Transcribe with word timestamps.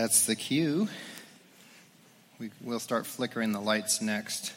That's 0.00 0.26
the 0.26 0.36
cue. 0.36 0.86
We, 2.38 2.50
we'll 2.60 2.78
start 2.78 3.04
flickering 3.04 3.50
the 3.50 3.58
lights 3.58 4.00
next. 4.00 4.52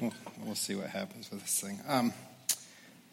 We'll, 0.00 0.12
we'll 0.44 0.56
see 0.56 0.74
what 0.74 0.88
happens 0.88 1.30
with 1.30 1.42
this 1.42 1.60
thing. 1.60 1.78
Um, 1.86 2.12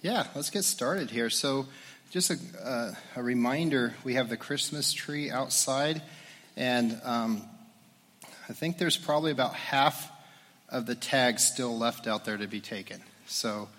yeah, 0.02 0.26
let's 0.34 0.50
get 0.50 0.64
started 0.64 1.12
here. 1.12 1.30
So, 1.30 1.68
just 2.10 2.32
a, 2.32 2.38
uh, 2.68 2.94
a 3.16 3.22
reminder 3.22 3.94
we 4.04 4.16
have 4.16 4.30
the 4.30 4.38
Christmas 4.38 4.92
tree 4.92 5.30
outside, 5.30 6.02
and 6.58 7.00
um, 7.04 7.48
I 8.48 8.54
think 8.54 8.78
there's 8.78 8.98
probably 8.98 9.32
about 9.32 9.56
half 9.56 10.12
of 10.70 10.86
the 10.86 10.94
tags 10.94 11.44
still 11.44 11.78
left 11.78 12.06
out 12.06 12.26
there 12.26 12.38
to 12.38 12.48
be 12.48 12.60
taken. 12.60 13.02
So, 13.26 13.70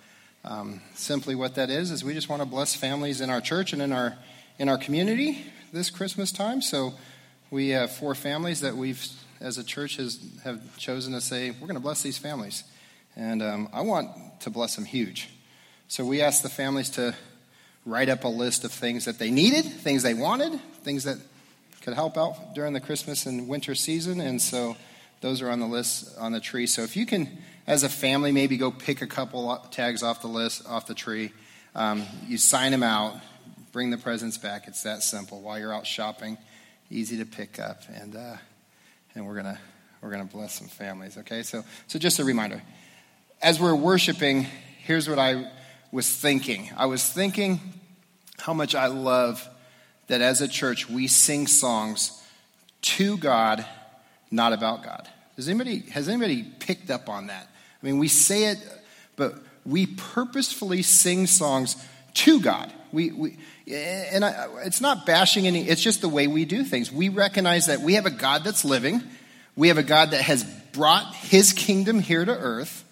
um, 0.44 0.80
simply 0.94 1.34
what 1.34 1.54
that 1.56 1.70
is 1.70 1.90
is 1.90 2.02
we 2.02 2.14
just 2.14 2.28
want 2.28 2.42
to 2.42 2.46
bless 2.46 2.74
families 2.74 3.20
in 3.20 3.30
our 3.30 3.40
church 3.40 3.72
and 3.72 3.82
in 3.82 3.92
our 3.92 4.16
in 4.58 4.68
our 4.68 4.78
community 4.78 5.44
this 5.72 5.90
Christmas 5.90 6.32
time. 6.32 6.62
So, 6.62 6.94
we 7.50 7.68
have 7.70 7.92
four 7.92 8.16
families 8.16 8.60
that 8.62 8.76
we've, 8.76 9.04
as 9.40 9.56
a 9.56 9.62
church, 9.62 9.96
has 9.96 10.18
have 10.42 10.76
chosen 10.78 11.12
to 11.12 11.20
say 11.20 11.50
we're 11.50 11.68
going 11.68 11.74
to 11.74 11.80
bless 11.80 12.02
these 12.02 12.18
families, 12.18 12.64
and 13.14 13.42
um, 13.42 13.68
I 13.72 13.82
want 13.82 14.40
to 14.40 14.50
bless 14.50 14.74
them 14.74 14.84
huge. 14.84 15.28
So, 15.86 16.04
we 16.04 16.22
asked 16.22 16.42
the 16.42 16.48
families 16.48 16.90
to 16.90 17.14
write 17.84 18.08
up 18.08 18.24
a 18.24 18.28
list 18.28 18.64
of 18.64 18.72
things 18.72 19.04
that 19.04 19.20
they 19.20 19.30
needed, 19.30 19.64
things 19.64 20.02
they 20.02 20.14
wanted, 20.14 20.60
things 20.82 21.04
that 21.04 21.18
could 21.86 21.94
help 21.94 22.18
out 22.18 22.52
during 22.52 22.72
the 22.72 22.80
Christmas 22.80 23.26
and 23.26 23.46
winter 23.46 23.76
season. 23.76 24.20
And 24.20 24.42
so 24.42 24.76
those 25.20 25.40
are 25.40 25.48
on 25.48 25.60
the 25.60 25.68
list 25.68 26.18
on 26.18 26.32
the 26.32 26.40
tree. 26.40 26.66
So 26.66 26.82
if 26.82 26.96
you 26.96 27.06
can, 27.06 27.38
as 27.64 27.84
a 27.84 27.88
family, 27.88 28.32
maybe 28.32 28.56
go 28.56 28.72
pick 28.72 29.02
a 29.02 29.06
couple 29.06 29.56
tags 29.70 30.02
off 30.02 30.20
the 30.20 30.26
list, 30.26 30.66
off 30.66 30.88
the 30.88 30.94
tree, 30.94 31.30
um, 31.76 32.02
you 32.26 32.38
sign 32.38 32.72
them 32.72 32.82
out, 32.82 33.14
bring 33.70 33.90
the 33.90 33.98
presents 33.98 34.36
back. 34.36 34.66
It's 34.66 34.82
that 34.82 35.04
simple. 35.04 35.40
While 35.40 35.60
you're 35.60 35.72
out 35.72 35.86
shopping, 35.86 36.38
easy 36.90 37.18
to 37.18 37.24
pick 37.24 37.60
up. 37.60 37.82
And, 37.94 38.16
uh, 38.16 38.34
and 39.14 39.24
we're 39.24 39.40
to 39.44 39.58
we're 40.02 40.10
to 40.26 40.36
bless 40.36 40.54
some 40.54 40.66
families, 40.66 41.16
okay? 41.18 41.44
So, 41.44 41.62
so 41.86 42.00
just 42.00 42.18
a 42.18 42.24
reminder. 42.24 42.62
As 43.40 43.60
we're 43.60 43.76
worshiping, 43.76 44.48
here's 44.82 45.08
what 45.08 45.20
I 45.20 45.52
was 45.92 46.12
thinking. 46.12 46.68
I 46.76 46.86
was 46.86 47.08
thinking 47.08 47.60
how 48.40 48.54
much 48.54 48.74
I 48.74 48.88
love 48.88 49.48
that 50.08 50.20
as 50.20 50.40
a 50.40 50.48
church 50.48 50.88
we 50.88 51.06
sing 51.06 51.46
songs 51.46 52.22
to 52.82 53.16
God, 53.18 53.64
not 54.30 54.52
about 54.52 54.82
God. 54.84 55.08
Does 55.36 55.48
anybody, 55.48 55.80
has 55.90 56.08
anybody 56.08 56.42
picked 56.42 56.90
up 56.90 57.08
on 57.08 57.26
that? 57.26 57.48
I 57.82 57.86
mean, 57.86 57.98
we 57.98 58.08
say 58.08 58.44
it, 58.44 58.58
but 59.16 59.34
we 59.64 59.86
purposefully 59.86 60.82
sing 60.82 61.26
songs 61.26 61.76
to 62.14 62.40
God. 62.40 62.72
We, 62.92 63.10
we, 63.10 63.38
and 63.68 64.24
I, 64.24 64.48
it's 64.64 64.80
not 64.80 65.04
bashing 65.04 65.46
any, 65.46 65.68
it's 65.68 65.82
just 65.82 66.00
the 66.00 66.08
way 66.08 66.26
we 66.26 66.44
do 66.44 66.64
things. 66.64 66.90
We 66.90 67.08
recognize 67.08 67.66
that 67.66 67.80
we 67.80 67.94
have 67.94 68.06
a 68.06 68.10
God 68.10 68.44
that's 68.44 68.64
living, 68.64 69.02
we 69.56 69.68
have 69.68 69.78
a 69.78 69.82
God 69.82 70.12
that 70.12 70.22
has 70.22 70.44
brought 70.72 71.14
his 71.14 71.52
kingdom 71.52 72.00
here 72.00 72.24
to 72.24 72.32
earth, 72.32 72.84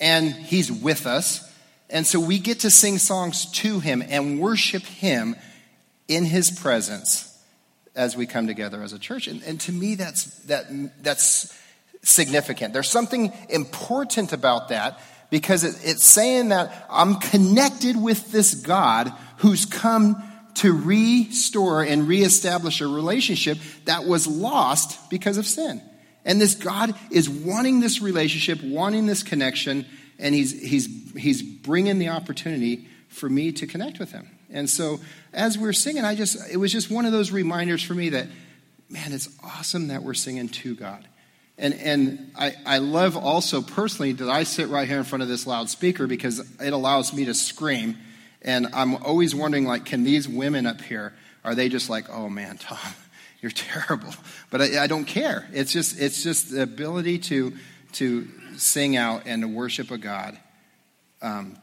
and 0.00 0.32
he's 0.32 0.70
with 0.70 1.06
us. 1.06 1.44
And 1.90 2.06
so 2.06 2.20
we 2.20 2.38
get 2.38 2.60
to 2.60 2.70
sing 2.70 2.98
songs 2.98 3.50
to 3.52 3.80
him 3.80 4.02
and 4.06 4.38
worship 4.38 4.82
him 4.82 5.36
in 6.08 6.24
his 6.24 6.50
presence 6.50 7.24
as 7.94 8.16
we 8.16 8.26
come 8.26 8.46
together 8.46 8.82
as 8.82 8.92
a 8.92 8.98
church. 8.98 9.28
And, 9.28 9.42
and 9.42 9.60
to 9.62 9.72
me, 9.72 9.94
that's, 9.94 10.24
that, 10.44 10.66
that's 11.02 11.54
significant. 12.02 12.72
There's 12.72 12.88
something 12.88 13.32
important 13.48 14.32
about 14.32 14.68
that 14.68 15.00
because 15.30 15.64
it, 15.64 15.76
it's 15.84 16.04
saying 16.04 16.48
that 16.48 16.86
I'm 16.88 17.16
connected 17.16 18.00
with 18.00 18.32
this 18.32 18.54
God 18.54 19.12
who's 19.38 19.66
come 19.66 20.22
to 20.54 20.72
restore 20.72 21.82
and 21.82 22.08
reestablish 22.08 22.80
a 22.80 22.86
relationship 22.86 23.58
that 23.84 24.04
was 24.04 24.26
lost 24.26 25.10
because 25.10 25.36
of 25.36 25.46
sin. 25.46 25.80
And 26.24 26.40
this 26.40 26.54
God 26.54 26.94
is 27.10 27.28
wanting 27.28 27.80
this 27.80 28.00
relationship, 28.00 28.62
wanting 28.62 29.06
this 29.06 29.22
connection, 29.22 29.86
and 30.18 30.34
he's, 30.34 30.60
he's, 30.60 30.88
he's 31.16 31.42
bringing 31.42 31.98
the 31.98 32.08
opportunity 32.08 32.88
for 33.18 33.28
me 33.28 33.52
to 33.52 33.66
connect 33.66 33.98
with 33.98 34.12
him. 34.12 34.30
And 34.50 34.68
so 34.68 35.00
as 35.32 35.58
we 35.58 35.64
we're 35.64 35.72
singing, 35.72 36.04
I 36.04 36.14
just, 36.14 36.50
it 36.50 36.56
was 36.56 36.72
just 36.72 36.90
one 36.90 37.04
of 37.04 37.12
those 37.12 37.30
reminders 37.30 37.82
for 37.82 37.94
me 37.94 38.10
that, 38.10 38.28
man, 38.88 39.12
it's 39.12 39.28
awesome 39.44 39.88
that 39.88 40.02
we're 40.02 40.14
singing 40.14 40.48
to 40.48 40.74
God. 40.74 41.06
And, 41.58 41.74
and 41.74 42.32
I, 42.38 42.54
I 42.64 42.78
love 42.78 43.16
also 43.16 43.60
personally 43.60 44.12
that 44.12 44.28
I 44.28 44.44
sit 44.44 44.68
right 44.68 44.86
here 44.86 44.98
in 44.98 45.04
front 45.04 45.22
of 45.22 45.28
this 45.28 45.46
loudspeaker 45.46 46.06
because 46.06 46.38
it 46.60 46.72
allows 46.72 47.12
me 47.12 47.24
to 47.24 47.34
scream. 47.34 47.98
And 48.42 48.68
I'm 48.72 48.94
always 48.96 49.34
wondering, 49.34 49.66
like, 49.66 49.84
can 49.84 50.04
these 50.04 50.28
women 50.28 50.66
up 50.66 50.80
here, 50.80 51.14
are 51.44 51.54
they 51.54 51.68
just 51.68 51.90
like, 51.90 52.08
oh 52.10 52.28
man, 52.28 52.58
Tom, 52.60 52.78
you're 53.40 53.50
terrible? 53.50 54.14
But 54.50 54.62
I, 54.62 54.84
I 54.84 54.86
don't 54.86 55.04
care. 55.04 55.48
It's 55.52 55.72
just, 55.72 56.00
it's 56.00 56.22
just 56.22 56.52
the 56.52 56.62
ability 56.62 57.18
to, 57.18 57.54
to 57.94 58.28
sing 58.56 58.96
out 58.96 59.22
and 59.26 59.42
to 59.42 59.48
worship 59.48 59.90
a 59.90 59.98
God 59.98 60.38
um, 61.22 61.56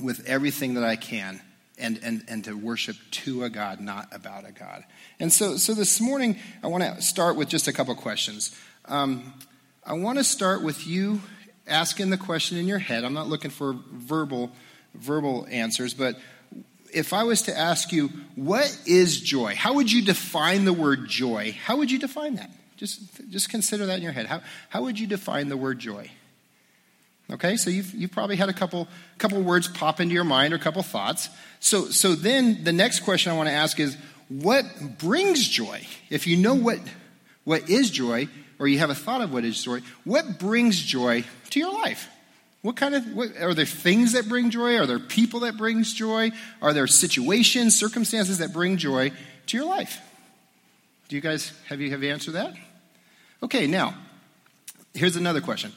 with 0.00 0.26
everything 0.26 0.74
that 0.74 0.84
I 0.84 0.96
can 0.96 1.40
and, 1.78 1.98
and, 2.02 2.24
and 2.28 2.44
to 2.44 2.54
worship 2.54 2.96
to 3.10 3.44
a 3.44 3.50
God, 3.50 3.80
not 3.80 4.08
about 4.12 4.48
a 4.48 4.52
God. 4.52 4.84
And 5.18 5.32
so, 5.32 5.56
so 5.56 5.74
this 5.74 6.00
morning, 6.00 6.36
I 6.62 6.68
want 6.68 6.84
to 6.84 7.02
start 7.02 7.36
with 7.36 7.48
just 7.48 7.68
a 7.68 7.72
couple 7.72 7.94
questions. 7.94 8.56
Um, 8.84 9.34
I 9.84 9.94
want 9.94 10.18
to 10.18 10.24
start 10.24 10.62
with 10.62 10.86
you 10.86 11.20
asking 11.66 12.10
the 12.10 12.16
question 12.16 12.58
in 12.58 12.66
your 12.66 12.78
head. 12.78 13.04
I'm 13.04 13.14
not 13.14 13.28
looking 13.28 13.50
for 13.50 13.76
verbal, 13.92 14.52
verbal 14.94 15.46
answers, 15.50 15.94
but 15.94 16.16
if 16.92 17.12
I 17.12 17.24
was 17.24 17.42
to 17.42 17.56
ask 17.56 17.92
you, 17.92 18.08
what 18.34 18.80
is 18.86 19.20
joy? 19.20 19.54
How 19.54 19.74
would 19.74 19.90
you 19.90 20.02
define 20.02 20.64
the 20.64 20.72
word 20.72 21.08
joy? 21.08 21.56
How 21.64 21.76
would 21.76 21.90
you 21.90 21.98
define 21.98 22.36
that? 22.36 22.50
Just, 22.76 23.00
just 23.30 23.50
consider 23.50 23.86
that 23.86 23.96
in 23.96 24.02
your 24.02 24.12
head. 24.12 24.26
How, 24.26 24.40
how 24.68 24.82
would 24.82 24.98
you 24.98 25.06
define 25.06 25.48
the 25.48 25.56
word 25.56 25.78
joy? 25.78 26.10
Okay, 27.30 27.56
so 27.56 27.68
you've, 27.68 27.92
you've 27.94 28.10
probably 28.10 28.36
had 28.36 28.48
a 28.48 28.54
couple, 28.54 28.88
couple 29.18 29.40
words 29.42 29.68
pop 29.68 30.00
into 30.00 30.14
your 30.14 30.24
mind 30.24 30.54
or 30.54 30.56
a 30.56 30.60
couple 30.60 30.82
thoughts. 30.82 31.28
So, 31.60 31.86
so 31.86 32.14
then 32.14 32.64
the 32.64 32.72
next 32.72 33.00
question 33.00 33.30
I 33.30 33.36
want 33.36 33.48
to 33.48 33.54
ask 33.54 33.78
is 33.78 33.96
what 34.28 34.64
brings 34.98 35.46
joy? 35.46 35.86
If 36.08 36.26
you 36.26 36.36
know 36.38 36.54
what, 36.54 36.78
what 37.44 37.68
is 37.68 37.90
joy, 37.90 38.28
or 38.58 38.66
you 38.66 38.78
have 38.78 38.90
a 38.90 38.94
thought 38.94 39.20
of 39.20 39.32
what 39.32 39.44
is 39.44 39.62
joy, 39.62 39.80
what 40.04 40.38
brings 40.38 40.80
joy 40.80 41.24
to 41.50 41.60
your 41.60 41.72
life? 41.72 42.08
What 42.62 42.76
kind 42.76 42.94
of, 42.94 43.06
what, 43.14 43.36
are 43.40 43.54
there 43.54 43.66
things 43.66 44.12
that 44.12 44.28
bring 44.28 44.50
joy? 44.50 44.76
Are 44.76 44.86
there 44.86 44.98
people 44.98 45.40
that 45.40 45.56
brings 45.56 45.92
joy? 45.92 46.32
Are 46.60 46.72
there 46.72 46.86
situations, 46.86 47.78
circumstances 47.78 48.38
that 48.38 48.52
bring 48.52 48.78
joy 48.78 49.12
to 49.46 49.56
your 49.56 49.66
life? 49.66 50.00
Do 51.08 51.16
you 51.16 51.22
guys, 51.22 51.52
have 51.68 51.80
you, 51.80 51.90
have 51.90 52.02
you 52.02 52.10
answered 52.10 52.32
that? 52.32 52.54
Okay, 53.42 53.66
now, 53.66 53.94
here's 54.92 55.16
another 55.16 55.40
question. 55.40 55.72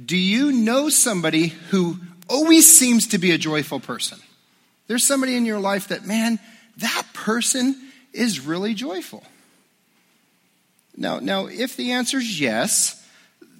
Do 0.00 0.16
you 0.16 0.52
know 0.52 0.88
somebody 0.88 1.48
who 1.48 1.98
always 2.28 2.70
seems 2.74 3.08
to 3.08 3.18
be 3.18 3.32
a 3.32 3.38
joyful 3.38 3.80
person? 3.80 4.18
There's 4.86 5.04
somebody 5.04 5.36
in 5.36 5.46
your 5.46 5.60
life 5.60 5.88
that, 5.88 6.06
man, 6.06 6.38
that 6.78 7.06
person 7.12 7.76
is 8.12 8.40
really 8.40 8.74
joyful. 8.74 9.22
Now, 10.96 11.18
now, 11.18 11.46
if 11.46 11.76
the 11.76 11.92
answer 11.92 12.18
is 12.18 12.40
yes, 12.40 13.06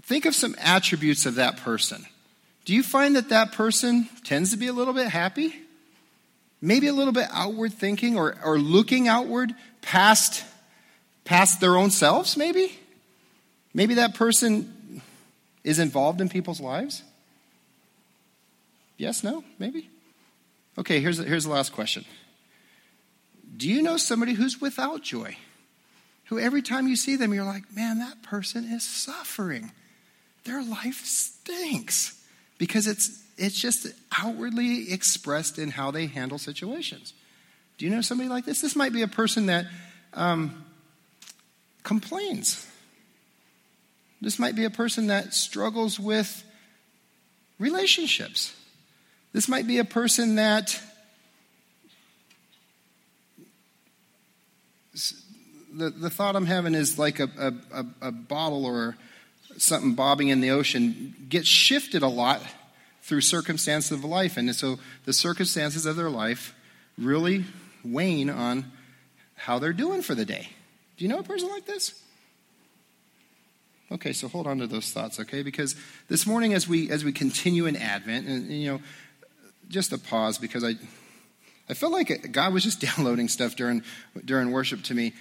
think 0.02 0.26
of 0.26 0.34
some 0.34 0.54
attributes 0.58 1.26
of 1.26 1.36
that 1.36 1.58
person. 1.58 2.04
Do 2.64 2.74
you 2.74 2.82
find 2.82 3.16
that 3.16 3.30
that 3.30 3.52
person 3.52 4.08
tends 4.24 4.50
to 4.52 4.56
be 4.56 4.68
a 4.68 4.72
little 4.72 4.94
bit 4.94 5.08
happy? 5.08 5.54
Maybe 6.60 6.86
a 6.86 6.92
little 6.92 7.12
bit 7.12 7.28
outward 7.32 7.72
thinking 7.72 8.16
or, 8.16 8.36
or 8.44 8.58
looking 8.58 9.08
outward 9.08 9.54
past, 9.80 10.44
past 11.24 11.60
their 11.60 11.76
own 11.76 11.90
selves, 11.90 12.36
maybe? 12.36 12.78
Maybe 13.74 13.94
that 13.94 14.14
person 14.14 14.71
is 15.64 15.78
involved 15.78 16.20
in 16.20 16.28
people's 16.28 16.60
lives? 16.60 17.02
Yes, 18.96 19.24
no, 19.24 19.44
maybe? 19.58 19.88
Okay, 20.78 21.00
here's, 21.00 21.18
here's 21.18 21.44
the 21.44 21.50
last 21.50 21.72
question. 21.72 22.04
Do 23.56 23.68
you 23.68 23.82
know 23.82 23.96
somebody 23.96 24.32
who's 24.32 24.60
without 24.60 25.02
joy? 25.02 25.36
Who 26.26 26.38
every 26.38 26.62
time 26.62 26.88
you 26.88 26.96
see 26.96 27.16
them, 27.16 27.34
you're 27.34 27.44
like, 27.44 27.64
man, 27.74 27.98
that 27.98 28.22
person 28.22 28.64
is 28.64 28.82
suffering. 28.82 29.70
Their 30.44 30.62
life 30.62 31.04
stinks 31.04 32.18
because 32.58 32.86
it's, 32.86 33.22
it's 33.36 33.60
just 33.60 33.86
outwardly 34.18 34.92
expressed 34.92 35.58
in 35.58 35.70
how 35.70 35.90
they 35.90 36.06
handle 36.06 36.38
situations. 36.38 37.12
Do 37.76 37.84
you 37.84 37.90
know 37.90 38.00
somebody 38.00 38.28
like 38.28 38.44
this? 38.44 38.60
This 38.60 38.76
might 38.76 38.92
be 38.92 39.02
a 39.02 39.08
person 39.08 39.46
that 39.46 39.66
um, 40.14 40.64
complains 41.82 42.66
this 44.22 44.38
might 44.38 44.54
be 44.54 44.64
a 44.64 44.70
person 44.70 45.08
that 45.08 45.34
struggles 45.34 45.98
with 45.98 46.44
relationships. 47.58 48.54
This 49.32 49.48
might 49.48 49.66
be 49.66 49.78
a 49.78 49.84
person 49.84 50.36
that 50.36 50.80
the, 55.74 55.90
the 55.90 56.10
thought 56.10 56.36
I'm 56.36 56.46
having 56.46 56.74
is 56.74 56.98
like 56.98 57.18
a, 57.18 57.54
a, 57.72 57.86
a 58.00 58.12
bottle 58.12 58.64
or 58.64 58.96
something 59.56 59.94
bobbing 59.94 60.28
in 60.28 60.40
the 60.40 60.50
ocean 60.50 61.14
gets 61.28 61.48
shifted 61.48 62.02
a 62.02 62.08
lot 62.08 62.42
through 63.02 63.22
circumstances 63.22 63.90
of 63.90 64.04
life. 64.04 64.36
And 64.36 64.54
so 64.54 64.78
the 65.04 65.12
circumstances 65.12 65.84
of 65.84 65.96
their 65.96 66.10
life 66.10 66.54
really 66.96 67.44
wane 67.84 68.30
on 68.30 68.70
how 69.34 69.58
they're 69.58 69.72
doing 69.72 70.02
for 70.02 70.14
the 70.14 70.24
day. 70.24 70.50
Do 70.96 71.04
you 71.04 71.08
know 71.10 71.18
a 71.18 71.24
person 71.24 71.48
like 71.48 71.66
this? 71.66 72.00
Okay, 73.92 74.14
so 74.14 74.26
hold 74.26 74.46
on 74.46 74.58
to 74.58 74.66
those 74.66 74.90
thoughts, 74.90 75.20
okay? 75.20 75.42
Because 75.42 75.76
this 76.08 76.26
morning, 76.26 76.54
as 76.54 76.66
we 76.66 76.90
as 76.90 77.04
we 77.04 77.12
continue 77.12 77.66
in 77.66 77.76
Advent, 77.76 78.26
and 78.26 78.50
you 78.50 78.72
know, 78.72 78.80
just 79.68 79.92
a 79.92 79.98
pause 79.98 80.38
because 80.38 80.64
I 80.64 80.76
I 81.68 81.74
felt 81.74 81.92
like 81.92 82.32
God 82.32 82.54
was 82.54 82.62
just 82.62 82.80
downloading 82.96 83.28
stuff 83.28 83.54
during 83.54 83.82
during 84.24 84.50
worship 84.50 84.82
to 84.84 84.94
me. 84.94 85.12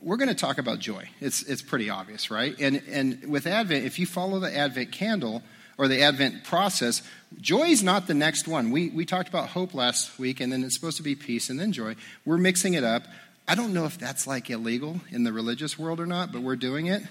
We're 0.00 0.16
going 0.16 0.28
to 0.28 0.34
talk 0.34 0.56
about 0.56 0.78
joy. 0.78 1.08
It's 1.20 1.42
it's 1.42 1.60
pretty 1.60 1.90
obvious, 1.90 2.30
right? 2.30 2.58
And 2.58 2.82
and 2.90 3.30
with 3.30 3.46
Advent, 3.46 3.84
if 3.84 3.98
you 3.98 4.06
follow 4.06 4.38
the 4.38 4.54
Advent 4.54 4.92
candle 4.92 5.42
or 5.76 5.86
the 5.86 6.00
Advent 6.00 6.44
process, 6.44 7.02
joy 7.40 7.66
is 7.66 7.82
not 7.82 8.06
the 8.06 8.14
next 8.14 8.48
one. 8.48 8.70
We 8.70 8.88
we 8.88 9.04
talked 9.04 9.28
about 9.28 9.50
hope 9.50 9.74
last 9.74 10.18
week, 10.18 10.40
and 10.40 10.50
then 10.50 10.64
it's 10.64 10.74
supposed 10.74 10.96
to 10.96 11.02
be 11.02 11.14
peace 11.14 11.50
and 11.50 11.60
then 11.60 11.72
joy. 11.72 11.96
We're 12.24 12.38
mixing 12.38 12.72
it 12.72 12.84
up. 12.84 13.02
I 13.46 13.54
don't 13.54 13.74
know 13.74 13.84
if 13.84 13.98
that's 13.98 14.26
like 14.26 14.48
illegal 14.48 15.02
in 15.10 15.24
the 15.24 15.32
religious 15.32 15.78
world 15.78 16.00
or 16.00 16.06
not, 16.06 16.32
but 16.32 16.40
we're 16.40 16.56
doing 16.56 16.86
it. 16.86 17.02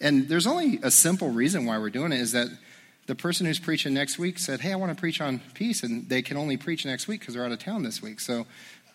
And 0.00 0.28
there's 0.28 0.46
only 0.46 0.78
a 0.82 0.90
simple 0.90 1.30
reason 1.30 1.66
why 1.66 1.78
we're 1.78 1.90
doing 1.90 2.12
it 2.12 2.20
is 2.20 2.32
that 2.32 2.48
the 3.06 3.14
person 3.14 3.46
who's 3.46 3.58
preaching 3.58 3.94
next 3.94 4.18
week 4.18 4.38
said, 4.38 4.60
Hey, 4.60 4.72
I 4.72 4.76
want 4.76 4.94
to 4.94 5.00
preach 5.00 5.20
on 5.20 5.40
peace, 5.54 5.82
and 5.82 6.08
they 6.08 6.22
can 6.22 6.36
only 6.36 6.56
preach 6.56 6.84
next 6.84 7.08
week 7.08 7.20
because 7.20 7.34
they're 7.34 7.44
out 7.44 7.52
of 7.52 7.58
town 7.58 7.82
this 7.82 8.02
week. 8.02 8.20
So, 8.20 8.46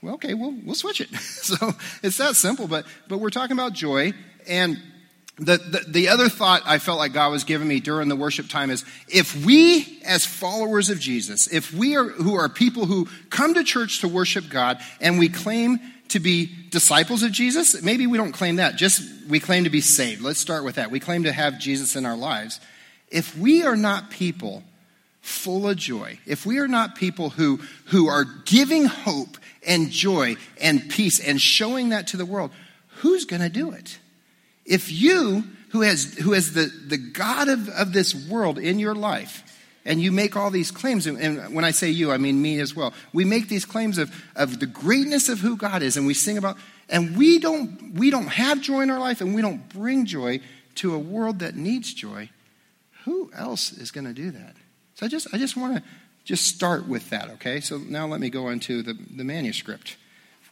well, 0.02 0.16
okay, 0.16 0.34
we'll, 0.34 0.56
we'll 0.64 0.76
switch 0.76 1.02
it. 1.02 1.14
so 1.16 1.72
it's 2.02 2.18
that 2.18 2.36
simple, 2.36 2.68
but, 2.68 2.86
but 3.08 3.18
we're 3.18 3.30
talking 3.30 3.58
about 3.58 3.74
joy. 3.74 4.14
And 4.48 4.80
the, 5.38 5.58
the, 5.58 5.84
the 5.88 6.10
other 6.10 6.30
thought 6.30 6.62
I 6.66 6.78
felt 6.78 7.00
like 7.00 7.14
God 7.14 7.32
was 7.32 7.44
giving 7.44 7.68
me 7.68 7.80
during 7.80 8.08
the 8.08 8.16
worship 8.16 8.50
time 8.50 8.70
is 8.70 8.86
if 9.08 9.44
we, 9.44 10.00
as 10.06 10.26
followers 10.26 10.92
of 10.92 11.00
Jesus, 11.00 11.48
if 11.48 11.74
we 11.74 11.96
are 11.96 12.08
who 12.08 12.36
are 12.36 12.48
people 12.48 12.86
who 12.86 13.08
come 13.32 13.56
to 13.56 13.64
church 13.64 14.02
to 14.02 14.08
worship 14.08 14.48
God 14.50 14.80
and 15.02 15.18
we 15.18 15.30
claim 15.30 15.80
to 16.14 16.20
be 16.20 16.50
disciples 16.70 17.22
of 17.22 17.32
Jesus? 17.32 17.82
Maybe 17.84 18.08
we 18.08 18.18
don't 18.18 18.32
claim 18.32 18.56
that. 18.56 18.76
Just 18.76 19.04
we 19.28 19.40
claim 19.40 19.66
to 19.66 19.70
be 19.70 19.82
saved. 19.82 20.22
Let's 20.22 20.40
start 20.40 20.64
with 20.64 20.76
that. 20.76 20.90
We 20.90 21.00
claim 21.00 21.24
to 21.24 21.32
have 21.32 21.60
Jesus 21.60 21.96
in 21.96 22.06
our 22.06 22.18
lives. 22.18 22.60
If 23.10 23.38
we 23.38 23.64
are 23.64 23.76
not 23.76 24.10
people 24.10 24.64
full 25.22 25.70
of 25.70 25.78
joy, 25.78 26.20
if 26.26 26.46
we 26.46 26.60
are 26.60 26.68
not 26.68 26.96
people 26.96 27.30
who, 27.30 27.60
who 27.86 28.08
are 28.08 28.26
giving 28.46 28.86
hope 28.86 29.38
and 29.66 29.92
joy 29.92 30.36
and 30.60 30.90
peace 30.90 31.20
and 31.20 31.40
showing 31.40 31.90
that 31.90 32.08
to 32.08 32.18
the 32.18 32.26
world, 32.26 32.52
who's 32.98 33.26
going 33.26 33.42
to 33.42 33.50
do 33.50 33.72
it? 33.72 34.00
If 34.66 34.92
you, 34.92 35.44
who 35.70 35.82
has, 35.82 36.16
who 36.16 36.34
has 36.34 36.54
the, 36.54 36.66
the 36.88 36.98
God 36.98 37.50
of, 37.50 37.70
of 37.70 37.94
this 37.94 38.14
world 38.14 38.58
in 38.58 38.80
your 38.80 38.96
life, 38.96 39.53
and 39.86 40.02
you 40.02 40.12
make 40.12 40.38
all 40.38 40.50
these 40.50 40.72
claims, 40.72 41.08
and 41.08 41.54
when 41.54 41.66
I 41.66 41.72
say 41.72 41.90
you, 41.90 42.12
I 42.12 42.18
mean 42.18 42.42
me 42.42 42.60
as 42.60 42.76
well. 42.76 42.94
We 43.12 43.26
make 43.26 43.50
these 43.50 43.66
claims 43.66 43.98
of, 43.98 44.14
of 44.36 44.60
the 44.60 44.66
greatness 44.66 45.30
of 45.30 45.40
who 45.40 45.58
God 45.58 45.82
is, 45.84 45.98
and 45.98 46.08
we 46.08 46.14
sing 46.14 46.38
about, 46.38 46.58
and 46.90 47.18
we 47.18 47.40
don't, 47.40 47.94
we 47.94 48.10
don't 48.10 48.28
have 48.28 48.62
joy 48.62 48.82
in 48.82 48.90
our 48.90 49.00
life, 49.00 49.20
and 49.20 49.36
we 49.36 49.42
don't 49.42 49.68
bring 49.70 50.06
joy 50.06 50.40
to 50.76 50.94
a 50.94 51.00
world 51.00 51.40
that 51.40 51.56
needs 51.56 51.94
joy. 51.94 52.30
Who 53.04 53.30
else 53.36 53.74
is 53.74 53.92
going 53.92 54.06
to 54.06 54.14
do 54.14 54.32
that? 54.32 54.56
So 54.96 55.06
I 55.06 55.10
just, 55.10 55.28
I 55.34 55.38
just 55.38 55.58
want 55.58 55.78
to 55.78 55.84
just 56.24 56.48
start 56.48 56.88
with 56.88 57.10
that, 57.10 57.30
okay? 57.32 57.60
So 57.60 57.78
now 57.78 58.08
let 58.08 58.22
me 58.22 58.30
go 58.30 58.50
into 58.50 58.82
the, 58.82 58.94
the 58.94 59.26
manuscript. 59.26 59.98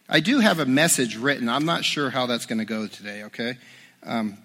I 0.10 0.20
do 0.20 0.40
have 0.40 0.60
a 0.60 0.66
message 0.66 1.16
written. 1.16 1.48
I'm 1.48 1.66
not 1.66 1.86
sure 1.86 2.10
how 2.10 2.26
that's 2.26 2.46
going 2.46 2.60
to 2.60 2.66
go 2.66 2.88
today, 2.88 3.24
okay? 3.24 3.58
Um, 4.04 4.38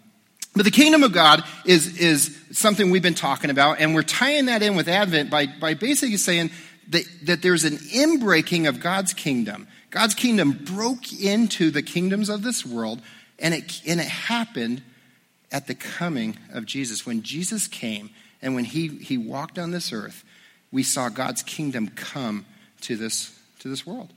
but 0.56 0.64
the 0.64 0.70
kingdom 0.70 1.02
of 1.02 1.12
God 1.12 1.44
is, 1.66 1.98
is 1.98 2.36
something 2.50 2.90
we've 2.90 3.02
been 3.02 3.14
talking 3.14 3.50
about, 3.50 3.78
and 3.78 3.94
we're 3.94 4.02
tying 4.02 4.46
that 4.46 4.62
in 4.62 4.74
with 4.74 4.88
Advent 4.88 5.30
by, 5.30 5.46
by 5.46 5.74
basically 5.74 6.16
saying 6.16 6.50
that, 6.88 7.04
that 7.24 7.42
there's 7.42 7.64
an 7.64 7.76
inbreaking 7.76 8.66
of 8.66 8.80
God's 8.80 9.12
kingdom. 9.12 9.68
God's 9.90 10.14
kingdom 10.14 10.52
broke 10.52 11.12
into 11.12 11.70
the 11.70 11.82
kingdoms 11.82 12.30
of 12.30 12.42
this 12.42 12.64
world, 12.64 13.02
and 13.38 13.52
it, 13.52 13.82
and 13.86 14.00
it 14.00 14.06
happened 14.06 14.82
at 15.52 15.66
the 15.66 15.74
coming 15.74 16.38
of 16.52 16.64
Jesus. 16.64 17.04
When 17.04 17.22
Jesus 17.22 17.68
came 17.68 18.08
and 18.40 18.54
when 18.54 18.64
he, 18.64 18.88
he 18.88 19.18
walked 19.18 19.58
on 19.58 19.72
this 19.72 19.92
earth, 19.92 20.24
we 20.72 20.82
saw 20.82 21.10
God's 21.10 21.42
kingdom 21.42 21.88
come 21.88 22.46
to 22.80 22.96
this, 22.96 23.38
to 23.58 23.68
this 23.68 23.86
world. 23.86 24.10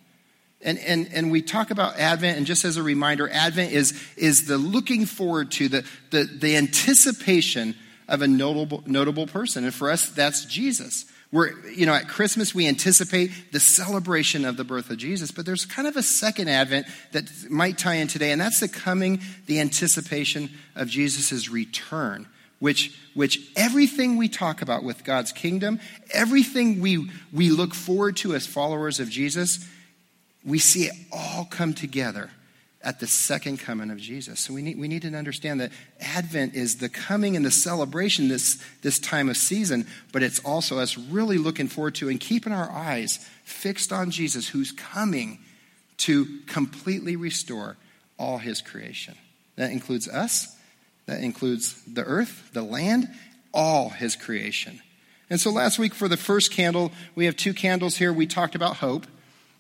And, 0.61 0.77
and, 0.79 1.09
and 1.13 1.31
we 1.31 1.41
talk 1.41 1.71
about 1.71 1.97
Advent, 1.97 2.37
and 2.37 2.45
just 2.45 2.65
as 2.65 2.75
a 2.75 2.83
reminder, 2.83 3.29
Advent 3.29 3.71
is, 3.71 4.01
is 4.17 4.45
the 4.45 4.57
looking 4.57 5.05
forward 5.05 5.51
to, 5.51 5.69
the, 5.69 5.85
the, 6.09 6.23
the 6.25 6.57
anticipation 6.57 7.75
of 8.09 8.21
a 8.21 8.27
notable, 8.27 8.83
notable 8.85 9.25
person. 9.25 9.63
And 9.63 9.73
for 9.73 9.89
us, 9.89 10.09
that's 10.09 10.43
Jesus. 10.45 11.05
We're, 11.31 11.57
you 11.69 11.85
know, 11.85 11.93
at 11.93 12.07
Christmas, 12.07 12.55
we 12.55 12.67
anticipate 12.67 13.31
the 13.51 13.59
celebration 13.59 14.45
of 14.45 14.57
the 14.57 14.63
birth 14.63 14.89
of 14.89 14.97
Jesus, 14.97 15.31
but 15.31 15.45
there's 15.45 15.63
kind 15.63 15.87
of 15.87 15.95
a 15.95 16.01
second 16.01 16.49
Advent 16.49 16.87
that 17.11 17.29
might 17.49 17.77
tie 17.77 17.95
in 17.95 18.07
today, 18.07 18.31
and 18.31 18.41
that's 18.41 18.59
the 18.59 18.67
coming, 18.67 19.21
the 19.45 19.59
anticipation 19.59 20.49
of 20.75 20.87
Jesus' 20.87 21.47
return, 21.47 22.27
which, 22.57 22.99
which 23.13 23.39
everything 23.55 24.17
we 24.17 24.27
talk 24.27 24.63
about 24.63 24.83
with 24.83 25.03
God's 25.03 25.31
kingdom, 25.31 25.79
everything 26.11 26.81
we, 26.81 27.11
we 27.31 27.51
look 27.51 27.75
forward 27.75 28.17
to 28.17 28.33
as 28.33 28.47
followers 28.47 28.99
of 28.99 29.09
Jesus, 29.09 29.65
we 30.45 30.59
see 30.59 30.85
it 30.85 30.93
all 31.11 31.45
come 31.45 31.73
together 31.73 32.29
at 32.81 32.99
the 32.99 33.07
second 33.07 33.59
coming 33.59 33.91
of 33.91 33.97
Jesus. 33.97 34.39
So 34.39 34.53
we 34.53 34.61
need, 34.61 34.79
we 34.79 34.87
need 34.87 35.01
to 35.01 35.13
understand 35.13 35.59
that 35.59 35.71
Advent 35.99 36.55
is 36.55 36.77
the 36.77 36.87
coming 36.87 37.35
and 37.35 37.45
the 37.45 37.51
celebration 37.51 38.29
this, 38.29 38.63
this 38.81 38.99
time 38.99 39.27
of 39.27 39.35
season, 39.35 39.85
but 40.13 40.23
it's 40.23 40.39
also 40.45 40.79
us 40.79 40.97
really 40.97 41.37
looking 41.37 41.67
forward 41.67 41.95
to 41.95 42.07
and 42.07 42.19
keeping 42.19 42.53
our 42.53 42.71
eyes 42.71 43.17
fixed 43.43 43.91
on 43.91 44.11
Jesus, 44.11 44.47
who's 44.47 44.71
coming 44.71 45.39
to 45.97 46.39
completely 46.47 47.17
restore 47.17 47.75
all 48.17 48.37
his 48.37 48.61
creation. 48.61 49.15
That 49.57 49.71
includes 49.71 50.07
us, 50.07 50.55
that 51.05 51.21
includes 51.21 51.83
the 51.83 52.05
earth, 52.05 52.49
the 52.53 52.61
land, 52.61 53.09
all 53.53 53.89
his 53.89 54.15
creation. 54.15 54.81
And 55.29 55.39
so 55.39 55.51
last 55.51 55.79
week 55.79 55.93
for 55.93 56.07
the 56.07 56.17
first 56.17 56.51
candle, 56.51 56.93
we 57.13 57.25
have 57.25 57.35
two 57.35 57.53
candles 57.53 57.97
here. 57.97 58.13
We 58.13 58.25
talked 58.25 58.55
about 58.55 58.77
hope. 58.77 59.05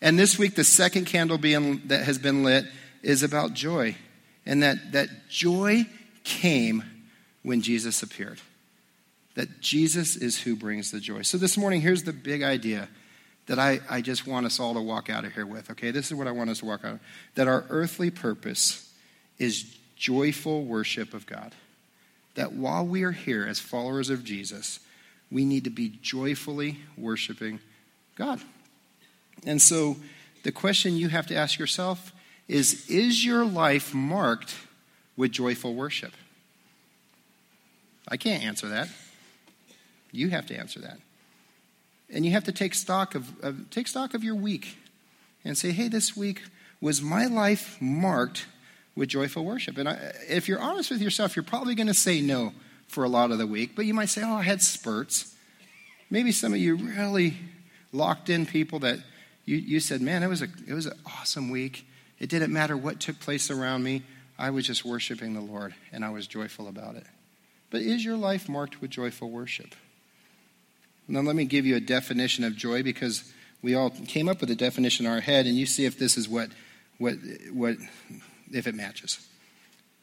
And 0.01 0.17
this 0.17 0.39
week, 0.39 0.55
the 0.55 0.63
second 0.63 1.05
candle 1.05 1.37
being, 1.37 1.81
that 1.87 2.03
has 2.05 2.17
been 2.17 2.43
lit 2.43 2.65
is 3.03 3.23
about 3.23 3.53
joy. 3.53 3.95
And 4.45 4.63
that, 4.63 4.93
that 4.93 5.09
joy 5.29 5.85
came 6.23 6.83
when 7.43 7.61
Jesus 7.61 8.01
appeared. 8.01 8.39
That 9.35 9.61
Jesus 9.61 10.15
is 10.15 10.39
who 10.39 10.55
brings 10.55 10.91
the 10.91 10.99
joy. 10.99 11.23
So 11.23 11.37
this 11.37 11.57
morning, 11.57 11.81
here's 11.81 12.03
the 12.03 12.13
big 12.13 12.43
idea 12.43 12.87
that 13.47 13.59
I, 13.59 13.79
I 13.89 14.01
just 14.01 14.27
want 14.27 14.45
us 14.45 14.59
all 14.59 14.73
to 14.75 14.81
walk 14.81 15.09
out 15.09 15.25
of 15.25 15.33
here 15.33 15.45
with. 15.45 15.71
Okay, 15.71 15.91
this 15.91 16.07
is 16.07 16.13
what 16.13 16.27
I 16.27 16.31
want 16.31 16.49
us 16.49 16.59
to 16.59 16.65
walk 16.65 16.85
out 16.85 16.93
of. 16.93 16.99
That 17.35 17.47
our 17.47 17.65
earthly 17.69 18.11
purpose 18.11 18.91
is 19.37 19.75
joyful 19.95 20.63
worship 20.65 21.13
of 21.13 21.25
God. 21.25 21.53
That 22.35 22.53
while 22.53 22.85
we 22.85 23.03
are 23.03 23.11
here 23.11 23.45
as 23.45 23.59
followers 23.59 24.09
of 24.09 24.23
Jesus, 24.23 24.79
we 25.31 25.45
need 25.45 25.65
to 25.65 25.69
be 25.69 25.89
joyfully 26.01 26.77
worshiping 26.97 27.59
God. 28.15 28.39
And 29.45 29.61
so 29.61 29.97
the 30.43 30.51
question 30.51 30.95
you 30.95 31.09
have 31.09 31.27
to 31.27 31.35
ask 31.35 31.59
yourself 31.59 32.13
is 32.47 32.89
Is 32.89 33.25
your 33.25 33.45
life 33.45 33.93
marked 33.93 34.55
with 35.15 35.31
joyful 35.31 35.73
worship? 35.73 36.13
I 38.07 38.17
can't 38.17 38.43
answer 38.43 38.67
that. 38.69 38.89
You 40.11 40.29
have 40.29 40.47
to 40.47 40.57
answer 40.57 40.79
that. 40.79 40.97
And 42.09 42.25
you 42.25 42.31
have 42.31 42.45
to 42.45 42.51
take 42.51 42.73
stock 42.73 43.13
of, 43.13 43.31
of, 43.43 43.69
take 43.69 43.87
stock 43.87 44.13
of 44.13 44.23
your 44.23 44.35
week 44.35 44.77
and 45.45 45.57
say, 45.57 45.71
hey, 45.71 45.87
this 45.87 46.17
week 46.17 46.41
was 46.81 47.01
my 47.01 47.25
life 47.27 47.77
marked 47.79 48.47
with 48.95 49.09
joyful 49.09 49.45
worship? 49.45 49.77
And 49.77 49.87
I, 49.87 50.13
if 50.27 50.47
you're 50.47 50.59
honest 50.59 50.89
with 50.89 51.01
yourself, 51.01 51.35
you're 51.35 51.43
probably 51.43 51.75
going 51.75 51.87
to 51.87 51.93
say 51.93 52.19
no 52.21 52.53
for 52.87 53.03
a 53.03 53.09
lot 53.09 53.31
of 53.31 53.37
the 53.37 53.45
week, 53.45 53.75
but 53.75 53.85
you 53.85 53.93
might 53.93 54.09
say, 54.09 54.23
oh, 54.23 54.35
I 54.35 54.41
had 54.41 54.61
spurts. 54.61 55.35
Maybe 56.09 56.31
some 56.31 56.53
of 56.53 56.59
you 56.59 56.75
really 56.75 57.37
locked 57.93 58.29
in 58.29 58.47
people 58.47 58.79
that 58.79 58.99
you, 59.49 59.57
you 59.57 59.79
said, 59.79 59.99
man, 59.99 60.21
it 60.21 60.27
was, 60.27 60.43
a, 60.43 60.47
it 60.67 60.73
was 60.75 60.85
an 60.85 60.93
awesome 61.07 61.49
week. 61.49 61.87
It 62.19 62.29
didn't 62.29 62.53
matter 62.53 62.77
what 62.77 62.99
took 62.99 63.19
place 63.19 63.49
around 63.49 63.83
me. 63.83 64.03
I 64.37 64.51
was 64.51 64.67
just 64.67 64.85
worshiping 64.85 65.33
the 65.33 65.41
Lord, 65.41 65.73
and 65.91 66.05
I 66.05 66.11
was 66.11 66.27
joyful 66.27 66.67
about 66.67 66.95
it. 66.95 67.05
But 67.71 67.81
is 67.81 68.05
your 68.05 68.15
life 68.15 68.47
marked 68.47 68.79
with 68.79 68.91
joyful 68.91 69.31
worship? 69.31 69.73
Now, 71.07 71.21
let 71.21 71.35
me 71.35 71.45
give 71.45 71.65
you 71.65 71.75
a 71.75 71.79
definition 71.79 72.43
of 72.43 72.55
joy 72.55 72.83
because 72.83 73.33
we 73.63 73.73
all 73.73 73.89
came 73.89 74.29
up 74.29 74.39
with 74.39 74.51
a 74.51 74.55
definition 74.55 75.07
in 75.07 75.11
our 75.11 75.19
head, 75.19 75.47
and 75.47 75.55
you 75.55 75.65
see 75.65 75.85
if 75.85 75.97
this 75.97 76.15
is 76.15 76.29
what, 76.29 76.49
what, 76.99 77.15
what 77.51 77.77
if 78.53 78.67
it 78.67 78.75
matches. 78.75 79.27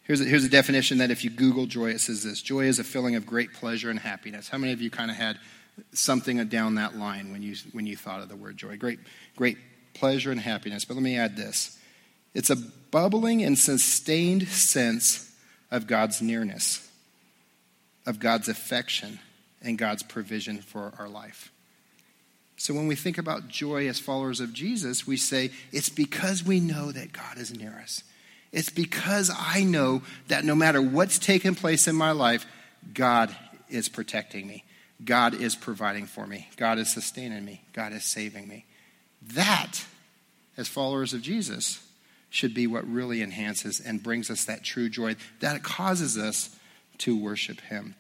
Here's 0.03 0.21
a, 0.21 0.25
here's 0.25 0.45
a 0.45 0.49
definition 0.49 0.99
that 0.99 1.13
if 1.13 1.23
you 1.23 1.31
Google 1.31 1.67
joy, 1.67 1.91
it 1.91 2.01
says 2.01 2.25
this 2.25 2.43
Joy 2.43 2.65
is 2.65 2.81
a 2.81 2.85
feeling 2.85 3.15
of 3.15 3.27
great 3.27 3.53
pleasure 3.53 3.91
and 3.91 4.01
happiness. 4.01 4.49
How 4.49 4.59
many 4.59 4.73
of 4.73 4.83
you 4.83 4.91
kind 4.91 5.11
of 5.11 5.17
had 5.17 5.39
something 5.93 6.45
down 6.49 6.77
that 6.77 6.97
line 6.97 7.33
when 7.33 7.43
you, 7.43 7.57
when 7.73 7.87
you 7.87 7.97
thought 7.97 8.21
of 8.21 8.29
the 8.29 8.37
word 8.37 8.57
joy? 8.57 8.77
Great, 8.77 8.99
great 9.37 9.59
pleasure 9.95 10.31
and 10.31 10.41
happiness. 10.41 10.85
But 10.85 10.95
let 10.95 11.03
me 11.03 11.17
add 11.17 11.37
this 11.37 11.79
It's 12.35 12.51
a 12.51 12.57
bubbling 12.57 13.43
and 13.43 13.59
sustained 13.59 14.49
sense 14.49 15.33
of 15.71 15.87
God's 15.87 16.23
nearness, 16.23 16.89
of 18.05 18.19
God's 18.19 18.49
affection, 18.49 19.19
and 19.63 19.79
God's 19.79 20.03
provision 20.03 20.59
for 20.59 20.93
our 20.99 21.09
life. 21.09 21.51
So 22.57 22.73
when 22.73 22.87
we 22.87 22.95
think 22.95 23.19
about 23.19 23.49
joy 23.49 23.87
as 23.89 23.99
followers 23.99 24.41
of 24.41 24.53
Jesus, 24.53 25.07
we 25.07 25.17
say 25.17 25.51
it's 25.73 25.91
because 25.91 26.43
we 26.43 26.59
know 26.59 26.91
that 26.91 27.13
God 27.13 27.37
is 27.37 27.55
near 27.55 27.79
us. 27.83 28.03
It's 28.51 28.71
because 28.71 29.31
I 29.37 29.65
know 29.65 30.03
that 30.29 30.45
no 30.45 30.55
matter 30.55 30.81
what's 30.81 31.19
taken 31.19 31.55
place 31.55 31.87
in 31.87 31.95
my 31.95 32.13
life, 32.13 32.47
God 32.95 33.37
is 33.69 33.89
protecting 33.89 34.47
me. 34.47 34.65
God 35.05 35.35
is 35.35 35.55
providing 35.55 36.07
for 36.07 36.27
me. 36.27 36.49
God 36.57 36.79
is 36.79 36.93
sustaining 36.93 37.45
me. 37.45 37.63
God 37.73 37.93
is 37.93 38.05
saving 38.05 38.49
me. 38.49 38.65
That, 39.35 39.85
as 40.57 40.69
followers 40.69 41.13
of 41.13 41.23
Jesus, 41.23 41.83
should 42.31 42.55
be 42.55 42.67
what 42.67 42.87
really 42.91 43.23
enhances 43.23 43.81
and 43.81 44.03
brings 44.03 44.31
us 44.31 44.45
that 44.45 44.63
true 44.63 44.89
joy 44.89 45.17
that 45.41 45.63
causes 45.63 46.19
us 46.19 46.55
to 46.99 47.19
worship 47.19 47.61
Him. 47.63 47.95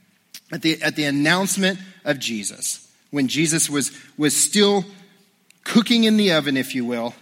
At 0.52 0.62
the, 0.62 0.80
at 0.82 0.96
the 0.96 1.04
announcement 1.04 1.78
of 2.04 2.18
Jesus, 2.18 2.90
when 3.10 3.28
Jesus 3.28 3.68
was, 3.68 3.92
was 4.16 4.36
still 4.36 4.84
cooking 5.64 6.04
in 6.04 6.16
the 6.16 6.32
oven, 6.32 6.56
if 6.56 6.74
you 6.74 6.84
will, 6.84 7.14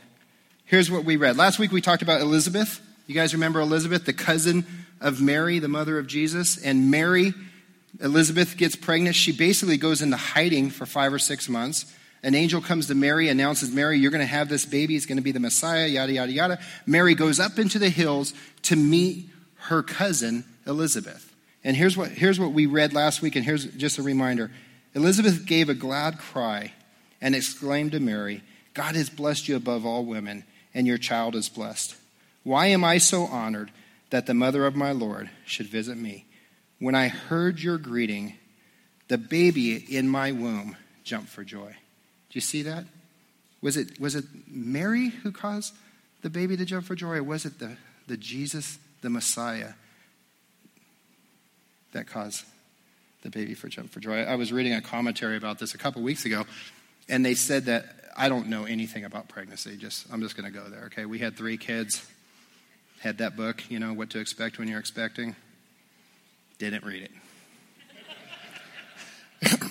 here's 0.66 0.90
what 0.90 1.04
we 1.04 1.16
read. 1.16 1.36
Last 1.36 1.58
week 1.58 1.72
we 1.72 1.80
talked 1.80 2.02
about 2.02 2.20
Elizabeth. 2.20 2.80
You 3.06 3.14
guys 3.14 3.32
remember 3.32 3.60
Elizabeth, 3.60 4.04
the 4.04 4.12
cousin 4.12 4.66
of 5.00 5.20
Mary, 5.20 5.58
the 5.58 5.68
mother 5.68 5.98
of 5.98 6.06
Jesus? 6.06 6.56
And 6.62 6.90
Mary, 6.90 7.32
Elizabeth 8.00 8.56
gets 8.56 8.76
pregnant. 8.76 9.14
She 9.14 9.32
basically 9.32 9.76
goes 9.76 10.02
into 10.02 10.16
hiding 10.16 10.70
for 10.70 10.86
five 10.86 11.12
or 11.12 11.18
six 11.18 11.48
months. 11.48 11.92
An 12.22 12.34
angel 12.34 12.60
comes 12.60 12.86
to 12.86 12.94
Mary, 12.94 13.28
announces, 13.28 13.70
Mary, 13.70 13.98
you're 13.98 14.10
going 14.10 14.20
to 14.20 14.26
have 14.26 14.48
this 14.48 14.64
baby. 14.64 14.96
It's 14.96 15.06
going 15.06 15.18
to 15.18 15.22
be 15.22 15.32
the 15.32 15.40
Messiah, 15.40 15.86
yada, 15.86 16.12
yada, 16.12 16.32
yada. 16.32 16.58
Mary 16.86 17.14
goes 17.14 17.38
up 17.38 17.58
into 17.58 17.78
the 17.78 17.90
hills 17.90 18.32
to 18.62 18.76
meet 18.76 19.28
her 19.56 19.82
cousin, 19.82 20.44
Elizabeth. 20.66 21.34
And 21.62 21.76
here's 21.76 21.96
what, 21.96 22.10
here's 22.10 22.40
what 22.40 22.52
we 22.52 22.66
read 22.66 22.92
last 22.92 23.22
week, 23.22 23.36
and 23.36 23.44
here's 23.44 23.66
just 23.66 23.98
a 23.98 24.02
reminder. 24.02 24.50
Elizabeth 24.94 25.44
gave 25.44 25.68
a 25.68 25.74
glad 25.74 26.18
cry 26.18 26.72
and 27.20 27.34
exclaimed 27.34 27.92
to 27.92 28.00
Mary, 28.00 28.42
God 28.74 28.96
has 28.96 29.08
blessed 29.08 29.48
you 29.48 29.56
above 29.56 29.86
all 29.86 30.04
women, 30.04 30.44
and 30.74 30.86
your 30.86 30.98
child 30.98 31.34
is 31.34 31.48
blessed. 31.48 31.96
Why 32.42 32.66
am 32.66 32.84
I 32.84 32.98
so 32.98 33.24
honored 33.24 33.70
that 34.10 34.26
the 34.26 34.34
mother 34.34 34.66
of 34.66 34.76
my 34.76 34.92
Lord 34.92 35.30
should 35.46 35.66
visit 35.66 35.96
me? 35.96 36.26
When 36.84 36.94
I 36.94 37.08
heard 37.08 37.60
your 37.60 37.78
greeting, 37.78 38.34
the 39.08 39.16
baby 39.16 39.74
in 39.74 40.06
my 40.06 40.32
womb 40.32 40.76
jumped 41.02 41.30
for 41.30 41.42
joy. 41.42 41.70
Do 41.70 42.32
you 42.32 42.42
see 42.42 42.60
that? 42.60 42.84
Was 43.62 43.78
it, 43.78 43.98
was 43.98 44.14
it 44.14 44.26
Mary 44.46 45.08
who 45.08 45.32
caused 45.32 45.72
the 46.20 46.28
baby 46.28 46.58
to 46.58 46.64
jump 46.66 46.84
for 46.84 46.94
joy, 46.94 47.16
or 47.16 47.22
was 47.22 47.46
it 47.46 47.58
the, 47.58 47.78
the 48.06 48.18
Jesus, 48.18 48.78
the 49.00 49.08
Messiah, 49.08 49.72
that 51.92 52.06
caused 52.06 52.44
the 53.22 53.30
baby 53.30 53.54
for 53.54 53.70
jump 53.70 53.90
for 53.90 54.00
joy? 54.00 54.18
I 54.18 54.34
was 54.34 54.52
reading 54.52 54.74
a 54.74 54.82
commentary 54.82 55.38
about 55.38 55.58
this 55.58 55.72
a 55.72 55.78
couple 55.78 56.02
weeks 56.02 56.26
ago, 56.26 56.44
and 57.08 57.24
they 57.24 57.34
said 57.34 57.64
that 57.64 57.86
I 58.14 58.28
don't 58.28 58.48
know 58.48 58.66
anything 58.66 59.06
about 59.06 59.30
pregnancy. 59.30 59.78
Just 59.78 60.06
I'm 60.12 60.20
just 60.20 60.36
going 60.36 60.52
to 60.52 60.58
go 60.58 60.68
there. 60.68 60.84
Okay, 60.92 61.06
we 61.06 61.18
had 61.18 61.34
three 61.34 61.56
kids, 61.56 62.06
had 63.00 63.16
that 63.18 63.38
book, 63.38 63.70
you 63.70 63.78
know, 63.78 63.94
what 63.94 64.10
to 64.10 64.18
expect 64.18 64.58
when 64.58 64.68
you're 64.68 64.80
expecting. 64.80 65.34
Didn't 66.58 66.84
read 66.84 67.10
it. 69.42 69.60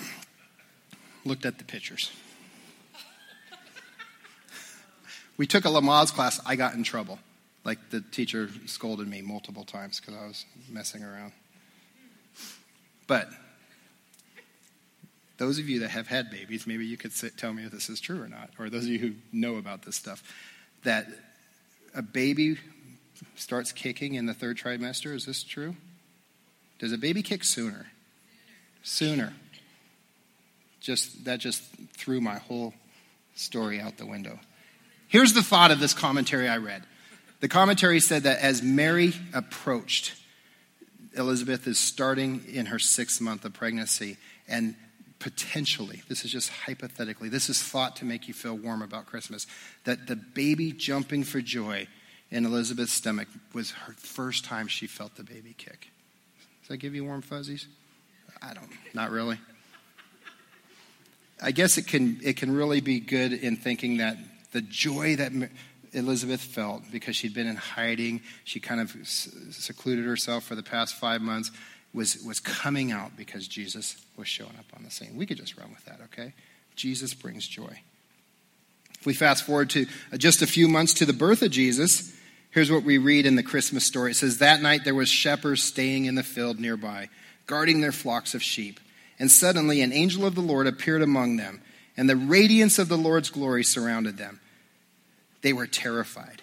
Looked 1.26 1.46
at 1.46 1.58
the 1.58 1.64
pictures. 1.64 2.12
We 5.38 5.48
took 5.48 5.66
a 5.66 5.70
Lamaze 5.70 6.14
class. 6.14 6.40
I 6.46 6.56
got 6.56 6.76
in 6.76 6.84
trouble. 6.84 7.20
Like 7.64 7.90
the 7.90 8.02
teacher 8.02 8.50
scolded 8.66 9.08
me 9.08 9.22
multiple 9.22 9.64
times 9.64 10.00
because 10.00 10.16
I 10.16 10.28
was 10.28 10.46
messing 10.70 11.04
around. 11.04 11.32
But 13.08 13.30
those 15.38 15.60
of 15.60 15.68
you 15.68 15.80
that 15.80 15.90
have 15.90 16.08
had 16.08 16.30
babies, 16.30 16.68
maybe 16.68 16.86
you 16.86 16.98
could 16.98 17.12
sit, 17.12 17.38
tell 17.38 17.54
me 17.54 17.66
if 17.66 17.72
this 17.72 17.90
is 17.90 18.00
true 18.00 18.22
or 18.22 18.28
not, 18.28 18.52
or 18.60 18.70
those 18.70 18.84
of 18.84 18.90
you 18.90 19.00
who 19.00 19.14
know 19.32 19.56
about 19.56 19.84
this 19.84 19.96
stuff, 19.96 20.24
that 20.84 21.08
a 21.96 22.02
baby 22.02 22.58
starts 23.36 23.72
kicking 23.72 24.16
in 24.16 24.26
the 24.26 24.34
third 24.34 24.58
trimester. 24.58 25.16
Is 25.16 25.26
this 25.26 25.44
true? 25.44 25.76
Does 26.84 26.92
a 26.92 26.98
baby 26.98 27.22
kick 27.24 27.46
sooner? 27.46 27.86
Sooner. 28.82 29.32
Just 30.82 31.24
that 31.24 31.40
just 31.40 31.64
threw 31.96 32.20
my 32.20 32.40
whole 32.40 32.74
story 33.36 33.80
out 33.80 33.96
the 33.96 34.06
window. 34.06 34.38
Here's 35.08 35.32
the 35.32 35.44
thought 35.44 35.72
of 35.72 35.80
this 35.80 35.94
commentary 35.94 36.50
I 36.50 36.58
read. 36.58 36.84
The 37.40 37.48
commentary 37.48 38.02
said 38.02 38.24
that 38.24 38.40
as 38.40 38.62
Mary 38.62 39.14
approached, 39.34 40.14
Elizabeth 41.16 41.68
is 41.68 41.80
starting 41.80 42.44
in 42.52 42.66
her 42.66 42.80
sixth 42.80 43.22
month 43.22 43.46
of 43.46 43.54
pregnancy, 43.54 44.18
and 44.50 44.76
potentially, 45.20 46.02
this 46.10 46.26
is 46.26 46.34
just 46.34 46.50
hypothetically, 46.50 47.30
this 47.30 47.50
is 47.50 47.64
thought 47.64 47.96
to 47.96 48.04
make 48.04 48.28
you 48.28 48.34
feel 48.34 48.58
warm 48.58 48.82
about 48.82 49.06
Christmas, 49.06 49.48
that 49.86 50.08
the 50.08 50.18
baby 50.18 50.74
jumping 50.74 51.24
for 51.24 51.40
joy 51.40 51.88
in 52.30 52.46
Elizabeth's 52.46 52.92
stomach 52.92 53.30
was 53.54 53.72
her 53.72 53.94
first 53.94 54.44
time 54.44 54.68
she 54.68 54.86
felt 54.86 55.16
the 55.16 55.24
baby 55.24 55.56
kick. 55.58 55.88
Does 56.64 56.70
that 56.70 56.78
give 56.78 56.96
you 56.96 57.04
warm 57.04 57.22
fuzzies? 57.22 57.68
I 58.42 58.54
don't, 58.54 58.70
not 58.94 59.12
really. 59.12 59.38
I 61.42 61.52
guess 61.52 61.78
it 61.78 61.88
can, 61.88 62.22
it 62.24 62.38
can 62.38 62.56
really 62.56 62.80
be 62.80 63.02
good 63.02 63.34
in 63.34 63.58
thinking 63.58 63.98
that 63.98 64.16
the 64.54 64.62
joy 64.62 65.18
that 65.18 65.34
Elizabeth 65.92 66.40
felt 66.40 66.84
because 66.90 67.18
she'd 67.18 67.34
been 67.34 67.48
in 67.48 67.58
hiding, 67.58 68.22
she 68.46 68.62
kind 68.62 68.80
of 68.80 68.96
secluded 69.06 70.06
herself 70.06 70.46
for 70.46 70.56
the 70.56 70.64
past 70.64 70.96
five 70.96 71.22
months, 71.22 71.52
was, 71.94 72.24
was 72.26 72.40
coming 72.40 72.94
out 72.94 73.18
because 73.18 73.46
Jesus 73.46 73.98
was 74.16 74.30
showing 74.30 74.56
up 74.58 74.66
on 74.74 74.84
the 74.84 74.90
scene. 74.90 75.18
We 75.18 75.26
could 75.26 75.38
just 75.38 75.58
run 75.58 75.70
with 75.70 75.84
that, 75.84 76.00
okay? 76.06 76.34
Jesus 76.78 77.14
brings 77.14 77.46
joy. 77.46 77.82
If 78.98 79.06
we 79.06 79.14
fast 79.14 79.44
forward 79.46 79.70
to 79.72 79.86
uh, 80.14 80.18
just 80.18 80.42
a 80.42 80.48
few 80.48 80.70
months 80.70 80.94
to 80.94 81.06
the 81.06 81.12
birth 81.12 81.42
of 81.42 81.52
Jesus, 81.52 82.18
here's 82.54 82.72
what 82.72 82.84
we 82.84 82.98
read 82.98 83.26
in 83.26 83.36
the 83.36 83.44
Christmas 83.44 83.84
story. 83.84 84.12
It 84.12 84.18
says, 84.18 84.38
That 84.38 84.62
night 84.62 84.84
there 84.84 84.96
was 84.96 85.10
shepherds 85.10 85.64
staying 85.64 86.06
in 86.06 86.16
the 86.16 86.24
field 86.24 86.60
nearby, 86.60 87.10
guarding 87.48 87.82
their 87.82 87.92
flocks 87.92 88.34
of 88.34 88.42
sheep. 88.42 88.80
And 89.20 89.30
suddenly 89.30 89.82
an 89.82 89.94
angel 89.94 90.26
of 90.26 90.36
the 90.36 90.42
Lord 90.42 90.68
appeared 90.68 91.02
among 91.02 91.38
them, 91.38 91.62
and 91.96 92.10
the 92.10 92.16
radiance 92.16 92.80
of 92.80 92.90
the 92.90 92.98
Lord's 92.98 93.30
glory 93.30 93.64
surrounded 93.64 94.18
them. 94.18 94.40
They 95.42 95.54
were 95.54 95.68
terrified. 95.68 96.42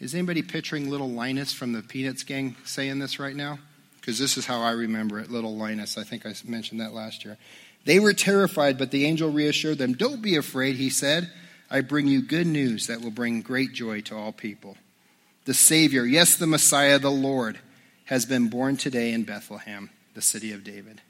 Is 0.00 0.14
anybody 0.14 0.42
picturing 0.42 0.88
little 0.88 1.10
Linus 1.10 1.52
from 1.52 1.72
the 1.72 1.82
Peanuts 1.82 2.22
gang 2.22 2.56
saying 2.64 2.98
this 2.98 3.18
right 3.18 3.36
now? 3.36 3.58
Because 4.00 4.18
this 4.18 4.38
is 4.38 4.46
how 4.46 4.62
I 4.62 4.70
remember 4.70 5.18
it, 5.18 5.30
little 5.30 5.56
Linus. 5.56 5.98
I 5.98 6.04
think 6.04 6.24
I 6.24 6.32
mentioned 6.46 6.80
that 6.80 6.94
last 6.94 7.24
year. 7.24 7.36
They 7.84 7.98
were 7.98 8.12
terrified, 8.12 8.78
but 8.78 8.90
the 8.90 9.04
angel 9.06 9.30
reassured 9.30 9.78
them. 9.78 9.92
Don't 9.92 10.22
be 10.22 10.36
afraid, 10.36 10.76
he 10.76 10.88
said. 10.88 11.30
I 11.70 11.82
bring 11.82 12.06
you 12.06 12.22
good 12.22 12.46
news 12.46 12.86
that 12.86 13.02
will 13.02 13.10
bring 13.10 13.42
great 13.42 13.72
joy 13.72 14.00
to 14.02 14.16
all 14.16 14.32
people. 14.32 14.76
The 15.48 15.54
Savior, 15.54 16.04
yes, 16.04 16.36
the 16.36 16.46
Messiah, 16.46 16.98
the 16.98 17.10
Lord, 17.10 17.58
has 18.04 18.26
been 18.26 18.48
born 18.50 18.76
today 18.76 19.14
in 19.14 19.22
Bethlehem, 19.22 19.88
the 20.12 20.20
city 20.20 20.52
of 20.52 20.62
David. 20.62 21.00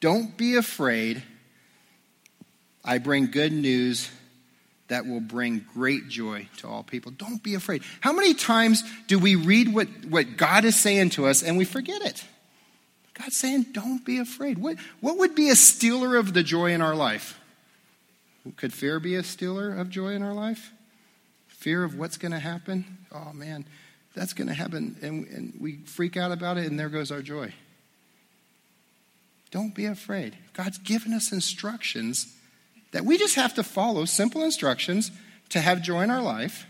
Don't 0.00 0.36
be 0.36 0.56
afraid. 0.56 1.22
I 2.84 2.98
bring 2.98 3.26
good 3.26 3.52
news 3.52 4.10
that 4.88 5.06
will 5.06 5.20
bring 5.20 5.64
great 5.74 6.08
joy 6.08 6.48
to 6.56 6.66
all 6.66 6.82
people. 6.82 7.12
Don't 7.12 7.40
be 7.40 7.54
afraid. 7.54 7.84
How 8.00 8.12
many 8.12 8.34
times 8.34 8.82
do 9.06 9.20
we 9.20 9.36
read 9.36 9.72
what, 9.72 9.86
what 10.08 10.36
God 10.36 10.64
is 10.64 10.74
saying 10.74 11.10
to 11.10 11.26
us 11.26 11.44
and 11.44 11.56
we 11.56 11.64
forget 11.64 12.02
it? 12.02 12.24
God's 13.14 13.36
saying, 13.36 13.66
don't 13.70 14.04
be 14.04 14.18
afraid. 14.18 14.58
What, 14.58 14.76
what 14.98 15.18
would 15.18 15.36
be 15.36 15.50
a 15.50 15.54
stealer 15.54 16.16
of 16.16 16.34
the 16.34 16.42
joy 16.42 16.72
in 16.72 16.82
our 16.82 16.96
life? 16.96 17.38
Could 18.56 18.72
fear 18.72 18.98
be 18.98 19.14
a 19.14 19.22
stealer 19.22 19.72
of 19.72 19.88
joy 19.88 20.14
in 20.14 20.22
our 20.24 20.34
life? 20.34 20.72
Fear 21.62 21.84
of 21.84 21.96
what's 21.96 22.18
going 22.18 22.32
to 22.32 22.40
happen? 22.40 22.98
Oh, 23.12 23.32
man, 23.32 23.64
that's 24.16 24.32
going 24.32 24.48
to 24.48 24.54
happen. 24.54 24.96
And, 25.00 25.28
and 25.28 25.54
we 25.60 25.76
freak 25.84 26.16
out 26.16 26.32
about 26.32 26.58
it, 26.58 26.66
and 26.66 26.76
there 26.76 26.88
goes 26.88 27.12
our 27.12 27.22
joy. 27.22 27.54
Don't 29.52 29.72
be 29.72 29.86
afraid. 29.86 30.36
God's 30.54 30.78
given 30.78 31.12
us 31.12 31.30
instructions 31.30 32.34
that 32.90 33.04
we 33.04 33.16
just 33.16 33.36
have 33.36 33.54
to 33.54 33.62
follow 33.62 34.06
simple 34.06 34.42
instructions 34.42 35.12
to 35.50 35.60
have 35.60 35.82
joy 35.82 36.02
in 36.02 36.10
our 36.10 36.20
life, 36.20 36.66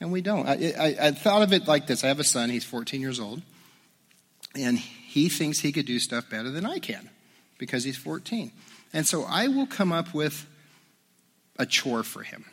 and 0.00 0.10
we 0.10 0.22
don't. 0.22 0.48
I, 0.48 0.72
I, 0.78 0.96
I, 1.08 1.10
thought 1.10 1.42
of 1.42 1.52
it 1.52 1.68
like 1.68 1.86
this 1.86 2.02
I 2.02 2.06
have 2.06 2.18
a 2.18 2.24
son, 2.24 2.48
he's 2.48 2.64
14 2.64 3.02
years 3.02 3.20
old, 3.20 3.42
and 4.54 4.78
he 4.78 5.28
thinks 5.28 5.58
he 5.58 5.70
could 5.70 5.84
do 5.84 5.98
stuff 5.98 6.30
better 6.30 6.50
than 6.50 6.64
I 6.64 6.78
can 6.78 7.10
because 7.58 7.84
he's 7.84 7.98
14. 7.98 8.52
And 8.94 9.06
so 9.06 9.24
I 9.24 9.48
will 9.48 9.66
come 9.66 9.92
up 9.92 10.14
with 10.14 10.46
a 11.58 11.66
chore 11.66 12.02
for 12.02 12.22
him. 12.22 12.46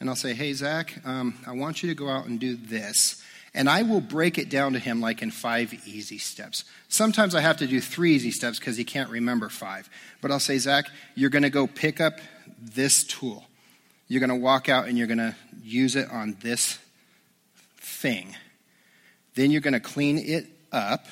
And 0.00 0.08
I'll 0.08 0.16
say, 0.16 0.32
hey, 0.32 0.54
Zach, 0.54 0.98
um, 1.04 1.34
I 1.46 1.52
want 1.52 1.82
you 1.82 1.90
to 1.90 1.94
go 1.94 2.08
out 2.08 2.26
and 2.26 2.40
do 2.40 2.56
this. 2.56 3.22
And 3.52 3.68
I 3.68 3.82
will 3.82 4.00
break 4.00 4.38
it 4.38 4.48
down 4.48 4.72
to 4.72 4.78
him 4.78 5.00
like 5.00 5.22
in 5.22 5.30
five 5.30 5.74
easy 5.86 6.18
steps. 6.18 6.64
Sometimes 6.88 7.34
I 7.34 7.40
have 7.40 7.58
to 7.58 7.66
do 7.66 7.80
three 7.80 8.14
easy 8.14 8.30
steps 8.30 8.58
because 8.58 8.76
he 8.76 8.84
can't 8.84 9.10
remember 9.10 9.48
five. 9.48 9.90
But 10.22 10.30
I'll 10.30 10.40
say, 10.40 10.56
Zach, 10.58 10.86
you're 11.14 11.30
going 11.30 11.42
to 11.42 11.50
go 11.50 11.66
pick 11.66 12.00
up 12.00 12.20
this 12.60 13.04
tool. 13.04 13.44
You're 14.08 14.20
going 14.20 14.30
to 14.30 14.36
walk 14.36 14.68
out 14.68 14.88
and 14.88 14.96
you're 14.96 15.06
going 15.06 15.18
to 15.18 15.36
use 15.62 15.96
it 15.96 16.10
on 16.10 16.36
this 16.40 16.78
thing. 17.76 18.34
Then 19.34 19.50
you're 19.50 19.60
going 19.60 19.74
to 19.74 19.80
clean 19.80 20.18
it 20.18 20.46
up. 20.72 21.06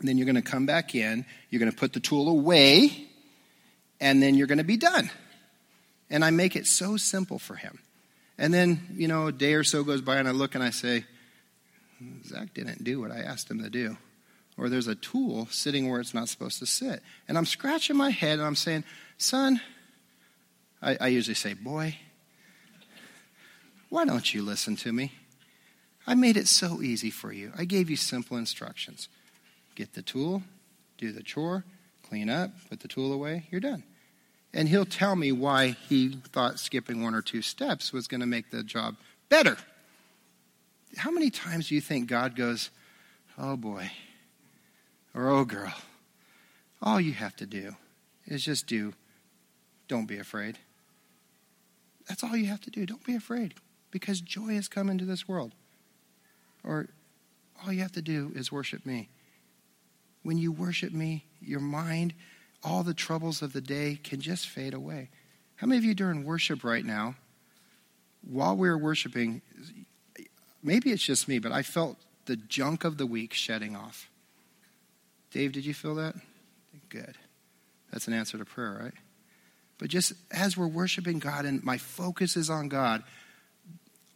Then 0.00 0.18
you're 0.18 0.26
going 0.26 0.36
to 0.36 0.42
come 0.42 0.66
back 0.66 0.94
in. 0.94 1.24
You're 1.50 1.60
going 1.60 1.70
to 1.70 1.76
put 1.76 1.92
the 1.92 2.00
tool 2.00 2.28
away. 2.28 3.08
And 4.00 4.22
then 4.22 4.34
you're 4.34 4.46
going 4.48 4.58
to 4.58 4.64
be 4.64 4.76
done. 4.76 5.10
And 6.10 6.24
I 6.24 6.30
make 6.30 6.56
it 6.56 6.66
so 6.66 6.96
simple 6.96 7.38
for 7.38 7.54
him. 7.54 7.78
And 8.38 8.52
then, 8.52 8.80
you 8.94 9.08
know, 9.08 9.26
a 9.26 9.32
day 9.32 9.54
or 9.54 9.64
so 9.64 9.84
goes 9.84 10.00
by 10.00 10.16
and 10.16 10.26
I 10.26 10.32
look 10.32 10.54
and 10.54 10.64
I 10.64 10.70
say, 10.70 11.04
Zach 12.24 12.54
didn't 12.54 12.82
do 12.82 13.00
what 13.00 13.10
I 13.10 13.20
asked 13.20 13.50
him 13.50 13.62
to 13.62 13.70
do. 13.70 13.96
Or 14.58 14.68
there's 14.68 14.86
a 14.86 14.94
tool 14.94 15.46
sitting 15.50 15.88
where 15.88 16.00
it's 16.00 16.14
not 16.14 16.28
supposed 16.28 16.58
to 16.58 16.66
sit. 16.66 17.02
And 17.28 17.38
I'm 17.38 17.46
scratching 17.46 17.96
my 17.96 18.10
head 18.10 18.38
and 18.38 18.46
I'm 18.46 18.56
saying, 18.56 18.84
son, 19.18 19.60
I, 20.80 20.96
I 21.00 21.06
usually 21.08 21.34
say, 21.34 21.54
boy, 21.54 21.96
why 23.88 24.04
don't 24.04 24.32
you 24.34 24.42
listen 24.42 24.76
to 24.76 24.92
me? 24.92 25.12
I 26.06 26.14
made 26.14 26.36
it 26.36 26.48
so 26.48 26.82
easy 26.82 27.10
for 27.10 27.32
you. 27.32 27.52
I 27.56 27.64
gave 27.64 27.88
you 27.88 27.96
simple 27.96 28.36
instructions. 28.36 29.08
Get 29.74 29.94
the 29.94 30.02
tool, 30.02 30.42
do 30.98 31.12
the 31.12 31.22
chore, 31.22 31.64
clean 32.02 32.28
up, 32.28 32.50
put 32.68 32.80
the 32.80 32.88
tool 32.88 33.12
away, 33.12 33.46
you're 33.50 33.60
done. 33.60 33.84
And 34.54 34.68
he'll 34.68 34.84
tell 34.84 35.16
me 35.16 35.32
why 35.32 35.68
he 35.88 36.20
thought 36.32 36.58
skipping 36.58 37.02
one 37.02 37.14
or 37.14 37.22
two 37.22 37.42
steps 37.42 37.92
was 37.92 38.06
going 38.06 38.20
to 38.20 38.26
make 38.26 38.50
the 38.50 38.62
job 38.62 38.96
better. 39.28 39.56
How 40.96 41.10
many 41.10 41.30
times 41.30 41.68
do 41.68 41.74
you 41.74 41.80
think 41.80 42.06
God 42.06 42.36
goes, 42.36 42.70
oh 43.38 43.56
boy, 43.56 43.90
or 45.14 45.30
oh 45.30 45.44
girl, 45.44 45.72
all 46.82 47.00
you 47.00 47.12
have 47.12 47.36
to 47.36 47.46
do 47.46 47.76
is 48.26 48.44
just 48.44 48.66
do, 48.66 48.92
don't 49.88 50.06
be 50.06 50.18
afraid. 50.18 50.58
That's 52.08 52.24
all 52.24 52.36
you 52.36 52.46
have 52.46 52.60
to 52.62 52.70
do. 52.70 52.84
Don't 52.84 53.04
be 53.04 53.14
afraid 53.14 53.54
because 53.90 54.20
joy 54.20 54.54
has 54.54 54.68
come 54.68 54.90
into 54.90 55.04
this 55.04 55.28
world. 55.28 55.52
Or 56.64 56.88
all 57.64 57.72
you 57.72 57.80
have 57.80 57.92
to 57.92 58.02
do 58.02 58.32
is 58.34 58.50
worship 58.50 58.84
me. 58.84 59.08
When 60.22 60.38
you 60.38 60.52
worship 60.52 60.92
me, 60.92 61.24
your 61.40 61.60
mind, 61.60 62.14
all 62.62 62.82
the 62.82 62.94
troubles 62.94 63.42
of 63.42 63.52
the 63.52 63.60
day 63.60 63.98
can 64.02 64.20
just 64.20 64.48
fade 64.48 64.74
away. 64.74 65.10
How 65.56 65.66
many 65.66 65.78
of 65.78 65.84
you 65.84 65.94
during 65.94 66.24
worship 66.24 66.64
right 66.64 66.84
now, 66.84 67.16
while 68.28 68.56
we 68.56 68.68
were 68.68 68.78
worshiping, 68.78 69.42
maybe 70.62 70.90
it's 70.90 71.02
just 71.02 71.28
me, 71.28 71.38
but 71.38 71.52
I 71.52 71.62
felt 71.62 71.98
the 72.26 72.36
junk 72.36 72.84
of 72.84 72.98
the 72.98 73.06
week 73.06 73.32
shedding 73.34 73.74
off. 73.74 74.08
Dave, 75.30 75.52
did 75.52 75.64
you 75.64 75.74
feel 75.74 75.94
that? 75.96 76.14
Good. 76.88 77.16
That's 77.90 78.06
an 78.06 78.14
answer 78.14 78.38
to 78.38 78.44
prayer, 78.44 78.78
right? 78.82 78.94
But 79.78 79.88
just 79.88 80.12
as 80.30 80.56
we're 80.56 80.68
worshiping 80.68 81.18
God 81.18 81.44
and 81.44 81.62
my 81.64 81.78
focus 81.78 82.36
is 82.36 82.48
on 82.48 82.68
God, 82.68 83.02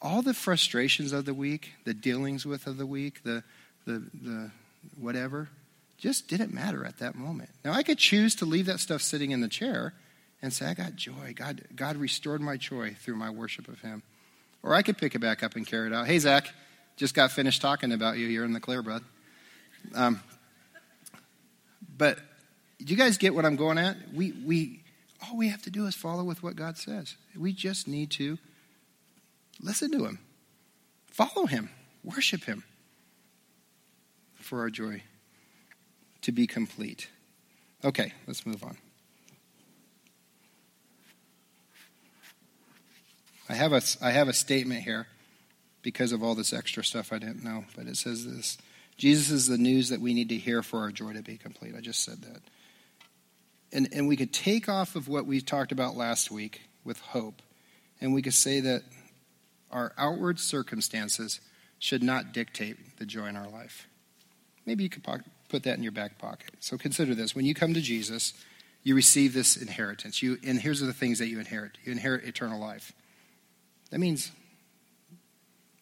all 0.01 0.23
the 0.23 0.35
frustrations 0.35 1.13
of 1.13 1.25
the 1.25 1.35
week, 1.35 1.73
the 1.85 1.95
dealings 1.95 2.47
with 2.47 2.67
of 2.67 2.77
the 2.77 2.87
week, 2.87 3.23
the, 3.25 3.43
the, 3.87 4.05
the 4.15 4.51
whatever, 4.99 5.49
just 5.99 6.29
didn't 6.29 6.53
matter 6.53 6.85
at 6.85 6.99
that 6.99 7.15
moment. 7.15 7.51
Now, 7.65 7.73
I 7.73 7.83
could 7.83 7.99
choose 7.99 8.35
to 8.37 8.45
leave 8.45 8.67
that 8.67 8.81
stuff 8.81 9.03
sitting 9.03 9.31
in 9.31 9.41
the 9.41 9.49
chair 9.49 9.95
and 10.43 10.53
say, 10.53 10.67
I 10.67 10.75
got 10.75 10.97
joy. 10.97 11.33
God, 11.35 11.63
God 11.75 11.97
restored 11.97 12.41
my 12.41 12.57
joy 12.57 12.95
through 13.01 13.17
my 13.17 13.31
worship 13.31 13.69
of 13.69 13.81
Him. 13.81 14.03
Or 14.63 14.75
I 14.75 14.83
could 14.83 14.99
pick 14.99 15.15
it 15.15 15.21
back 15.21 15.43
up 15.43 15.57
and 15.57 15.67
carry 15.67 15.87
it 15.87 15.95
out. 15.95 16.07
Hey, 16.07 16.19
Zach, 16.19 16.53
just 16.97 17.15
got 17.15 17.33
finished 17.33 17.63
talking 17.63 17.93
about 17.93 18.19
you 18.19 18.29
here 18.29 18.45
in 18.45 18.53
the 18.53 18.61
clear, 18.61 18.83
bud. 18.83 19.03
Um, 19.95 20.21
but 21.97 22.19
do 22.79 22.93
you 22.93 22.97
guys 22.97 23.17
get 23.17 23.35
what 23.35 23.47
I'm 23.47 23.57
going 23.57 23.79
at? 23.79 23.97
We, 24.13 24.33
we, 24.33 24.83
all 25.27 25.37
we 25.37 25.49
have 25.49 25.63
to 25.63 25.71
do 25.71 25.87
is 25.87 25.95
follow 25.95 26.25
with 26.25 26.43
what 26.43 26.57
God 26.57 26.77
says. 26.77 27.17
We 27.39 27.53
just 27.53 27.89
need 27.89 28.11
to 28.13 28.39
listen 29.63 29.91
to 29.93 30.05
Him, 30.05 30.19
follow 31.07 31.47
Him, 31.47 31.71
worship 32.05 32.45
Him 32.45 32.65
for 34.35 34.61
our 34.61 34.71
joy 34.71 35.03
to 36.27 36.33
be 36.33 36.49
complete. 36.49 37.07
Okay, 37.85 38.13
let's 38.27 38.45
move 38.45 38.65
on. 38.65 38.77
I 43.49 43.55
have 43.55 43.73
a, 43.73 43.81
I 44.03 44.11
have 44.11 44.27
a 44.27 44.33
statement 44.33 44.83
here 44.83 45.07
because 45.83 46.11
of 46.11 46.25
all 46.25 46.35
this 46.35 46.53
extra 46.53 46.83
stuff 46.83 47.13
I 47.13 47.19
didn't 47.19 47.45
know, 47.45 47.65
but 47.77 47.87
it 47.87 47.97
says 47.97 48.27
this 48.27 48.59
Jesus 48.97 49.31
is 49.31 49.47
the 49.47 49.57
news 49.57 49.91
that 49.91 50.01
we 50.01 50.15
need 50.15 50.31
to 50.31 50.37
hear 50.37 50.65
for 50.65 50.81
our 50.81 50.91
joy 50.91 51.13
to 51.13 51.23
be 51.23 51.37
complete. 51.37 51.77
I 51.79 51.81
just 51.81 52.03
said 52.03 52.23
that. 52.23 52.43
And, 53.73 53.89
and 53.93 54.09
we 54.09 54.17
could 54.17 54.33
take 54.33 54.69
off 54.69 54.97
of 54.97 55.07
what 55.07 55.27
we 55.27 55.41
talked 55.41 55.71
about 55.71 55.97
last 55.97 56.33
week 56.33 56.63
with 56.83 56.99
hope, 56.99 57.41
and 58.01 58.13
we 58.13 58.21
could 58.21 58.35
say 58.35 58.59
that 58.59 58.83
our 59.71 59.93
outward 59.97 60.41
circumstances 60.41 61.41
should 61.79 62.03
not 62.03 62.33
dictate 62.33 62.99
the 62.99 63.07
joy 63.07 63.27
in 63.27 63.37
our 63.37 63.49
life. 63.49 63.87
Maybe 64.65 64.83
you 64.83 64.91
could 64.91 65.05
put 65.49 65.63
that 65.65 65.77
in 65.77 65.83
your 65.83 65.93
back 65.93 66.19
pocket. 66.19 66.51
So 66.61 66.77
consider 66.77 67.15
this. 67.15 67.35
When 67.35 67.45
you 67.45 67.55
come 67.55 67.75
to 67.75 67.81
Jesus, 67.81 68.35
you 68.83 68.95
receive 68.95 69.33
this 69.33 69.57
inheritance. 69.57 70.23
You, 70.23 70.39
and 70.45 70.59
here's 70.59 70.81
the 70.81 70.93
things 70.93 71.19
that 71.19 71.27
you 71.27 71.39
inherit 71.39 71.79
you 71.85 71.93
inherit 71.93 72.25
eternal 72.25 72.61
life. 72.61 72.93
That 73.91 73.99
means 73.99 74.33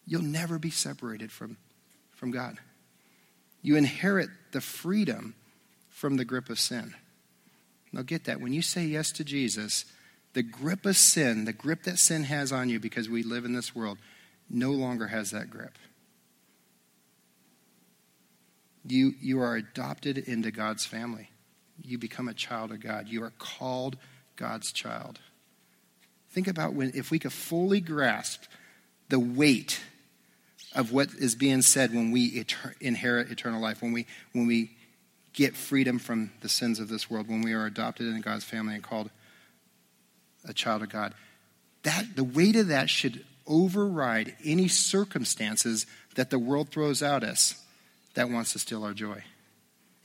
you'll 0.05 0.21
never 0.21 0.59
be 0.59 0.69
separated 0.69 1.31
from, 1.31 1.57
from 2.13 2.31
God. 2.31 2.57
You 3.61 3.75
inherit 3.75 4.29
the 4.51 4.61
freedom 4.61 5.35
from 5.89 6.17
the 6.17 6.25
grip 6.25 6.49
of 6.49 6.59
sin. 6.59 6.93
Now, 7.91 8.01
get 8.01 8.25
that. 8.25 8.41
When 8.41 8.53
you 8.53 8.61
say 8.61 8.85
yes 8.85 9.11
to 9.13 9.23
Jesus, 9.23 9.85
the 10.33 10.43
grip 10.43 10.85
of 10.85 10.97
sin, 10.97 11.45
the 11.45 11.53
grip 11.53 11.83
that 11.83 11.97
sin 11.97 12.23
has 12.23 12.51
on 12.51 12.69
you 12.69 12.79
because 12.79 13.09
we 13.09 13.23
live 13.23 13.45
in 13.45 13.53
this 13.53 13.73
world, 13.73 13.97
no 14.49 14.71
longer 14.71 15.07
has 15.07 15.31
that 15.31 15.49
grip. 15.49 15.77
You, 18.87 19.13
you 19.19 19.41
are 19.41 19.55
adopted 19.55 20.17
into 20.17 20.51
God's 20.51 20.85
family. 20.85 21.29
You 21.83 21.97
become 21.97 22.27
a 22.27 22.33
child 22.33 22.71
of 22.71 22.81
God. 22.81 23.07
You 23.07 23.23
are 23.23 23.33
called 23.37 23.97
God's 24.35 24.71
child. 24.71 25.19
Think 26.31 26.47
about 26.47 26.73
when, 26.73 26.91
if 26.93 27.11
we 27.11 27.19
could 27.19 27.33
fully 27.33 27.81
grasp 27.81 28.43
the 29.09 29.19
weight 29.19 29.81
of 30.73 30.91
what 30.91 31.09
is 31.13 31.35
being 31.35 31.61
said 31.61 31.93
when 31.93 32.11
we 32.11 32.45
inherit 32.81 33.31
eternal 33.31 33.61
life, 33.61 33.81
when 33.81 33.93
we, 33.93 34.05
when 34.33 34.45
we 34.45 34.71
get 35.33 35.55
freedom 35.55 35.99
from 35.99 36.31
the 36.41 36.49
sins 36.49 36.79
of 36.79 36.89
this 36.89 37.09
world, 37.09 37.27
when 37.27 37.41
we 37.41 37.53
are 37.53 37.65
adopted 37.65 38.07
into 38.07 38.21
God's 38.21 38.43
family 38.43 38.75
and 38.75 38.83
called 38.83 39.09
a 40.47 40.53
child 40.53 40.83
of 40.83 40.89
God. 40.89 41.13
That, 41.83 42.15
the 42.15 42.23
weight 42.23 42.55
of 42.55 42.67
that 42.67 42.89
should 42.89 43.25
override 43.47 44.35
any 44.43 44.67
circumstances 44.67 45.85
that 46.15 46.29
the 46.29 46.39
world 46.39 46.69
throws 46.69 47.01
at 47.01 47.23
us 47.23 47.61
that 48.15 48.29
wants 48.29 48.53
to 48.53 48.59
steal 48.59 48.83
our 48.83 48.93
joy. 48.93 49.23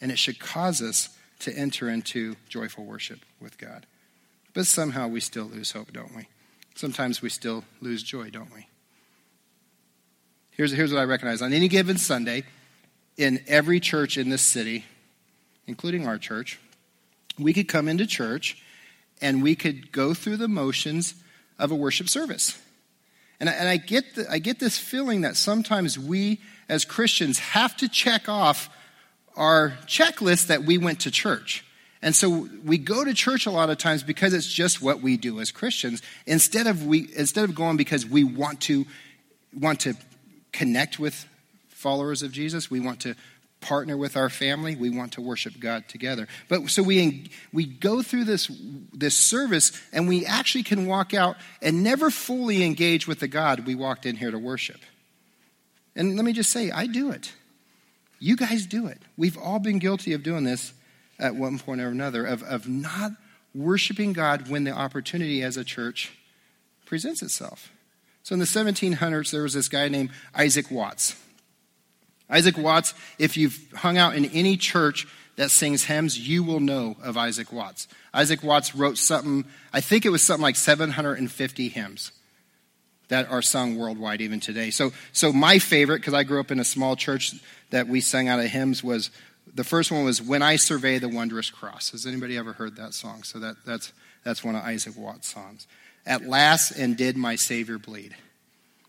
And 0.01 0.12
it 0.12 0.18
should 0.18 0.38
cause 0.38 0.83
us 0.83 1.16
to 1.40 1.53
enter 1.53 1.88
into 1.88 2.37
joyful 2.49 2.85
worship 2.85 3.20
with 3.40 3.59
God. 3.59 3.87
But 4.53 4.66
somehow 4.66 5.09
we 5.09 5.20
still 5.20 5.46
lose 5.46 5.73
hope, 5.73 5.92
don't 5.92 6.14
we? 6.14 6.27
Sometimes 6.75 7.23
we 7.23 7.29
still 7.29 7.64
lose 7.81 8.03
joy, 8.03 8.31
don't 8.31 8.53
we? 8.55 8.66
Here's, 10.51 10.73
here's 10.73 10.92
what 10.92 11.01
I 11.01 11.05
recognize. 11.05 11.40
On 11.40 11.53
any 11.53 11.68
given 11.68 11.96
Sunday, 11.96 12.44
in 13.16 13.42
every 13.46 13.81
church 13.81 14.18
in 14.18 14.29
this 14.29 14.42
city, 14.42 14.85
including 15.66 16.07
our 16.07 16.18
church, 16.18 16.59
we 17.38 17.53
could 17.53 17.68
come 17.68 17.88
into 17.88 18.07
church 18.07 18.62
and 19.20 19.42
we 19.42 19.55
could 19.55 19.92
go 19.92 20.14
through 20.14 20.37
the 20.37 20.49
motions 20.49 21.14
of 21.59 21.70
a 21.70 21.75
worship 21.75 22.09
service. 22.09 22.61
And 23.38 23.49
I, 23.49 23.53
and 23.53 23.68
I, 23.68 23.77
get, 23.77 24.14
the, 24.16 24.31
I 24.31 24.38
get 24.38 24.59
this 24.59 24.79
feeling 24.79 25.23
that 25.23 25.37
sometimes 25.37 25.99
we 25.99 26.40
as 26.71 26.85
Christians 26.85 27.39
have 27.39 27.77
to 27.79 27.89
check 27.89 28.29
off 28.29 28.71
our 29.37 29.71
checklist 29.87 30.47
that 30.47 30.63
we 30.63 30.79
went 30.79 31.01
to 31.01 31.11
church. 31.11 31.65
And 32.03 32.15
so 32.15 32.49
we 32.65 32.79
go 32.79 33.05
to 33.05 33.13
church 33.13 33.45
a 33.45 33.51
lot 33.51 33.69
of 33.69 33.77
times 33.77 34.03
because 34.03 34.33
it's 34.33 34.51
just 34.51 34.81
what 34.81 35.03
we 35.03 35.19
do 35.19 35.41
as 35.41 35.51
Christians 35.51 36.01
instead 36.27 36.67
of 36.67 36.87
we 36.87 37.11
instead 37.15 37.45
of 37.45 37.55
going 37.55 37.77
because 37.77 38.07
we 38.07 38.25
want 38.25 38.63
to 38.63 38.87
want 39.53 39.81
to 39.81 39.95
connect 40.53 40.99
with 40.99 41.27
followers 41.69 42.23
of 42.23 42.33
Jesus, 42.33 42.71
we 42.71 42.81
want 42.81 43.01
to 43.01 43.15
partner 43.61 43.97
with 43.97 44.17
our 44.17 44.31
family. 44.31 44.77
We 44.77 44.89
want 44.89 45.13
to 45.13 45.21
worship 45.21 45.61
God 45.61 45.89
together. 45.89 46.27
But 46.49 46.71
so 46.71 46.83
we 46.83 47.31
we 47.53 47.67
go 47.67 48.01
through 48.01 48.25
this 48.25 48.51
this 48.95 49.15
service 49.15 49.73
and 49.93 50.09
we 50.09 50.25
actually 50.25 50.65
can 50.65 50.87
walk 50.87 51.13
out 51.13 51.37
and 51.61 51.83
never 51.83 52.11
fully 52.11 52.65
engage 52.65 53.07
with 53.07 53.21
the 53.21 53.29
God 53.29 53.67
we 53.67 53.75
walked 53.75 54.07
in 54.07 54.17
here 54.17 54.31
to 54.31 54.39
worship. 54.39 54.81
And 55.96 56.16
let 56.16 56.24
me 56.24 56.33
just 56.33 56.50
say, 56.50 56.70
I 56.70 56.87
do 56.87 57.11
it. 57.11 57.33
You 58.18 58.37
guys 58.37 58.66
do 58.66 58.87
it. 58.87 58.98
We've 59.16 59.38
all 59.38 59.59
been 59.59 59.79
guilty 59.79 60.12
of 60.12 60.22
doing 60.22 60.44
this 60.44 60.72
at 61.18 61.35
one 61.35 61.59
point 61.59 61.81
or 61.81 61.88
another, 61.88 62.24
of, 62.24 62.42
of 62.42 62.68
not 62.68 63.12
worshiping 63.55 64.12
God 64.12 64.48
when 64.48 64.64
the 64.64 64.72
opportunity 64.72 65.42
as 65.42 65.57
a 65.57 65.64
church 65.64 66.12
presents 66.87 67.22
itself. 67.22 67.72
So 68.22 68.35
in 68.35 68.38
the 68.38 68.44
1700s, 68.44 69.31
there 69.31 69.42
was 69.42 69.55
this 69.55 69.68
guy 69.68 69.88
named 69.88 70.11
Isaac 70.35 70.70
Watts. 70.70 71.16
Isaac 72.29 72.57
Watts, 72.57 72.94
if 73.18 73.37
you've 73.37 73.59
hung 73.74 73.98
out 73.98 74.14
in 74.14 74.26
any 74.26 74.57
church 74.57 75.07
that 75.37 75.50
sings 75.50 75.85
hymns, 75.85 76.18
you 76.18 76.44
will 76.44 76.61
know 76.61 76.96
of 77.03 77.16
Isaac 77.16 77.53
Watts. 77.53 77.88
Isaac 78.12 78.42
Watts 78.42 78.74
wrote 78.74 78.98
something, 78.98 79.44
I 79.72 79.81
think 79.81 80.05
it 80.05 80.11
was 80.11 80.22
something 80.22 80.42
like 80.42 80.57
750 80.57 81.68
hymns. 81.68 82.12
That 83.11 83.31
are 83.31 83.42
sung 83.42 83.77
worldwide 83.77 84.20
even 84.20 84.40
today. 84.40 84.70
So, 84.70 84.92
so 85.12 85.33
my 85.33 85.59
favorite, 85.59 85.99
because 85.99 86.14
I 86.14 86.25
grew 86.25 86.40
up 86.40 86.51
in 86.51 86.59
a 86.59 86.64
small 86.64 86.96
church 86.96 87.35
that 87.70 87.87
we 87.87 88.01
sang 88.01 88.29
out 88.29 88.40
of 88.40 88.46
hymns, 88.46 88.83
was 88.83 89.11
the 89.55 89.64
first 89.64 89.92
one 89.92 90.05
was 90.05 90.23
"When 90.23 90.42
I 90.42 90.57
Survey 90.57 90.99
the 90.99 91.09
Wondrous 91.09 91.51
Cross." 91.51 91.90
Has 91.90 92.07
anybody 92.07 92.37
ever 92.37 92.55
heard 92.55 92.77
that 92.77 92.94
song? 92.94 93.23
So 93.23 93.38
that, 93.40 93.57
that's 93.66 93.92
that's 94.25 94.42
one 94.42 94.57
of 94.57 94.62
Isaac 94.62 94.96
Watts' 94.96 95.29
songs. 95.29 95.66
Alas, 96.07 96.70
and 96.70 96.96
did 96.96 97.16
my 97.16 97.37
Savior 97.37 97.79
bleed? 97.79 98.16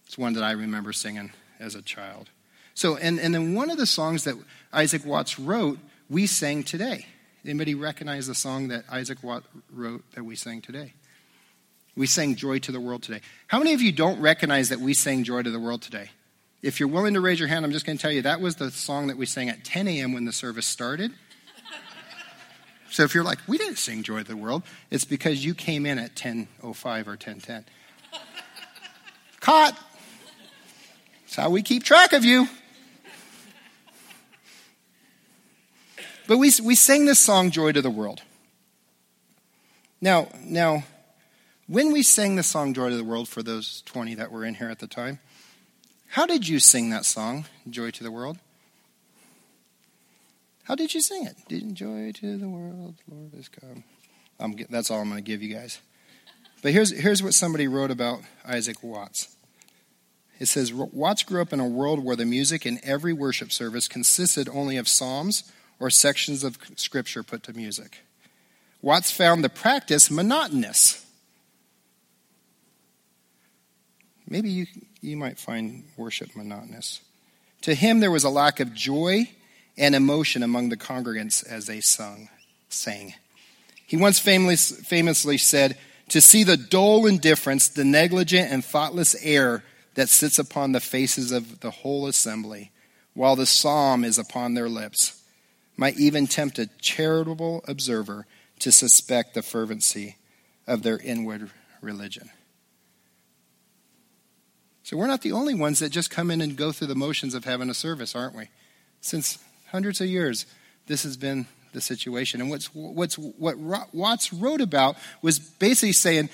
It's 0.05 0.17
one 0.17 0.33
that 0.33 0.43
I 0.43 0.51
remember 0.51 0.93
singing 0.93 1.31
as 1.59 1.75
a 1.75 1.81
child. 1.81 2.29
So, 2.73 2.97
and, 2.97 3.19
and 3.19 3.33
then 3.33 3.53
one 3.53 3.69
of 3.69 3.77
the 3.77 3.85
songs 3.85 4.23
that 4.23 4.35
Isaac 4.73 5.05
Watts 5.05 5.39
wrote, 5.39 5.79
we 6.09 6.25
sang 6.27 6.63
today. 6.63 7.05
Anybody 7.43 7.75
recognize 7.75 8.27
the 8.27 8.35
song 8.35 8.69
that 8.69 8.85
Isaac 8.89 9.23
Watts 9.23 9.47
wrote 9.71 10.03
that 10.15 10.23
we 10.23 10.35
sang 10.35 10.61
today? 10.61 10.93
We 11.95 12.07
sang 12.07 12.35
Joy 12.35 12.59
to 12.59 12.71
the 12.71 12.79
World 12.79 13.03
today. 13.03 13.21
How 13.47 13.57
many 13.57 13.73
of 13.73 13.81
you 13.81 13.91
don't 13.91 14.21
recognize 14.21 14.69
that 14.69 14.79
we 14.79 14.93
sang 14.93 15.23
Joy 15.23 15.43
to 15.43 15.51
the 15.51 15.59
World 15.59 15.81
today? 15.81 16.11
If 16.61 16.79
you're 16.79 16.89
willing 16.89 17.15
to 17.15 17.21
raise 17.21 17.39
your 17.39 17.49
hand, 17.49 17.65
I'm 17.65 17.71
just 17.71 17.85
going 17.85 17.97
to 17.97 18.01
tell 18.01 18.11
you 18.11 18.21
that 18.21 18.39
was 18.39 18.55
the 18.55 18.71
song 18.71 19.07
that 19.07 19.17
we 19.17 19.25
sang 19.25 19.49
at 19.49 19.63
10 19.63 19.87
a.m. 19.87 20.13
when 20.13 20.25
the 20.25 20.31
service 20.31 20.65
started. 20.65 21.11
so 22.91 23.03
if 23.03 23.13
you're 23.13 23.23
like, 23.23 23.39
we 23.47 23.57
didn't 23.57 23.77
sing 23.77 24.03
Joy 24.03 24.19
to 24.19 24.23
the 24.23 24.37
World, 24.37 24.63
it's 24.89 25.05
because 25.05 25.43
you 25.43 25.53
came 25.53 25.85
in 25.85 25.97
at 25.97 26.15
10.05 26.15 27.07
or 27.07 27.17
10.10. 27.17 27.65
Caught. 29.41 29.77
That's 31.23 31.35
how 31.35 31.49
we 31.49 31.61
keep 31.61 31.83
track 31.83 32.13
of 32.13 32.23
you. 32.23 32.47
But 36.27 36.37
we, 36.37 36.51
we 36.63 36.75
sang 36.75 37.05
this 37.05 37.19
song, 37.19 37.51
Joy 37.51 37.73
to 37.73 37.81
the 37.81 37.89
World. 37.89 38.21
Now, 39.99 40.29
now, 40.43 40.83
when 41.71 41.93
we 41.93 42.03
sang 42.03 42.35
the 42.35 42.43
song 42.43 42.73
Joy 42.73 42.89
to 42.89 42.97
the 42.97 43.03
World 43.05 43.29
for 43.29 43.41
those 43.41 43.81
20 43.83 44.15
that 44.15 44.29
were 44.29 44.43
in 44.43 44.55
here 44.55 44.67
at 44.67 44.79
the 44.79 44.87
time, 44.87 45.19
how 46.09 46.25
did 46.25 46.45
you 46.45 46.59
sing 46.59 46.89
that 46.89 47.05
song, 47.05 47.45
Joy 47.69 47.91
to 47.91 48.03
the 48.03 48.11
World? 48.11 48.39
How 50.65 50.75
did 50.75 50.93
you 50.93 50.99
sing 50.99 51.25
it? 51.25 51.37
Didn't 51.47 51.75
joy 51.75 52.11
to 52.15 52.37
the 52.37 52.49
world, 52.49 52.95
Lord 53.09 53.33
has 53.35 53.47
come. 53.47 53.85
I'm, 54.37 54.55
that's 54.69 54.91
all 54.91 54.99
I'm 54.99 55.09
going 55.09 55.23
to 55.23 55.31
give 55.31 55.41
you 55.41 55.53
guys. 55.53 55.79
But 56.61 56.73
here's, 56.73 56.91
here's 56.91 57.23
what 57.23 57.33
somebody 57.33 57.69
wrote 57.69 57.89
about 57.89 58.19
Isaac 58.45 58.83
Watts. 58.83 59.33
It 60.39 60.47
says 60.47 60.73
Watts 60.73 61.23
grew 61.23 61.41
up 61.41 61.53
in 61.53 61.61
a 61.61 61.67
world 61.67 62.03
where 62.03 62.17
the 62.17 62.25
music 62.25 62.65
in 62.65 62.79
every 62.83 63.13
worship 63.13 63.51
service 63.51 63.87
consisted 63.87 64.49
only 64.49 64.75
of 64.75 64.89
psalms 64.89 65.49
or 65.79 65.89
sections 65.89 66.43
of 66.43 66.57
scripture 66.75 67.23
put 67.23 67.43
to 67.43 67.53
music. 67.53 67.99
Watts 68.81 69.09
found 69.09 69.41
the 69.41 69.49
practice 69.49 70.11
monotonous. 70.11 71.05
Maybe 74.31 74.49
you, 74.49 74.65
you 75.01 75.17
might 75.17 75.37
find 75.37 75.83
worship 75.97 76.37
monotonous. 76.37 77.01
To 77.63 77.75
him, 77.75 77.99
there 77.99 78.09
was 78.09 78.23
a 78.23 78.29
lack 78.29 78.61
of 78.61 78.73
joy 78.73 79.29
and 79.77 79.93
emotion 79.93 80.41
among 80.41 80.69
the 80.69 80.77
congregants 80.77 81.45
as 81.45 81.65
they 81.65 81.81
sung, 81.81 82.29
sang. 82.69 83.13
He 83.85 83.97
once 83.97 84.19
famously, 84.19 84.85
famously 84.85 85.37
said, 85.37 85.77
To 86.09 86.21
see 86.21 86.45
the 86.45 86.55
dull 86.55 87.07
indifference, 87.07 87.67
the 87.67 87.83
negligent 87.83 88.49
and 88.49 88.63
thoughtless 88.63 89.17
air 89.21 89.65
that 89.95 90.07
sits 90.07 90.39
upon 90.39 90.71
the 90.71 90.79
faces 90.79 91.33
of 91.33 91.59
the 91.59 91.71
whole 91.71 92.07
assembly, 92.07 92.71
while 93.13 93.35
the 93.35 93.45
psalm 93.45 94.05
is 94.05 94.17
upon 94.17 94.53
their 94.53 94.69
lips, 94.69 95.21
might 95.75 95.99
even 95.99 96.25
tempt 96.25 96.57
a 96.57 96.69
charitable 96.79 97.65
observer 97.67 98.25
to 98.59 98.71
suspect 98.71 99.33
the 99.33 99.41
fervency 99.41 100.15
of 100.65 100.83
their 100.83 100.99
inward 100.99 101.49
religion. 101.81 102.29
So 104.91 104.97
we're 104.97 105.07
not 105.07 105.21
the 105.21 105.31
only 105.31 105.55
ones 105.55 105.79
that 105.79 105.89
just 105.89 106.09
come 106.09 106.29
in 106.29 106.41
and 106.41 106.57
go 106.57 106.73
through 106.73 106.87
the 106.87 106.95
motions 106.95 107.33
of 107.33 107.45
having 107.45 107.69
a 107.69 107.73
service, 107.73 108.13
aren't 108.13 108.35
we? 108.35 108.49
Since 108.99 109.39
hundreds 109.69 110.01
of 110.01 110.07
years, 110.07 110.45
this 110.87 111.03
has 111.03 111.15
been 111.15 111.45
the 111.71 111.79
situation. 111.79 112.41
And 112.41 112.49
what's, 112.49 112.65
what's, 112.75 113.17
what 113.17 113.57
Watts 113.93 114.33
wrote 114.33 114.59
about 114.59 114.97
was 115.21 115.39
basically 115.39 115.93
saying 115.93 116.29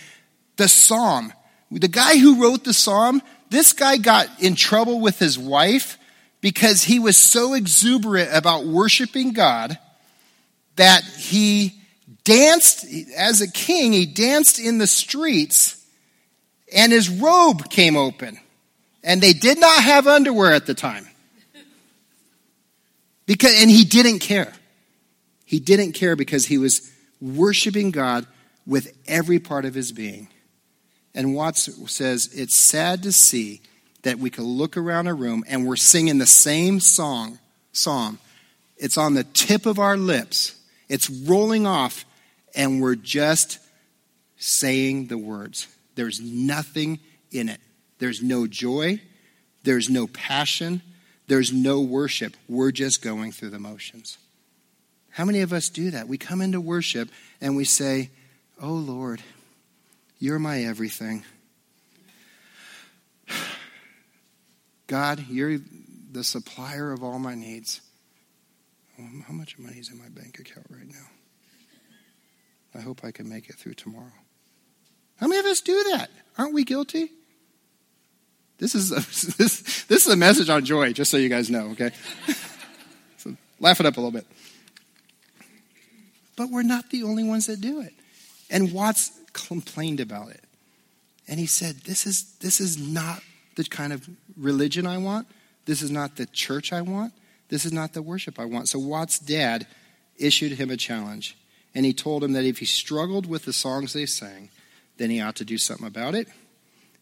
the 0.55 0.67
psalm. 0.67 1.33
The 1.69 1.87
guy 1.87 2.17
who 2.17 2.41
wrote 2.41 2.63
the 2.63 2.73
psalm, 2.73 3.21
this 3.51 3.73
guy 3.73 3.97
got 3.97 4.27
in 4.41 4.55
trouble 4.55 5.01
with 5.01 5.19
his 5.19 5.37
wife 5.37 5.99
because 6.41 6.83
he 6.83 6.97
was 6.97 7.15
so 7.15 7.53
exuberant 7.53 8.31
about 8.33 8.65
worshiping 8.65 9.33
God 9.33 9.77
that 10.77 11.03
he 11.03 11.79
danced, 12.23 12.87
as 13.15 13.39
a 13.39 13.51
king, 13.51 13.93
he 13.93 14.07
danced 14.07 14.59
in 14.59 14.79
the 14.79 14.87
streets 14.87 15.85
and 16.75 16.91
his 16.91 17.07
robe 17.07 17.69
came 17.69 17.95
open. 17.95 18.39
And 19.07 19.21
they 19.21 19.31
did 19.31 19.57
not 19.57 19.81
have 19.81 20.05
underwear 20.05 20.51
at 20.51 20.65
the 20.65 20.73
time. 20.73 21.07
Because, 23.25 23.59
and 23.61 23.71
he 23.71 23.85
didn't 23.85 24.19
care. 24.19 24.53
He 25.45 25.59
didn't 25.61 25.93
care 25.93 26.17
because 26.17 26.45
he 26.45 26.57
was 26.57 26.91
worshiping 27.21 27.91
God 27.91 28.27
with 28.65 28.93
every 29.07 29.39
part 29.39 29.63
of 29.63 29.73
his 29.73 29.93
being. 29.93 30.27
And 31.15 31.33
Watts 31.33 31.69
says 31.89 32.29
it's 32.33 32.53
sad 32.53 33.01
to 33.03 33.13
see 33.13 33.61
that 34.01 34.19
we 34.19 34.29
can 34.29 34.43
look 34.43 34.75
around 34.75 35.07
a 35.07 35.13
room 35.13 35.45
and 35.47 35.65
we're 35.65 35.77
singing 35.77 36.17
the 36.17 36.27
same 36.27 36.81
song, 36.81 37.39
psalm. 37.71 38.19
It's 38.75 38.97
on 38.97 39.13
the 39.13 39.23
tip 39.23 39.65
of 39.65 39.79
our 39.79 39.95
lips. 39.95 40.53
It's 40.89 41.09
rolling 41.09 41.65
off, 41.65 42.03
and 42.55 42.81
we're 42.81 42.95
just 42.95 43.59
saying 44.35 45.07
the 45.07 45.17
words. 45.17 45.67
There's 45.95 46.19
nothing 46.19 46.99
in 47.31 47.47
it. 47.47 47.61
There's 47.99 48.21
no 48.21 48.47
joy. 48.47 49.01
There's 49.63 49.89
no 49.89 50.07
passion. 50.07 50.81
There's 51.27 51.51
no 51.51 51.81
worship. 51.81 52.35
We're 52.47 52.71
just 52.71 53.01
going 53.01 53.31
through 53.31 53.49
the 53.49 53.59
motions. 53.59 54.17
How 55.11 55.25
many 55.25 55.41
of 55.41 55.51
us 55.51 55.69
do 55.69 55.91
that? 55.91 56.07
We 56.07 56.17
come 56.17 56.41
into 56.41 56.61
worship 56.61 57.09
and 57.41 57.55
we 57.55 57.65
say, 57.65 58.11
Oh 58.61 58.73
Lord, 58.73 59.21
you're 60.19 60.39
my 60.39 60.61
everything. 60.61 61.23
God, 64.87 65.25
you're 65.29 65.57
the 66.11 66.23
supplier 66.23 66.91
of 66.91 67.03
all 67.03 67.19
my 67.19 67.35
needs. 67.35 67.81
Um, 68.97 69.23
how 69.27 69.33
much 69.33 69.57
money 69.59 69.77
is 69.77 69.91
in 69.91 69.97
my 69.97 70.09
bank 70.09 70.39
account 70.39 70.67
right 70.69 70.87
now? 70.87 71.07
I 72.73 72.79
hope 72.81 73.01
I 73.03 73.11
can 73.11 73.27
make 73.27 73.49
it 73.49 73.55
through 73.55 73.73
tomorrow. 73.73 74.13
How 75.17 75.27
many 75.27 75.39
of 75.39 75.45
us 75.45 75.61
do 75.61 75.83
that? 75.91 76.09
Aren't 76.37 76.53
we 76.53 76.63
guilty? 76.63 77.11
This 78.57 78.75
is 78.75 78.91
a, 78.91 78.95
this, 79.37 79.83
this 79.85 80.07
is 80.07 80.13
a 80.13 80.15
message 80.15 80.49
on 80.49 80.65
joy, 80.65 80.93
just 80.93 81.11
so 81.11 81.17
you 81.17 81.29
guys 81.29 81.49
know, 81.49 81.69
okay? 81.69 81.91
so 83.17 83.35
laugh 83.59 83.79
it 83.79 83.85
up 83.85 83.97
a 83.97 83.99
little 83.99 84.11
bit. 84.11 84.25
But 86.35 86.49
we're 86.49 86.63
not 86.63 86.89
the 86.89 87.03
only 87.03 87.23
ones 87.23 87.47
that 87.47 87.61
do 87.61 87.81
it. 87.81 87.93
And 88.49 88.71
Watts 88.71 89.11
complained 89.33 89.99
about 89.99 90.29
it. 90.29 90.43
And 91.27 91.39
he 91.39 91.45
said, 91.45 91.77
This 91.77 92.05
is 92.05 92.35
this 92.39 92.61
is 92.61 92.77
not 92.77 93.21
the 93.55 93.63
kind 93.65 93.91
of 93.91 94.07
religion 94.37 94.87
I 94.87 94.97
want. 94.97 95.27
This 95.65 95.81
is 95.81 95.91
not 95.91 96.15
the 96.15 96.25
church 96.27 96.71
I 96.71 96.81
want. 96.81 97.11
This 97.49 97.65
is 97.65 97.73
not 97.73 97.93
the 97.93 98.01
worship 98.01 98.39
I 98.39 98.45
want. 98.45 98.69
So 98.69 98.79
Watts' 98.79 99.19
dad 99.19 99.67
issued 100.17 100.53
him 100.53 100.69
a 100.69 100.77
challenge. 100.77 101.35
And 101.75 101.85
he 101.85 101.93
told 101.93 102.23
him 102.23 102.33
that 102.33 102.45
if 102.45 102.59
he 102.59 102.65
struggled 102.65 103.25
with 103.25 103.45
the 103.45 103.53
songs 103.53 103.93
they 103.93 104.05
sang, 104.05 104.49
then 104.97 105.09
he 105.09 105.19
ought 105.19 105.35
to 105.35 105.45
do 105.45 105.57
something 105.57 105.85
about 105.85 106.15
it 106.15 106.27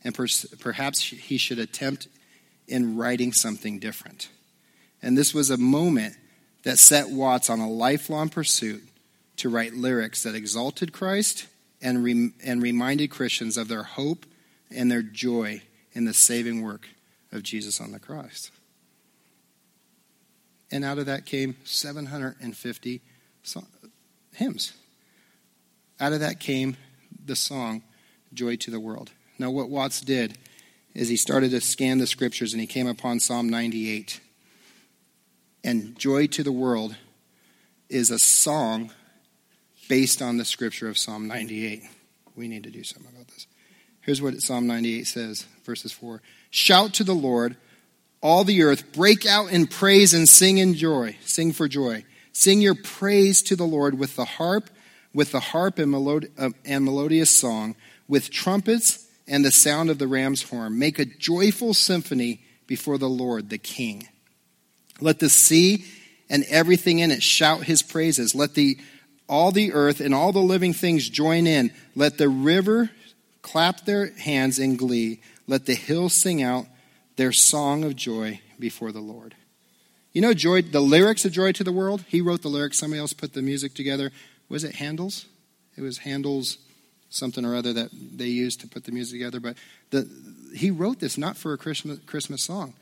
and 0.06 0.14
per- 0.14 0.28
perhaps 0.60 1.02
he 1.02 1.38
should 1.38 1.60
attempt 1.60 2.08
in 2.68 2.96
writing 2.96 3.34
something 3.34 3.80
different. 3.80 4.30
And 5.02 5.18
this 5.18 5.34
was 5.34 5.50
a 5.50 5.58
moment 5.58 6.16
that 6.64 6.80
set 6.80 7.10
Watts 7.10 7.50
on 7.50 7.60
a 7.60 7.70
lifelong 7.70 8.30
pursuit 8.30 8.84
to 9.38 9.50
write 9.50 9.74
lyrics 9.74 10.24
that 10.24 10.36
exalted 10.36 10.94
Christ 10.94 11.48
and, 11.82 12.04
re- 12.04 12.32
and 12.44 12.62
reminded 12.62 13.10
Christians 13.10 13.58
of 13.58 13.68
their 13.68 13.84
hope 13.84 14.26
and 14.72 14.90
their 14.90 15.02
joy 15.02 15.62
in 15.92 16.06
the 16.06 16.14
saving 16.14 16.62
work 16.62 16.88
of 17.32 17.44
Jesus 17.44 17.82
on 17.82 17.92
the 17.92 18.00
cross. 18.00 18.52
And 20.72 20.86
out 20.86 20.98
of 20.98 21.06
that 21.08 21.26
came 21.26 21.56
750 21.64 23.02
hymns. 24.34 24.74
Out 26.00 26.14
of 26.14 26.20
that 26.20 26.40
came 26.40 26.78
the 27.24 27.36
song, 27.36 27.84
Joy 28.34 28.56
to 28.58 28.72
the 28.72 28.80
World. 28.80 29.12
Now, 29.38 29.52
what 29.52 29.70
Watts 29.70 30.02
did 30.02 30.38
is 30.94 31.10
he 31.10 31.18
started 31.18 31.52
to 31.52 31.62
scan 31.62 31.98
the 31.98 32.08
scriptures 32.08 32.54
and 32.54 32.62
he 32.62 32.68
came 32.68 32.88
upon 32.88 33.20
Psalm 33.20 33.50
98. 33.50 34.22
And 35.64 35.98
Joy 35.98 36.28
to 36.28 36.44
the 36.44 36.52
World 36.52 36.96
is 37.90 38.12
a 38.12 38.20
song 38.20 38.92
based 39.90 40.22
on 40.22 40.38
the 40.38 40.46
scripture 40.46 40.88
of 40.88 40.98
Psalm 40.98 41.28
98. 41.28 41.84
We 42.36 42.48
need 42.48 42.64
to 42.64 42.72
do 42.72 42.84
something 42.84 43.12
about 43.14 43.28
this. 43.28 43.48
Here's 44.02 44.22
what 44.22 44.40
Psalm 44.42 44.68
98 44.68 45.08
says, 45.08 45.46
verses 45.64 45.92
4 45.92 46.22
Shout 46.50 46.94
to 46.94 47.04
the 47.04 47.16
Lord, 47.16 47.58
all 48.22 48.44
the 48.44 48.64
earth, 48.64 48.94
break 48.94 49.26
out 49.26 49.52
in 49.52 49.68
praise 49.68 50.14
and 50.14 50.30
sing 50.30 50.58
in 50.58 50.76
joy. 50.76 51.18
Sing 51.22 51.52
for 51.52 51.68
joy. 51.68 52.06
Sing 52.32 52.62
your 52.62 52.76
praise 52.76 53.42
to 53.44 53.56
the 53.56 53.66
Lord 53.66 53.98
with 53.98 54.16
the 54.16 54.26
harp, 54.26 54.70
with 55.14 55.32
the 55.32 55.40
harp 55.40 55.80
and, 55.80 55.94
melod- 55.94 56.30
uh, 56.38 56.52
and 56.64 56.86
melodious 56.86 57.32
song, 57.32 57.76
with 58.08 58.30
trumpets 58.30 59.05
and 59.28 59.44
the 59.44 59.52
sound 59.52 59.90
of 59.90 59.98
the 59.98 60.08
ram's 60.08 60.44
horn. 60.44 60.78
Make 60.78 61.00
a 61.00 61.06
joyful 61.06 61.74
symphony 61.74 62.42
before 62.68 62.98
the 62.98 63.10
Lord, 63.10 63.50
the 63.50 63.58
King. 63.58 64.08
Let 65.02 65.20
the 65.20 65.30
sea 65.30 65.86
and 66.30 66.44
everything 66.50 67.00
in 67.00 67.12
it 67.12 67.24
shout 67.24 67.64
his 67.64 67.82
praises. 67.82 68.36
Let 68.36 68.54
the 68.54 68.78
all 69.28 69.52
the 69.52 69.74
earth 69.74 70.02
and 70.02 70.14
all 70.14 70.32
the 70.32 70.40
living 70.40 70.74
things 70.74 71.10
join 71.10 71.48
in. 71.48 71.72
Let 71.96 72.18
the 72.18 72.30
river 72.30 72.92
clap 73.42 73.86
their 73.86 74.12
hands 74.18 74.60
in 74.60 74.76
glee. 74.76 75.22
Let 75.48 75.66
the 75.66 75.74
hills 75.74 76.14
sing 76.14 76.44
out 76.44 76.68
their 77.16 77.32
song 77.32 77.84
of 77.84 77.96
joy 77.96 78.40
before 78.60 78.92
the 78.92 79.00
Lord. 79.00 79.36
You 80.14 80.22
know, 80.22 80.34
joy, 80.34 80.62
the 80.62 80.80
lyrics 80.80 81.26
of 81.26 81.34
Joy 81.34 81.52
to 81.54 81.64
the 81.64 81.74
World, 81.74 82.06
he 82.08 82.22
wrote 82.22 82.42
the 82.42 82.48
lyrics, 82.48 82.78
somebody 82.78 83.02
else 83.02 83.12
put 83.12 83.34
the 83.34 83.42
music 83.42 83.74
together. 83.74 84.12
Was 84.48 84.64
it 84.64 84.76
Handel's? 84.76 85.26
It 85.76 85.82
was 85.82 86.00
Handel's 86.00 86.58
something 87.16 87.46
or 87.46 87.56
other 87.56 87.74
that 87.74 87.90
they 87.92 88.28
used 88.28 88.62
to 88.62 88.68
put 88.68 88.84
the 88.84 88.92
music 88.92 89.20
together. 89.20 89.40
But 89.40 89.58
the, 89.92 90.10
he 90.54 90.72
wrote 90.72 91.00
this 91.00 91.18
not 91.18 91.38
for 91.38 91.54
a 91.54 91.58
Christmas, 91.58 92.00
Christmas 92.06 92.44
song. 92.44 92.74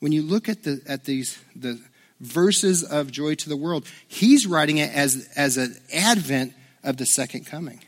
When 0.00 0.12
you 0.12 0.22
look 0.22 0.48
at, 0.48 0.62
the, 0.62 0.80
at 0.86 1.04
these, 1.04 1.38
the 1.56 1.80
verses 2.20 2.84
of 2.84 3.10
Joy 3.10 3.34
to 3.36 3.48
the 3.48 3.56
World, 3.56 3.86
he's 4.06 4.46
writing 4.46 4.78
it 4.78 4.94
as, 4.94 5.28
as 5.36 5.56
an 5.56 5.76
advent 5.92 6.54
of 6.84 6.96
the 6.96 7.06
second 7.06 7.46
coming. 7.46 7.80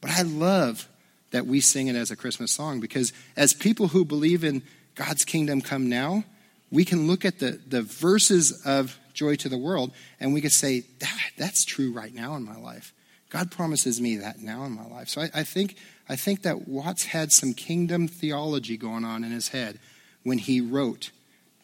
But 0.00 0.10
I 0.10 0.22
love 0.22 0.88
that 1.30 1.46
we 1.46 1.60
sing 1.60 1.88
it 1.88 1.96
as 1.96 2.10
a 2.10 2.16
Christmas 2.16 2.52
song 2.52 2.80
because 2.80 3.12
as 3.36 3.52
people 3.52 3.88
who 3.88 4.04
believe 4.04 4.44
in 4.44 4.62
God's 4.94 5.24
kingdom 5.24 5.60
come 5.60 5.88
now, 5.88 6.24
we 6.70 6.84
can 6.84 7.06
look 7.06 7.24
at 7.24 7.38
the, 7.38 7.60
the 7.66 7.82
verses 7.82 8.62
of 8.64 8.98
joy 9.12 9.36
to 9.36 9.48
the 9.48 9.58
world 9.58 9.92
and 10.20 10.32
we 10.32 10.40
can 10.40 10.50
say, 10.50 10.80
that, 11.00 11.30
that's 11.36 11.64
true 11.64 11.92
right 11.92 12.14
now 12.14 12.36
in 12.36 12.44
my 12.44 12.56
life. 12.56 12.92
God 13.34 13.50
promises 13.50 14.00
me 14.00 14.18
that 14.18 14.40
now 14.40 14.64
in 14.64 14.70
my 14.70 14.86
life. 14.86 15.08
So 15.08 15.22
I, 15.22 15.30
I, 15.34 15.42
think, 15.42 15.74
I 16.08 16.14
think 16.14 16.42
that 16.42 16.68
Watts 16.68 17.06
had 17.06 17.32
some 17.32 17.52
kingdom 17.52 18.06
theology 18.06 18.76
going 18.76 19.04
on 19.04 19.24
in 19.24 19.32
his 19.32 19.48
head 19.48 19.80
when 20.22 20.38
he 20.38 20.60
wrote 20.60 21.10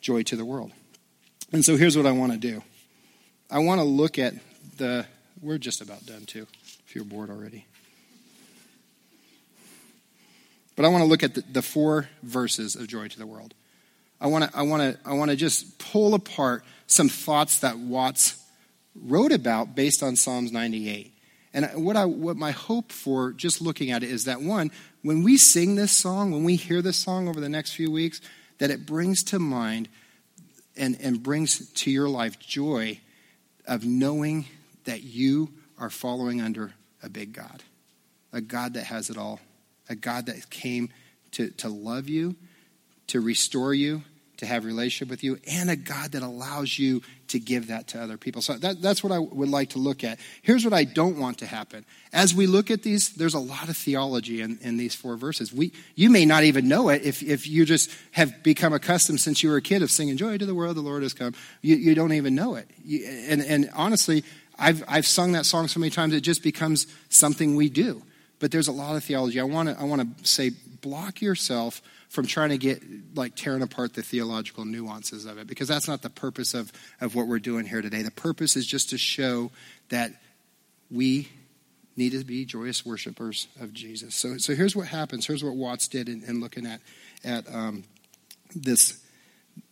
Joy 0.00 0.24
to 0.24 0.34
the 0.34 0.44
World. 0.44 0.72
And 1.52 1.64
so 1.64 1.76
here's 1.76 1.96
what 1.96 2.06
I 2.06 2.10
want 2.10 2.32
to 2.32 2.38
do 2.38 2.64
I 3.48 3.60
want 3.60 3.80
to 3.80 3.84
look 3.84 4.18
at 4.18 4.34
the, 4.78 5.06
we're 5.40 5.58
just 5.58 5.80
about 5.80 6.04
done 6.04 6.24
too, 6.24 6.48
if 6.88 6.96
you're 6.96 7.04
bored 7.04 7.30
already. 7.30 7.66
But 10.74 10.86
I 10.86 10.88
want 10.88 11.02
to 11.02 11.08
look 11.08 11.22
at 11.22 11.36
the, 11.36 11.44
the 11.52 11.62
four 11.62 12.08
verses 12.24 12.74
of 12.74 12.88
Joy 12.88 13.06
to 13.06 13.18
the 13.18 13.28
World. 13.28 13.54
I 14.20 14.26
want 14.26 14.42
to 14.42 14.58
I 14.58 14.62
want 14.62 14.82
to 14.82 15.08
I 15.08 15.12
want 15.12 15.30
to 15.30 15.36
just 15.36 15.78
pull 15.78 16.14
apart 16.14 16.64
some 16.88 17.08
thoughts 17.08 17.60
that 17.60 17.78
Watts 17.78 18.44
wrote 18.96 19.30
about 19.30 19.76
based 19.76 20.02
on 20.02 20.16
Psalms 20.16 20.50
98. 20.50 21.14
And 21.52 21.84
what 21.84 21.96
I 21.96 22.04
what 22.04 22.36
my 22.36 22.52
hope 22.52 22.92
for 22.92 23.32
just 23.32 23.60
looking 23.60 23.90
at 23.90 24.02
it 24.02 24.10
is 24.10 24.26
that 24.26 24.40
one, 24.40 24.70
when 25.02 25.22
we 25.24 25.36
sing 25.36 25.74
this 25.74 25.92
song, 25.92 26.30
when 26.30 26.44
we 26.44 26.56
hear 26.56 26.80
this 26.80 26.96
song 26.96 27.28
over 27.28 27.40
the 27.40 27.48
next 27.48 27.72
few 27.72 27.90
weeks, 27.90 28.20
that 28.58 28.70
it 28.70 28.86
brings 28.86 29.24
to 29.24 29.38
mind 29.38 29.88
and, 30.76 30.96
and 31.00 31.22
brings 31.22 31.70
to 31.72 31.90
your 31.90 32.08
life 32.08 32.38
joy 32.38 33.00
of 33.66 33.84
knowing 33.84 34.46
that 34.84 35.02
you 35.02 35.52
are 35.78 35.90
following 35.90 36.40
under 36.40 36.72
a 37.02 37.08
big 37.08 37.32
God, 37.32 37.62
a 38.32 38.40
God 38.40 38.74
that 38.74 38.84
has 38.84 39.10
it 39.10 39.16
all, 39.16 39.40
a 39.88 39.94
God 39.94 40.26
that 40.26 40.50
came 40.50 40.90
to, 41.32 41.50
to 41.50 41.68
love 41.68 42.08
you, 42.08 42.36
to 43.08 43.20
restore 43.20 43.74
you, 43.74 44.02
to 44.40 44.46
have 44.46 44.64
relationship 44.64 45.10
with 45.10 45.22
you, 45.22 45.38
and 45.46 45.68
a 45.68 45.76
God 45.76 46.12
that 46.12 46.22
allows 46.22 46.78
you 46.78 47.02
to 47.28 47.38
give 47.38 47.66
that 47.66 47.88
to 47.88 48.00
other 48.00 48.16
people. 48.16 48.40
So 48.40 48.54
that, 48.54 48.80
that's 48.80 49.04
what 49.04 49.12
I 49.12 49.18
would 49.18 49.50
like 49.50 49.70
to 49.70 49.78
look 49.78 50.02
at. 50.02 50.18
Here's 50.40 50.64
what 50.64 50.72
I 50.72 50.84
don't 50.84 51.18
want 51.18 51.38
to 51.38 51.46
happen. 51.46 51.84
As 52.10 52.34
we 52.34 52.46
look 52.46 52.70
at 52.70 52.82
these, 52.82 53.10
there's 53.10 53.34
a 53.34 53.38
lot 53.38 53.68
of 53.68 53.76
theology 53.76 54.40
in, 54.40 54.58
in 54.62 54.78
these 54.78 54.94
four 54.94 55.16
verses. 55.16 55.52
We, 55.52 55.72
you 55.94 56.08
may 56.08 56.24
not 56.24 56.44
even 56.44 56.68
know 56.68 56.88
it 56.88 57.02
if, 57.02 57.22
if 57.22 57.46
you 57.46 57.66
just 57.66 57.90
have 58.12 58.42
become 58.42 58.72
accustomed 58.72 59.20
since 59.20 59.42
you 59.42 59.50
were 59.50 59.56
a 59.56 59.62
kid 59.62 59.82
of 59.82 59.90
singing 59.90 60.16
Joy 60.16 60.38
to 60.38 60.46
the 60.46 60.54
World, 60.54 60.76
the 60.76 60.80
Lord 60.80 61.02
has 61.02 61.12
come. 61.12 61.34
You, 61.60 61.76
you 61.76 61.94
don't 61.94 62.14
even 62.14 62.34
know 62.34 62.54
it. 62.54 62.68
You, 62.82 63.04
and, 63.06 63.42
and 63.42 63.70
honestly, 63.74 64.24
I've, 64.58 64.82
I've 64.88 65.06
sung 65.06 65.32
that 65.32 65.44
song 65.44 65.68
so 65.68 65.80
many 65.80 65.90
times, 65.90 66.14
it 66.14 66.22
just 66.22 66.42
becomes 66.42 66.86
something 67.10 67.56
we 67.56 67.68
do. 67.68 68.02
But 68.40 68.50
there's 68.50 68.68
a 68.68 68.72
lot 68.72 68.96
of 68.96 69.04
theology. 69.04 69.38
I 69.38 69.44
want 69.44 69.68
to 69.68 69.78
I 69.78 69.84
want 69.84 70.18
to 70.18 70.28
say, 70.28 70.50
block 70.80 71.22
yourself 71.22 71.80
from 72.08 72.26
trying 72.26 72.48
to 72.48 72.58
get 72.58 72.82
like 73.14 73.36
tearing 73.36 73.62
apart 73.62 73.94
the 73.94 74.02
theological 74.02 74.64
nuances 74.64 75.26
of 75.26 75.38
it 75.38 75.46
because 75.46 75.68
that's 75.68 75.86
not 75.86 76.02
the 76.02 76.10
purpose 76.10 76.54
of, 76.54 76.72
of 77.00 77.14
what 77.14 77.28
we're 77.28 77.38
doing 77.38 77.64
here 77.66 77.82
today. 77.82 78.02
The 78.02 78.10
purpose 78.10 78.56
is 78.56 78.66
just 78.66 78.90
to 78.90 78.98
show 78.98 79.52
that 79.90 80.10
we 80.90 81.28
need 81.96 82.12
to 82.12 82.24
be 82.24 82.44
joyous 82.44 82.84
worshipers 82.84 83.46
of 83.60 83.72
Jesus. 83.72 84.14
So, 84.14 84.38
so 84.38 84.54
here's 84.54 84.74
what 84.74 84.88
happens. 84.88 85.26
Here's 85.26 85.44
what 85.44 85.54
Watts 85.54 85.86
did 85.86 86.08
in, 86.08 86.24
in 86.24 86.40
looking 86.40 86.66
at, 86.66 86.80
at 87.24 87.52
um, 87.52 87.84
this, 88.56 89.00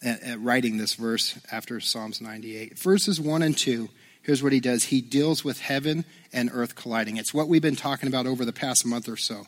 at, 0.03 0.23
at 0.23 0.41
writing 0.41 0.77
this 0.77 0.95
verse 0.95 1.39
after 1.51 1.81
Psalms 1.81 2.21
98. 2.21 2.79
Verses 2.79 3.21
1 3.21 3.43
and 3.43 3.57
2 3.57 3.89
here's 4.29 4.43
what 4.43 4.53
he 4.53 4.61
does 4.61 4.85
he 4.85 5.01
deals 5.01 5.43
with 5.43 5.59
heaven 5.59 6.05
and 6.35 6.51
earth 6.53 6.75
colliding. 6.75 7.17
It's 7.17 7.33
what 7.33 7.49
we've 7.49 7.62
been 7.62 7.77
talking 7.77 8.09
about 8.11 8.27
over 8.27 8.45
the 8.45 8.53
past 8.53 8.85
month 8.85 9.09
or 9.09 9.17
so 9.17 9.47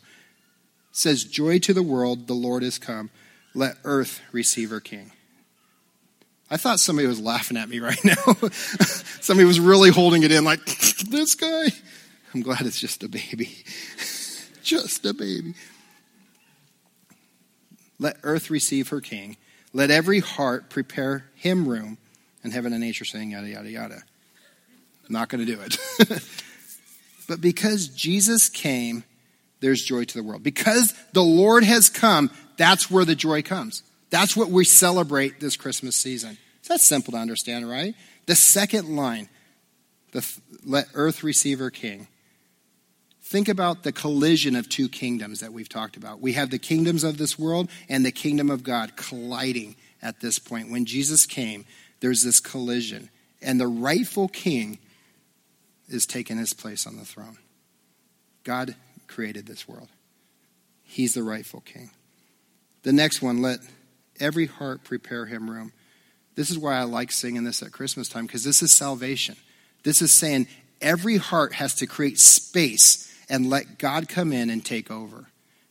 says, 0.91 1.23
Joy 1.23 1.59
to 1.59 1.75
the 1.75 1.83
world, 1.83 2.27
the 2.27 2.35
Lord 2.35 2.63
is 2.63 2.79
come. 2.79 3.11
Let 3.55 3.77
earth 3.85 4.23
receive 4.33 4.71
her 4.71 4.81
king. 4.81 5.13
I 6.51 6.57
thought 6.57 6.81
somebody 6.81 7.07
was 7.07 7.21
laughing 7.21 7.59
at 7.59 7.69
me 7.69 7.79
right 7.79 7.99
now. 8.05 8.49
somebody 9.21 9.45
was 9.45 9.61
really 9.61 9.91
holding 9.91 10.23
it 10.23 10.33
in, 10.33 10.45
like, 10.45 10.65
this 11.11 11.35
guy. 11.35 11.67
I'm 12.33 12.41
glad 12.41 12.63
it's 12.63 12.81
just 12.81 13.03
a 13.03 13.09
baby. 13.09 13.59
just 14.63 15.05
a 15.05 15.13
baby. 15.13 15.53
Let 17.99 18.17
earth 18.23 18.49
receive 18.49 18.89
her 18.89 19.03
king. 19.03 19.37
Let 19.75 19.91
every 19.91 20.21
heart 20.21 20.71
prepare 20.71 21.27
him 21.35 21.69
room. 21.69 21.99
And 22.43 22.55
heaven 22.55 22.73
and 22.73 22.81
nature 22.81 23.05
saying, 23.05 23.33
yada, 23.33 23.47
yada, 23.47 23.71
yada. 23.71 24.03
Not 25.11 25.29
going 25.29 25.45
to 25.45 25.57
do 25.57 25.61
it. 25.61 25.79
but 27.29 27.41
because 27.41 27.89
Jesus 27.89 28.49
came 28.49 29.05
there's 29.61 29.83
joy 29.83 30.05
to 30.05 30.15
the 30.15 30.23
world. 30.23 30.43
Because 30.43 30.95
the 31.13 31.23
Lord 31.23 31.65
has 31.65 31.89
come, 31.89 32.31
that's 32.57 32.91
where 32.91 33.05
the 33.05 33.15
joy 33.15 33.43
comes. 33.43 33.83
That's 34.11 34.37
what 34.37 34.49
we 34.49 34.65
celebrate 34.65 35.39
this 35.39 35.57
Christmas 35.57 35.97
season. 35.97 36.37
So 36.63 36.75
that's 36.75 36.87
simple 36.87 37.13
to 37.13 37.19
understand, 37.19 37.69
right? 37.69 37.95
The 38.27 38.35
second 38.35 38.97
line, 38.97 39.29
the, 40.13 40.27
let 40.65 40.89
earth 40.95 41.23
receive 41.23 41.59
her 41.61 41.71
king. 41.71 42.09
Think 43.23 43.49
about 43.49 43.85
the 43.85 43.93
collision 43.93 44.57
of 44.57 44.69
two 44.69 44.89
kingdoms 44.89 45.41
that 45.41 45.53
we've 45.53 45.69
talked 45.69 45.97
about. 45.97 46.21
We 46.21 46.33
have 46.33 46.51
the 46.51 46.59
kingdoms 46.59 47.05
of 47.05 47.17
this 47.17 47.39
world 47.39 47.71
and 47.89 48.05
the 48.05 48.11
kingdom 48.11 48.51
of 48.51 48.65
God 48.65 48.97
colliding 48.97 49.77
at 50.03 50.21
this 50.21 50.39
point. 50.41 50.71
When 50.71 50.85
Jesus 50.85 51.27
came, 51.27 51.65
there's 52.01 52.25
this 52.25 52.41
collision, 52.41 53.11
and 53.41 53.61
the 53.61 53.69
rightful 53.69 54.27
king 54.29 54.79
is 55.91 56.07
taking 56.07 56.39
his 56.39 56.53
place 56.53 56.87
on 56.87 56.97
the 56.97 57.05
throne. 57.05 57.39
God 58.45 58.75
created 59.07 59.47
this 59.47 59.69
world. 59.69 59.89
He's 60.83 61.15
the 61.15 61.23
rightful 61.23 61.61
king. 61.61 61.91
The 62.83 62.93
next 62.93 63.21
one, 63.21 63.43
let 63.43 63.61
every 64.19 64.47
heart 64.47 64.85
prepare 64.85 65.27
him 65.27 65.51
room. 65.51 65.73
This 66.35 66.51
is 66.51 66.59
why 66.59 66.77
I 66.77 66.85
like 66.85 67.13
singing 67.13 67.45
this 67.45 67.63
at 67.63 67.73
Christmas 67.73 68.09
time, 68.09 68.27
because 68.27 68.45
this 68.45 68.63
is 68.63 68.73
salvation. 68.73 69.37
This 69.83 70.01
is 70.01 70.13
saying 70.13 70.49
every 70.81 71.17
heart 71.17 71.55
has 71.55 71.75
to 71.77 71.87
create 71.87 72.19
space 72.19 73.15
and 73.29 73.51
let 73.51 73.79
God 73.79 74.09
come 74.09 74.33
in 74.33 74.51
and 74.51 74.65
take 74.65 74.91
over. 74.91 75.27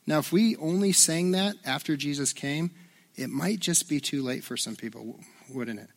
Now, 0.05 0.19
if 0.19 0.31
we 0.31 0.55
only 0.57 0.91
sang 0.91 1.31
that 1.31 1.55
after 1.65 1.95
Jesus 1.97 2.33
came, 2.33 2.71
it 3.15 3.29
might 3.29 3.59
just 3.59 3.89
be 3.89 3.99
too 3.99 4.23
late 4.23 4.43
for 4.43 4.57
some 4.57 4.75
people, 4.75 5.19
wouldn't 5.49 5.79
it? 5.79 5.89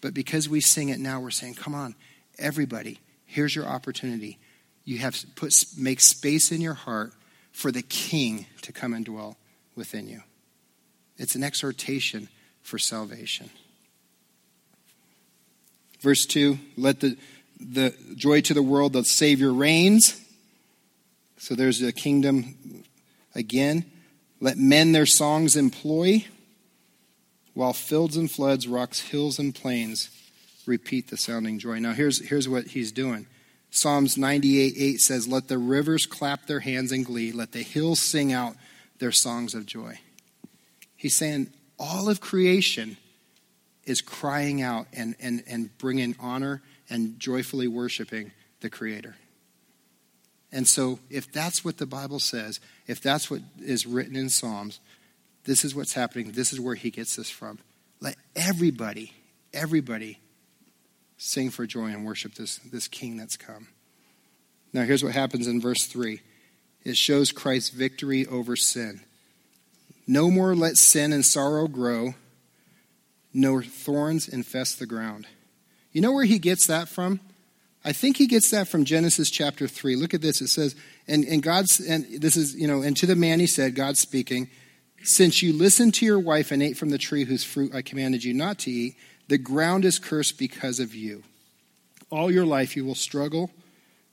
But 0.00 0.14
because 0.14 0.48
we 0.48 0.60
sing 0.60 0.90
it 0.90 1.00
now, 1.00 1.20
we're 1.20 1.30
saying, 1.30 1.54
come 1.54 1.74
on, 1.74 1.94
everybody, 2.38 3.00
here's 3.26 3.54
your 3.54 3.66
opportunity 3.66 4.38
you 4.86 4.98
have 4.98 5.18
to 5.18 5.26
put, 5.26 5.52
make 5.76 6.00
space 6.00 6.52
in 6.52 6.60
your 6.60 6.74
heart 6.74 7.12
for 7.52 7.70
the 7.72 7.82
king 7.82 8.46
to 8.62 8.72
come 8.72 8.94
and 8.94 9.04
dwell 9.04 9.36
within 9.74 10.08
you. 10.08 10.22
It's 11.18 11.34
an 11.34 11.42
exhortation 11.42 12.28
for 12.62 12.78
salvation. 12.78 13.50
Verse 16.00 16.24
2 16.24 16.58
let 16.76 17.00
the, 17.00 17.18
the 17.58 17.94
joy 18.14 18.40
to 18.42 18.54
the 18.54 18.62
world, 18.62 18.92
the 18.92 19.04
Savior 19.04 19.52
reigns. 19.52 20.20
So 21.38 21.54
there's 21.54 21.82
a 21.82 21.92
kingdom 21.92 22.84
again. 23.34 23.84
Let 24.40 24.56
men 24.56 24.92
their 24.92 25.06
songs 25.06 25.56
employ, 25.56 26.26
while 27.54 27.72
fields 27.72 28.16
and 28.16 28.30
floods, 28.30 28.68
rocks, 28.68 29.00
hills, 29.00 29.38
and 29.38 29.54
plains 29.54 30.10
repeat 30.66 31.08
the 31.08 31.16
sounding 31.16 31.58
joy. 31.58 31.78
Now, 31.78 31.92
here's, 31.92 32.26
here's 32.28 32.48
what 32.48 32.68
he's 32.68 32.92
doing 32.92 33.26
Psalms 33.70 34.16
98 34.16 34.74
8 34.76 35.00
says, 35.00 35.28
Let 35.28 35.48
the 35.48 35.58
rivers 35.58 36.06
clap 36.06 36.46
their 36.46 36.60
hands 36.60 36.92
in 36.92 37.02
glee, 37.02 37.32
let 37.32 37.52
the 37.52 37.62
hills 37.62 38.00
sing 38.00 38.32
out 38.32 38.56
their 38.98 39.12
songs 39.12 39.54
of 39.54 39.66
joy. 39.66 39.98
He's 40.96 41.14
saying 41.14 41.52
all 41.78 42.08
of 42.08 42.20
creation 42.20 42.96
is 43.84 44.00
crying 44.00 44.62
out 44.62 44.86
and, 44.92 45.14
and, 45.20 45.42
and 45.46 45.76
bringing 45.78 46.16
honor 46.18 46.62
and 46.88 47.20
joyfully 47.20 47.68
worshiping 47.68 48.32
the 48.60 48.70
Creator. 48.70 49.14
And 50.50 50.66
so, 50.66 51.00
if 51.10 51.30
that's 51.30 51.64
what 51.64 51.76
the 51.76 51.86
Bible 51.86 52.18
says, 52.18 52.60
if 52.86 53.02
that's 53.02 53.30
what 53.30 53.42
is 53.60 53.86
written 53.86 54.16
in 54.16 54.30
Psalms, 54.30 54.80
this 55.44 55.64
is 55.64 55.74
what's 55.74 55.92
happening. 55.92 56.32
This 56.32 56.52
is 56.52 56.60
where 56.60 56.74
he 56.74 56.90
gets 56.90 57.16
this 57.16 57.28
from. 57.28 57.58
Let 58.00 58.16
everybody, 58.34 59.12
everybody 59.52 60.18
sing 61.16 61.50
for 61.50 61.66
joy 61.66 61.86
and 61.86 62.04
worship 62.04 62.34
this, 62.34 62.58
this 62.58 62.88
king 62.88 63.16
that's 63.16 63.36
come. 63.36 63.68
Now, 64.72 64.82
here's 64.82 65.02
what 65.02 65.14
happens 65.14 65.46
in 65.46 65.60
verse 65.60 65.86
3 65.86 66.20
it 66.84 66.96
shows 66.96 67.32
Christ's 67.32 67.70
victory 67.70 68.26
over 68.26 68.54
sin. 68.54 69.00
No 70.06 70.30
more 70.30 70.54
let 70.54 70.76
sin 70.76 71.12
and 71.12 71.24
sorrow 71.24 71.66
grow, 71.66 72.14
nor 73.34 73.62
thorns 73.62 74.28
infest 74.28 74.78
the 74.78 74.86
ground. 74.86 75.26
You 75.90 76.00
know 76.00 76.12
where 76.12 76.24
he 76.24 76.38
gets 76.38 76.66
that 76.68 76.88
from? 76.88 77.18
I 77.84 77.92
think 77.92 78.16
he 78.16 78.26
gets 78.26 78.50
that 78.50 78.68
from 78.68 78.84
Genesis 78.84 79.30
chapter 79.30 79.66
3. 79.66 79.96
Look 79.96 80.12
at 80.12 80.20
this. 80.20 80.40
It 80.40 80.48
says, 80.48 80.76
and, 81.08 81.24
and 81.24 81.42
God's, 81.42 81.80
and 81.80 82.04
this 82.20 82.36
is, 82.36 82.54
you 82.54 82.66
know, 82.66 82.82
and 82.82 82.96
to 82.96 83.06
the 83.06 83.16
man 83.16 83.40
he 83.40 83.46
said, 83.46 83.74
God 83.74 83.96
speaking, 83.96 84.48
since 85.02 85.42
you 85.42 85.52
listened 85.52 85.94
to 85.94 86.04
your 86.04 86.18
wife 86.18 86.50
and 86.50 86.62
ate 86.62 86.76
from 86.76 86.90
the 86.90 86.98
tree 86.98 87.24
whose 87.24 87.44
fruit 87.44 87.74
I 87.74 87.82
commanded 87.82 88.24
you 88.24 88.34
not 88.34 88.58
to 88.60 88.70
eat, 88.70 88.96
the 89.28 89.38
ground 89.38 89.84
is 89.84 89.98
cursed 89.98 90.38
because 90.38 90.80
of 90.80 90.94
you. 90.94 91.22
All 92.10 92.30
your 92.30 92.46
life 92.46 92.76
you 92.76 92.84
will 92.84 92.94
struggle 92.94 93.50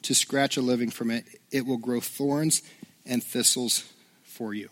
to 0.03 0.13
scratch 0.13 0.57
a 0.57 0.61
living 0.61 0.89
from 0.89 1.11
it. 1.11 1.25
It 1.51 1.65
will 1.65 1.77
grow 1.77 1.99
thorns 1.99 2.61
and 3.05 3.23
thistles 3.23 3.83
for 4.23 4.53
you. 4.53 4.69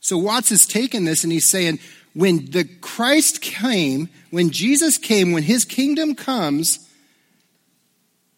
So 0.00 0.16
Watts 0.18 0.50
has 0.50 0.66
taken 0.66 1.04
this 1.04 1.24
and 1.24 1.32
he's 1.32 1.48
saying, 1.48 1.80
when 2.14 2.50
the 2.50 2.64
Christ 2.64 3.40
came, 3.40 4.08
when 4.30 4.50
Jesus 4.50 4.98
came, 4.98 5.32
when 5.32 5.42
his 5.42 5.64
kingdom 5.64 6.14
comes, 6.14 6.88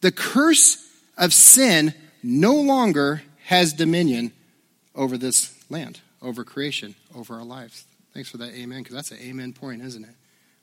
the 0.00 0.12
curse 0.12 0.86
of 1.16 1.32
sin 1.32 1.94
no 2.22 2.54
longer 2.54 3.22
has 3.44 3.72
dominion 3.72 4.32
over 4.94 5.16
this 5.18 5.54
land, 5.68 6.00
over 6.22 6.44
creation, 6.44 6.94
over 7.14 7.34
our 7.34 7.44
lives. 7.44 7.84
Thanks 8.12 8.28
for 8.28 8.38
that 8.38 8.52
amen, 8.54 8.82
because 8.82 8.94
that's 8.94 9.10
an 9.10 9.18
amen 9.18 9.52
point, 9.52 9.82
isn't 9.82 10.04
it? 10.04 10.14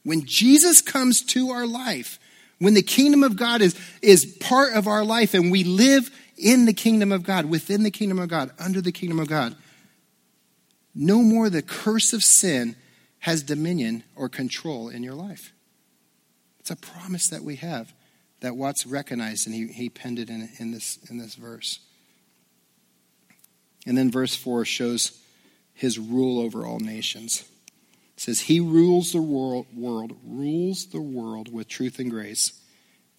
When 0.07 0.23
Jesus 0.23 0.79
comes 0.79 1.21
to 1.33 1.49
our 1.49 1.67
life, 1.67 2.17
when 2.59 2.75
the 2.75 2.81
kingdom 2.81 3.23
of 3.25 3.35
God 3.35 3.61
is, 3.61 3.77
is 4.01 4.37
part 4.39 4.71
of 4.71 4.87
our 4.87 5.03
life 5.03 5.33
and 5.33 5.51
we 5.51 5.65
live 5.65 6.09
in 6.37 6.63
the 6.63 6.71
kingdom 6.71 7.11
of 7.11 7.23
God, 7.23 7.47
within 7.47 7.83
the 7.83 7.91
kingdom 7.91 8.17
of 8.17 8.29
God, 8.29 8.51
under 8.57 8.79
the 8.79 8.93
kingdom 8.93 9.19
of 9.19 9.27
God, 9.27 9.57
no 10.95 11.21
more 11.21 11.49
the 11.49 11.61
curse 11.61 12.13
of 12.13 12.23
sin 12.23 12.77
has 13.19 13.43
dominion 13.43 14.01
or 14.15 14.29
control 14.29 14.87
in 14.87 15.03
your 15.03 15.13
life. 15.13 15.51
It's 16.61 16.71
a 16.71 16.77
promise 16.77 17.27
that 17.27 17.43
we 17.43 17.57
have 17.57 17.93
that 18.39 18.55
Watts 18.55 18.85
recognized 18.85 19.45
and 19.45 19.53
he, 19.53 19.67
he 19.67 19.89
penned 19.89 20.19
it 20.19 20.29
in, 20.29 20.47
in, 20.57 20.71
this, 20.71 20.99
in 21.09 21.17
this 21.17 21.35
verse. 21.35 21.81
And 23.85 23.97
then 23.97 24.09
verse 24.09 24.37
4 24.37 24.63
shows 24.63 25.19
his 25.73 25.99
rule 25.99 26.39
over 26.39 26.65
all 26.65 26.79
nations. 26.79 27.43
It 28.17 28.21
says, 28.21 28.41
He 28.41 28.59
rules 28.59 29.13
the 29.13 29.21
world, 29.21 29.67
world, 29.75 30.17
rules 30.25 30.87
the 30.87 31.01
world 31.01 31.53
with 31.53 31.67
truth 31.67 31.99
and 31.99 32.09
grace, 32.09 32.59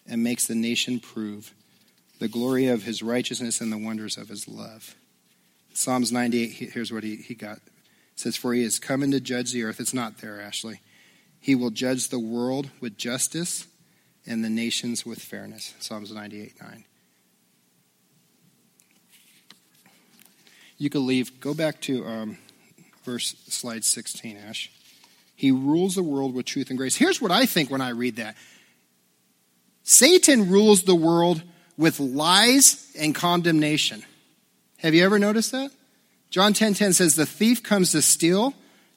and 0.07 0.25
makes 0.25 0.47
the 0.47 0.57
nation 0.57 0.99
prove 0.99 1.55
the 2.19 2.29
glory 2.29 2.67
of 2.67 2.83
his 2.83 3.01
righteousness 3.01 3.61
and 3.61 3.71
the 3.71 3.79
wonders 3.79 4.17
of 4.17 4.29
his 4.29 4.49
love. 4.49 4.97
Psalms 5.73 6.11
98, 6.11 6.73
here's 6.73 6.93
what 6.93 7.05
he, 7.05 7.15
he 7.15 7.35
got. 7.35 7.59
It 7.59 7.63
says, 8.17 8.37
For 8.37 8.53
he 8.53 8.65
is 8.65 8.81
coming 8.81 9.13
to 9.13 9.21
judge 9.21 9.53
the 9.53 9.63
earth. 9.63 9.79
It's 9.79 9.95
not 9.95 10.19
there, 10.19 10.41
Ashley. 10.41 10.81
He 11.39 11.55
will 11.55 11.71
judge 11.71 12.09
the 12.09 12.19
world 12.19 12.71
with 12.81 12.99
justice 12.99 13.69
and 14.27 14.45
the 14.45 14.51
nations 14.51 15.07
with 15.07 15.21
fairness. 15.21 15.75
Psalms 15.79 16.13
98, 16.13 16.61
9. 16.61 16.85
You 20.77 20.91
could 20.91 21.03
leave. 21.03 21.39
Go 21.39 21.55
back 21.55 21.81
to 21.83 22.05
um, 22.05 22.39
verse 23.05 23.37
slide 23.47 23.85
16, 23.85 24.37
Ash. 24.37 24.73
He 25.39 25.53
rules 25.53 25.95
the 25.95 26.03
world 26.03 26.35
with 26.35 26.47
truth 26.47 26.69
and 26.69 26.77
grace. 26.77 26.97
Here's 26.97 27.23
what 27.23 27.31
I 27.31 27.47
think 27.47 27.71
when 27.71 27.81
I 27.81 27.91
read 27.91 28.17
that 28.17 28.37
Satan 29.85 30.51
rules 30.51 30.83
the 30.83 30.97
world 30.97 31.45
with 31.77 32.01
lies 32.01 32.91
and 32.99 33.15
condemnation. 33.15 34.03
Have 34.79 34.95
you 34.95 35.05
ever 35.05 35.17
noticed 35.17 35.53
that? 35.53 35.71
John 36.29 36.55
10:10 36.55 36.57
10, 36.57 36.75
10 36.75 36.93
says 36.93 37.15
the 37.15 37.25
thief 37.25 37.63
comes 37.63 37.93
to 37.93 38.03
steal, 38.03 38.53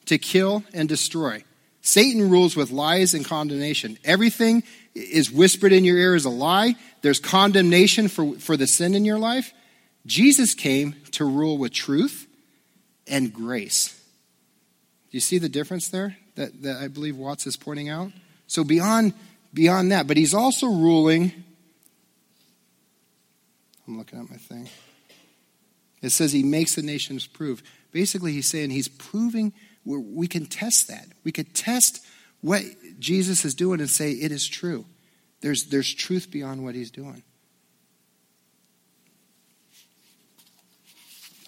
to 0.06 0.18
kill 0.18 0.64
and 0.74 0.88
destroy. 0.88 1.44
Satan 1.80 2.28
rules 2.28 2.56
with 2.56 2.72
lies 2.72 3.14
and 3.14 3.24
condemnation. 3.24 3.96
Everything 4.02 4.64
is 4.96 5.30
whispered 5.30 5.72
in 5.72 5.84
your 5.84 5.96
ear 5.96 6.16
as 6.16 6.24
a 6.24 6.30
lie. 6.30 6.74
There's 7.02 7.20
condemnation 7.20 8.08
for, 8.08 8.34
for 8.40 8.56
the 8.56 8.66
sin 8.66 8.96
in 8.96 9.04
your 9.04 9.20
life. 9.20 9.52
Jesus 10.06 10.54
came 10.54 10.96
to 11.12 11.24
rule 11.24 11.56
with 11.56 11.72
truth 11.72 12.26
and 13.06 13.32
grace. 13.32 13.94
Do 15.12 15.16
you 15.16 15.20
see 15.20 15.38
the 15.38 15.48
difference 15.48 15.88
there 15.88 16.16
that, 16.34 16.62
that 16.62 16.76
I 16.76 16.88
believe 16.88 17.16
Watts 17.16 17.46
is 17.46 17.56
pointing 17.56 17.88
out? 17.88 18.12
So 18.46 18.64
beyond 18.64 19.14
beyond 19.54 19.92
that, 19.92 20.06
but 20.06 20.16
he's 20.16 20.34
also 20.34 20.66
ruling. 20.66 21.32
I'm 23.86 23.98
looking 23.98 24.18
at 24.18 24.30
my 24.30 24.36
thing. 24.36 24.68
It 26.00 26.10
says 26.10 26.32
he 26.32 26.42
makes 26.42 26.74
the 26.74 26.82
nations 26.82 27.26
prove. 27.26 27.62
Basically, 27.92 28.32
he's 28.32 28.48
saying 28.48 28.70
he's 28.70 28.88
proving 28.88 29.52
we 29.84 30.26
can 30.26 30.46
test 30.46 30.88
that. 30.88 31.06
We 31.24 31.32
could 31.32 31.54
test 31.54 32.04
what 32.40 32.62
Jesus 32.98 33.44
is 33.44 33.54
doing 33.54 33.80
and 33.80 33.90
say 33.90 34.12
it 34.12 34.32
is 34.32 34.46
true. 34.46 34.84
There's, 35.40 35.64
there's 35.64 35.92
truth 35.92 36.30
beyond 36.30 36.64
what 36.64 36.74
he's 36.74 36.90
doing. 36.90 37.22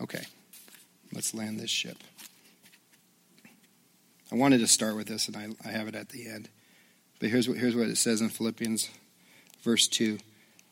Okay, 0.00 0.24
let's 1.12 1.32
land 1.32 1.60
this 1.60 1.70
ship. 1.70 1.98
I 4.34 4.36
wanted 4.36 4.58
to 4.58 4.66
start 4.66 4.96
with 4.96 5.06
this, 5.06 5.28
and 5.28 5.36
I, 5.36 5.46
I 5.64 5.70
have 5.70 5.86
it 5.86 5.94
at 5.94 6.08
the 6.08 6.26
end. 6.26 6.48
But 7.20 7.28
here's 7.28 7.48
what, 7.48 7.56
here's 7.56 7.76
what 7.76 7.86
it 7.86 7.96
says 7.96 8.20
in 8.20 8.30
Philippians, 8.30 8.90
verse 9.62 9.86
2 9.86 10.18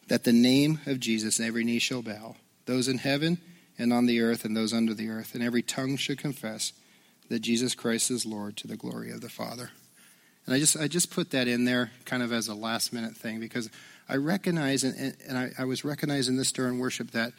that 0.08 0.24
the 0.24 0.32
name 0.32 0.80
of 0.84 0.98
Jesus, 0.98 1.38
every 1.38 1.62
knee 1.62 1.78
shall 1.78 2.02
bow, 2.02 2.34
those 2.66 2.88
in 2.88 2.98
heaven 2.98 3.38
and 3.78 3.92
on 3.92 4.06
the 4.06 4.20
earth 4.20 4.44
and 4.44 4.56
those 4.56 4.72
under 4.72 4.94
the 4.94 5.08
earth, 5.08 5.36
and 5.36 5.44
every 5.44 5.62
tongue 5.62 5.96
should 5.96 6.18
confess 6.18 6.72
that 7.28 7.38
Jesus 7.38 7.76
Christ 7.76 8.10
is 8.10 8.26
Lord 8.26 8.56
to 8.56 8.66
the 8.66 8.76
glory 8.76 9.12
of 9.12 9.20
the 9.20 9.28
Father. 9.28 9.70
And 10.44 10.56
I 10.56 10.58
just, 10.58 10.76
I 10.76 10.88
just 10.88 11.12
put 11.12 11.30
that 11.30 11.46
in 11.46 11.64
there 11.64 11.92
kind 12.04 12.24
of 12.24 12.32
as 12.32 12.48
a 12.48 12.54
last 12.54 12.92
minute 12.92 13.16
thing 13.16 13.38
because 13.38 13.70
I 14.08 14.16
recognize, 14.16 14.82
and, 14.82 15.16
and 15.28 15.38
I, 15.38 15.52
I 15.56 15.66
was 15.66 15.84
recognizing 15.84 16.36
this 16.36 16.50
during 16.50 16.80
worship, 16.80 17.12
that 17.12 17.32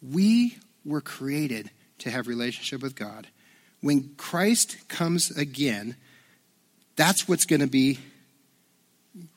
we 0.00 0.56
were 0.84 1.00
created 1.00 1.72
to 1.98 2.12
have 2.12 2.28
relationship 2.28 2.80
with 2.80 2.94
God. 2.94 3.26
When 3.84 4.14
Christ 4.16 4.88
comes 4.88 5.30
again, 5.30 5.96
that's 6.96 7.28
what's 7.28 7.44
going 7.44 7.60
to 7.60 7.66
be 7.66 7.98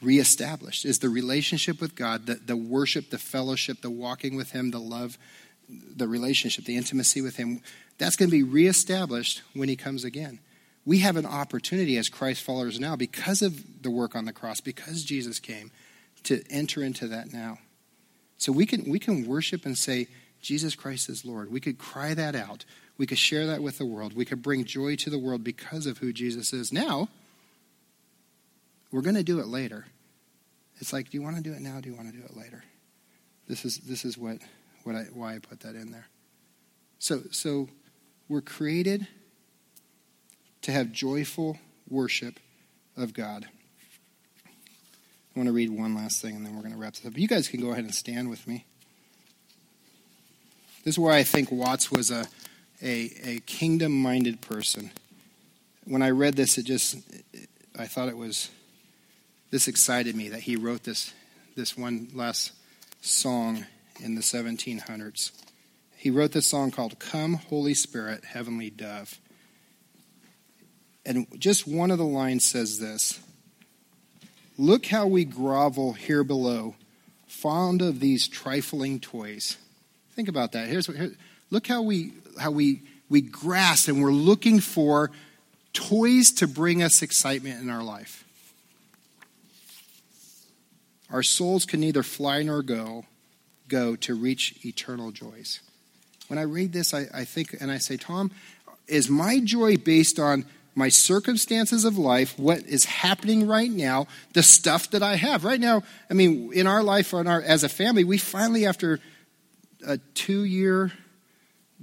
reestablished 0.01 0.85
is 0.85 0.99
the 0.99 1.09
relationship 1.09 1.81
with 1.81 1.95
God, 1.95 2.27
the, 2.27 2.35
the 2.35 2.55
worship, 2.55 3.09
the 3.09 3.17
fellowship, 3.17 3.81
the 3.81 3.89
walking 3.89 4.37
with 4.37 4.51
Him, 4.51 4.71
the 4.71 4.79
love, 4.79 5.17
the 5.67 6.07
relationship, 6.07 6.63
the 6.63 6.77
intimacy 6.77 7.21
with 7.21 7.35
Him. 7.35 7.59
That's 7.97 8.15
going 8.15 8.29
to 8.29 8.37
be 8.37 8.41
reestablished 8.41 9.41
when 9.53 9.67
He 9.67 9.75
comes 9.75 10.05
again. 10.05 10.39
We 10.85 10.99
have 10.99 11.17
an 11.17 11.25
opportunity 11.25 11.97
as 11.97 12.07
Christ 12.07 12.41
followers 12.41 12.79
now 12.79 12.95
because 12.95 13.41
of 13.41 13.83
the 13.83 13.91
work 13.91 14.15
on 14.15 14.23
the 14.23 14.31
cross, 14.31 14.61
because 14.61 15.03
Jesus 15.03 15.41
came, 15.41 15.71
to 16.23 16.41
enter 16.49 16.81
into 16.81 17.05
that 17.09 17.33
now. 17.33 17.57
So 18.37 18.53
we 18.53 18.65
can, 18.65 18.89
we 18.89 18.99
can 18.99 19.27
worship 19.27 19.65
and 19.65 19.77
say, 19.77 20.07
Jesus 20.41 20.73
Christ 20.73 21.09
is 21.09 21.25
Lord. 21.25 21.51
We 21.51 21.59
could 21.59 21.77
cry 21.77 22.13
that 22.13 22.33
out. 22.33 22.63
We 22.97 23.05
could 23.05 23.19
share 23.19 23.45
that 23.47 23.61
with 23.61 23.77
the 23.77 23.85
world. 23.85 24.13
We 24.13 24.25
could 24.25 24.41
bring 24.41 24.65
joy 24.65 24.95
to 24.97 25.09
the 25.09 25.19
world 25.19 25.43
because 25.43 25.85
of 25.85 25.99
who 25.99 26.11
Jesus 26.11 26.51
is. 26.51 26.73
Now, 26.73 27.09
we're 28.91 29.01
going 29.01 29.15
to 29.15 29.23
do 29.23 29.39
it 29.39 29.47
later. 29.47 29.85
It's 30.79 30.93
like, 30.93 31.09
do 31.09 31.17
you 31.17 31.23
want 31.23 31.35
to 31.35 31.41
do 31.41 31.53
it 31.53 31.61
now? 31.61 31.79
Do 31.79 31.89
you 31.89 31.95
want 31.95 32.11
to 32.11 32.17
do 32.17 32.23
it 32.23 32.35
later? 32.35 32.63
This 33.47 33.65
is 33.65 33.77
this 33.79 34.03
is 34.03 34.17
what, 34.17 34.39
what 34.83 34.95
I, 34.95 35.03
why 35.13 35.35
I 35.35 35.39
put 35.39 35.61
that 35.61 35.75
in 35.75 35.91
there. 35.91 36.07
So 36.99 37.21
so 37.31 37.69
we're 38.27 38.41
created 38.41 39.07
to 40.63 40.71
have 40.71 40.91
joyful 40.91 41.57
worship 41.89 42.39
of 42.97 43.13
God. 43.13 43.47
I 44.45 45.39
want 45.39 45.47
to 45.47 45.53
read 45.53 45.69
one 45.69 45.95
last 45.95 46.21
thing 46.21 46.35
and 46.35 46.45
then 46.45 46.55
we're 46.55 46.63
going 46.63 46.73
to 46.73 46.79
wrap 46.79 46.95
this 46.95 47.05
up. 47.05 47.17
You 47.17 47.27
guys 47.27 47.47
can 47.47 47.61
go 47.61 47.71
ahead 47.71 47.85
and 47.85 47.93
stand 47.93 48.29
with 48.29 48.47
me. 48.47 48.65
This 50.83 50.95
is 50.95 50.99
why 50.99 51.17
I 51.17 51.23
think 51.23 51.51
Watts 51.51 51.91
was 51.91 52.11
a, 52.11 52.25
a, 52.81 53.11
a 53.23 53.39
kingdom 53.41 53.91
minded 53.91 54.41
person. 54.41 54.91
When 55.85 56.01
I 56.01 56.09
read 56.09 56.35
this, 56.35 56.57
it 56.57 56.65
just, 56.65 56.97
I 57.77 57.85
thought 57.85 58.09
it 58.09 58.17
was, 58.17 58.49
this 59.51 59.67
excited 59.67 60.15
me 60.15 60.29
that 60.29 60.41
he 60.41 60.55
wrote 60.55 60.83
this, 60.83 61.13
this 61.55 61.77
one 61.77 62.09
last 62.13 62.51
song 63.01 63.65
in 64.03 64.15
the 64.15 64.21
1700s. 64.21 65.31
He 65.95 66.11
wrote 66.11 66.31
this 66.31 66.47
song 66.47 66.71
called 66.71 66.99
Come, 66.99 67.35
Holy 67.35 67.73
Spirit, 67.73 68.25
Heavenly 68.25 68.69
Dove. 68.69 69.19
And 71.05 71.25
just 71.39 71.67
one 71.67 71.89
of 71.89 71.97
the 71.97 72.05
lines 72.05 72.45
says 72.45 72.79
this 72.79 73.19
Look 74.57 74.87
how 74.87 75.07
we 75.07 75.23
grovel 75.23 75.93
here 75.93 76.23
below 76.23 76.75
fond 77.27 77.81
of 77.81 77.99
these 77.99 78.27
trifling 78.27 78.99
toys. 78.99 79.57
Think 80.15 80.27
about 80.27 80.53
that. 80.53 80.67
Here's 80.67 80.87
what, 80.87 80.97
here, 80.97 81.15
look 81.49 81.67
how 81.67 81.81
we 81.81 82.13
how 82.39 82.51
we 82.51 82.81
we 83.09 83.21
grasp 83.21 83.87
and 83.87 84.01
we're 84.01 84.11
looking 84.11 84.59
for 84.59 85.11
toys 85.73 86.31
to 86.31 86.47
bring 86.47 86.81
us 86.83 87.01
excitement 87.01 87.61
in 87.61 87.69
our 87.69 87.83
life. 87.83 88.25
Our 91.11 91.23
souls 91.23 91.65
can 91.65 91.79
neither 91.79 92.03
fly 92.03 92.43
nor 92.43 92.61
go, 92.61 93.05
go 93.67 93.95
to 93.97 94.13
reach 94.13 94.65
eternal 94.65 95.11
joys. 95.11 95.61
When 96.27 96.37
I 96.37 96.41
read 96.41 96.73
this, 96.73 96.93
I, 96.93 97.05
I 97.13 97.23
think 97.23 97.55
and 97.61 97.71
I 97.71 97.77
say, 97.77 97.95
Tom, 97.95 98.31
is 98.87 99.09
my 99.09 99.39
joy 99.39 99.77
based 99.77 100.19
on 100.19 100.45
my 100.75 100.89
circumstances 100.89 101.85
of 101.85 101.97
life, 101.97 102.37
what 102.37 102.59
is 102.65 102.85
happening 102.85 103.47
right 103.47 103.71
now, 103.71 104.05
the 104.33 104.43
stuff 104.43 104.91
that 104.91 105.01
I 105.01 105.15
have. 105.15 105.43
Right 105.43 105.59
now, 105.59 105.81
I 106.09 106.13
mean, 106.13 106.51
in 106.53 106.67
our 106.67 106.83
life, 106.83 107.13
on 107.13 107.25
our, 107.25 107.41
as 107.41 107.63
a 107.63 107.69
family, 107.69 108.03
we 108.03 108.17
finally, 108.17 108.65
after 108.65 108.99
a 109.85 109.97
two 110.13 110.43
year 110.43 110.91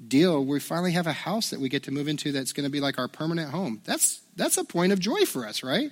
deal, 0.08 0.44
we 0.44 0.60
finally 0.60 0.92
have 0.92 1.06
a 1.06 1.12
house 1.12 1.50
that 1.50 1.60
we 1.60 1.68
get 1.68 1.84
to 1.84 1.90
move 1.90 2.08
into 2.08 2.32
that's 2.32 2.52
going 2.52 2.64
to 2.64 2.70
be 2.70 2.80
like 2.80 2.98
our 2.98 3.08
permanent 3.08 3.50
home. 3.50 3.80
That's, 3.84 4.20
that's 4.36 4.56
a 4.56 4.64
point 4.64 4.92
of 4.92 4.98
joy 4.98 5.24
for 5.24 5.46
us, 5.46 5.62
right? 5.62 5.90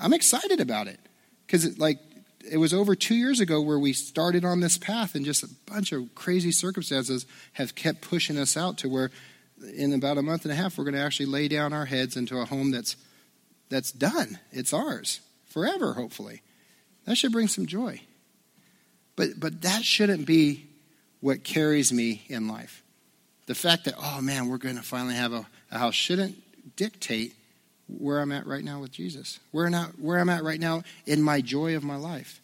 I'm 0.00 0.12
excited 0.12 0.60
about 0.60 0.86
it. 0.86 0.98
Because, 1.46 1.78
like, 1.78 1.98
it 2.50 2.56
was 2.58 2.72
over 2.72 2.94
two 2.94 3.14
years 3.14 3.40
ago 3.40 3.60
where 3.60 3.78
we 3.78 3.92
started 3.92 4.44
on 4.44 4.60
this 4.60 4.78
path, 4.78 5.14
and 5.14 5.24
just 5.24 5.42
a 5.42 5.48
bunch 5.66 5.92
of 5.92 6.14
crazy 6.14 6.52
circumstances 6.52 7.26
have 7.54 7.74
kept 7.74 8.00
pushing 8.00 8.38
us 8.38 8.56
out 8.56 8.78
to 8.78 8.88
where 8.88 9.10
in 9.76 9.92
about 9.92 10.18
a 10.18 10.22
month 10.22 10.44
and 10.44 10.52
a 10.52 10.54
half, 10.54 10.78
we're 10.78 10.84
going 10.84 10.94
to 10.94 11.00
actually 11.00 11.26
lay 11.26 11.48
down 11.48 11.72
our 11.72 11.84
heads 11.84 12.16
into 12.16 12.38
a 12.38 12.44
home 12.44 12.70
that's, 12.70 12.96
that's 13.68 13.92
done. 13.92 14.38
It's 14.52 14.72
ours 14.72 15.20
forever, 15.46 15.94
hopefully. 15.94 16.42
That 17.06 17.16
should 17.16 17.32
bring 17.32 17.48
some 17.48 17.66
joy. 17.66 18.00
But, 19.16 19.40
but 19.40 19.62
that 19.62 19.84
shouldn't 19.84 20.26
be 20.26 20.68
what 21.20 21.42
carries 21.42 21.92
me 21.92 22.22
in 22.28 22.46
life. 22.46 22.84
The 23.48 23.54
fact 23.54 23.86
that, 23.86 23.94
oh 23.98 24.20
man, 24.20 24.48
we're 24.48 24.58
going 24.58 24.76
to 24.76 24.82
finally 24.82 25.14
have 25.14 25.32
a, 25.32 25.46
a 25.70 25.78
house 25.78 25.94
shouldn't 25.94 26.36
dictate 26.76 27.34
where 27.86 28.20
I'm 28.20 28.30
at 28.30 28.46
right 28.46 28.62
now 28.62 28.78
with 28.80 28.92
Jesus, 28.92 29.40
where, 29.52 29.70
not, 29.70 29.98
where 29.98 30.18
I'm 30.18 30.28
at 30.28 30.44
right 30.44 30.60
now 30.60 30.82
in 31.06 31.22
my 31.22 31.40
joy 31.40 31.74
of 31.74 31.82
my 31.82 31.96
life. 31.96 32.42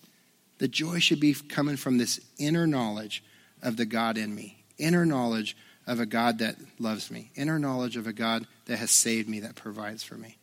The 0.58 0.66
joy 0.66 1.00
should 1.00 1.20
be 1.20 1.34
coming 1.34 1.76
from 1.76 1.98
this 1.98 2.20
inner 2.38 2.66
knowledge 2.66 3.22
of 3.62 3.76
the 3.76 3.84
God 3.84 4.16
in 4.16 4.34
me, 4.34 4.64
inner 4.78 5.04
knowledge 5.04 5.54
of 5.86 6.00
a 6.00 6.06
God 6.06 6.38
that 6.38 6.56
loves 6.78 7.10
me, 7.10 7.30
inner 7.36 7.58
knowledge 7.58 7.98
of 7.98 8.06
a 8.06 8.12
God 8.14 8.46
that 8.64 8.78
has 8.78 8.90
saved 8.90 9.28
me, 9.28 9.40
that 9.40 9.56
provides 9.56 10.02
for 10.02 10.14
me. 10.14 10.38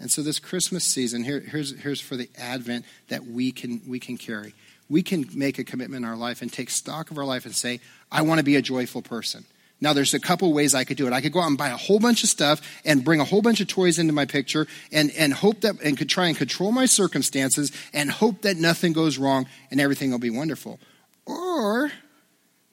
And 0.00 0.10
so 0.10 0.22
this 0.22 0.40
Christmas 0.40 0.84
season, 0.84 1.22
here, 1.22 1.38
here's, 1.38 1.78
here's 1.78 2.00
for 2.00 2.16
the 2.16 2.28
Advent 2.36 2.84
that 3.08 3.24
we 3.24 3.52
can, 3.52 3.80
we 3.86 4.00
can 4.00 4.18
carry. 4.18 4.54
We 4.88 5.02
can 5.02 5.26
make 5.34 5.58
a 5.58 5.64
commitment 5.64 6.04
in 6.04 6.10
our 6.10 6.16
life 6.16 6.42
and 6.42 6.52
take 6.52 6.70
stock 6.70 7.10
of 7.10 7.18
our 7.18 7.24
life 7.24 7.44
and 7.44 7.54
say, 7.54 7.80
I 8.10 8.22
want 8.22 8.38
to 8.38 8.44
be 8.44 8.56
a 8.56 8.62
joyful 8.62 9.02
person. 9.02 9.44
Now, 9.80 9.92
there's 9.92 10.14
a 10.14 10.20
couple 10.20 10.52
ways 10.54 10.74
I 10.74 10.84
could 10.84 10.96
do 10.96 11.06
it. 11.06 11.12
I 11.12 11.20
could 11.20 11.32
go 11.32 11.40
out 11.40 11.48
and 11.48 11.58
buy 11.58 11.68
a 11.68 11.76
whole 11.76 12.00
bunch 12.00 12.24
of 12.24 12.30
stuff 12.30 12.62
and 12.84 13.04
bring 13.04 13.20
a 13.20 13.24
whole 13.24 13.42
bunch 13.42 13.60
of 13.60 13.68
toys 13.68 13.98
into 13.98 14.12
my 14.12 14.24
picture 14.24 14.66
and, 14.90 15.10
and 15.18 15.34
hope 15.34 15.60
that, 15.62 15.82
and 15.82 15.98
could 15.98 16.08
try 16.08 16.28
and 16.28 16.36
control 16.36 16.72
my 16.72 16.86
circumstances 16.86 17.72
and 17.92 18.10
hope 18.10 18.42
that 18.42 18.56
nothing 18.56 18.94
goes 18.94 19.18
wrong 19.18 19.46
and 19.70 19.78
everything 19.80 20.10
will 20.10 20.18
be 20.18 20.30
wonderful. 20.30 20.80
Or 21.26 21.92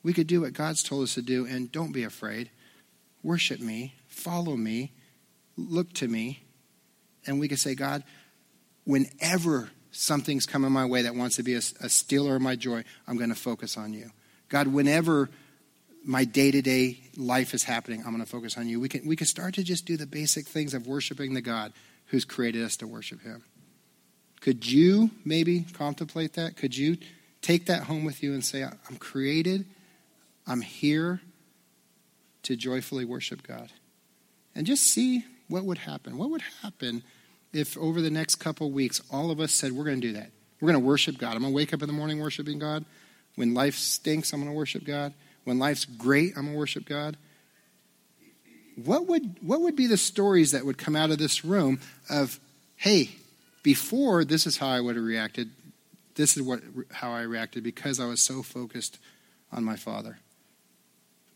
we 0.01 0.13
could 0.13 0.27
do 0.27 0.41
what 0.41 0.53
God's 0.53 0.81
told 0.81 1.03
us 1.03 1.15
to 1.15 1.21
do 1.21 1.45
and 1.45 1.69
don't 1.71 1.91
be 1.91 2.03
afraid. 2.03 2.49
Worship 3.21 3.59
me, 3.59 3.95
follow 4.07 4.55
me, 4.55 4.93
look 5.57 5.91
to 5.93 6.07
me. 6.07 6.43
And 7.25 7.39
we 7.39 7.49
could 7.49 7.59
say, 7.59 7.75
God, 7.75 8.03
whenever 8.85 9.71
something's 9.93 10.45
coming 10.45 10.71
my 10.71 10.85
way 10.85 11.03
that 11.03 11.15
wants 11.15 11.37
to 11.37 11.43
be 11.43 11.53
a, 11.53 11.61
a 11.81 11.89
stealer 11.89 12.35
of 12.35 12.41
my 12.41 12.55
joy, 12.55 12.83
I'm 13.07 13.17
going 13.17 13.29
to 13.29 13.35
focus 13.35 13.77
on 13.77 13.93
you. 13.93 14.11
God, 14.49 14.67
whenever 14.67 15.29
my 16.03 16.25
day 16.25 16.51
to 16.51 16.61
day 16.61 16.99
life 17.15 17.53
is 17.53 17.63
happening, 17.63 18.01
I'm 18.05 18.11
going 18.11 18.23
to 18.23 18.29
focus 18.29 18.57
on 18.57 18.67
you. 18.67 18.79
We 18.79 18.89
can, 18.89 19.07
we 19.07 19.15
can 19.15 19.27
start 19.27 19.53
to 19.55 19.63
just 19.63 19.85
do 19.85 19.95
the 19.95 20.05
basic 20.05 20.47
things 20.47 20.73
of 20.73 20.85
worshiping 20.85 21.33
the 21.33 21.41
God 21.41 21.71
who's 22.07 22.25
created 22.25 22.63
us 22.63 22.75
to 22.77 22.87
worship 22.87 23.21
him. 23.21 23.43
Could 24.41 24.69
you 24.69 25.11
maybe 25.23 25.65
contemplate 25.73 26.33
that? 26.33 26.57
Could 26.57 26.75
you 26.75 26.97
take 27.41 27.67
that 27.67 27.83
home 27.83 28.03
with 28.03 28.21
you 28.21 28.33
and 28.33 28.43
say, 28.43 28.63
I'm 28.63 28.97
created 28.97 29.65
I'm 30.47 30.61
here 30.61 31.21
to 32.43 32.55
joyfully 32.55 33.05
worship 33.05 33.43
God. 33.43 33.71
And 34.55 34.67
just 34.67 34.83
see 34.83 35.23
what 35.47 35.63
would 35.63 35.79
happen. 35.79 36.17
What 36.17 36.29
would 36.29 36.43
happen 36.61 37.03
if 37.53 37.77
over 37.77 38.01
the 38.01 38.09
next 38.09 38.35
couple 38.35 38.71
weeks 38.71 39.01
all 39.11 39.31
of 39.31 39.39
us 39.39 39.51
said, 39.51 39.71
We're 39.71 39.85
going 39.85 40.01
to 40.01 40.07
do 40.07 40.13
that? 40.13 40.31
We're 40.59 40.71
going 40.71 40.81
to 40.81 40.87
worship 40.87 41.17
God. 41.17 41.35
I'm 41.35 41.41
going 41.41 41.53
to 41.53 41.55
wake 41.55 41.73
up 41.73 41.81
in 41.81 41.87
the 41.87 41.93
morning 41.93 42.19
worshiping 42.19 42.59
God. 42.59 42.85
When 43.35 43.53
life 43.53 43.75
stinks, 43.75 44.31
I'm 44.31 44.39
going 44.41 44.51
to 44.51 44.57
worship 44.57 44.85
God. 44.85 45.13
When 45.43 45.59
life's 45.59 45.85
great, 45.85 46.33
I'm 46.37 46.43
going 46.43 46.53
to 46.53 46.59
worship 46.59 46.85
God. 46.85 47.17
What 48.75 49.07
would, 49.07 49.37
what 49.41 49.61
would 49.61 49.75
be 49.75 49.87
the 49.87 49.97
stories 49.97 50.51
that 50.51 50.65
would 50.65 50.77
come 50.77 50.95
out 50.95 51.11
of 51.11 51.17
this 51.17 51.43
room 51.43 51.79
of, 52.09 52.39
hey, 52.75 53.09
before 53.61 54.23
this 54.23 54.47
is 54.47 54.57
how 54.57 54.67
I 54.67 54.79
would 54.79 54.95
have 54.95 55.03
reacted. 55.03 55.49
This 56.15 56.37
is 56.37 56.43
what, 56.43 56.61
how 56.91 57.11
I 57.11 57.21
reacted 57.21 57.63
because 57.63 57.99
I 57.99 58.05
was 58.05 58.21
so 58.21 58.41
focused 58.41 58.99
on 59.51 59.63
my 59.63 59.75
Father 59.75 60.17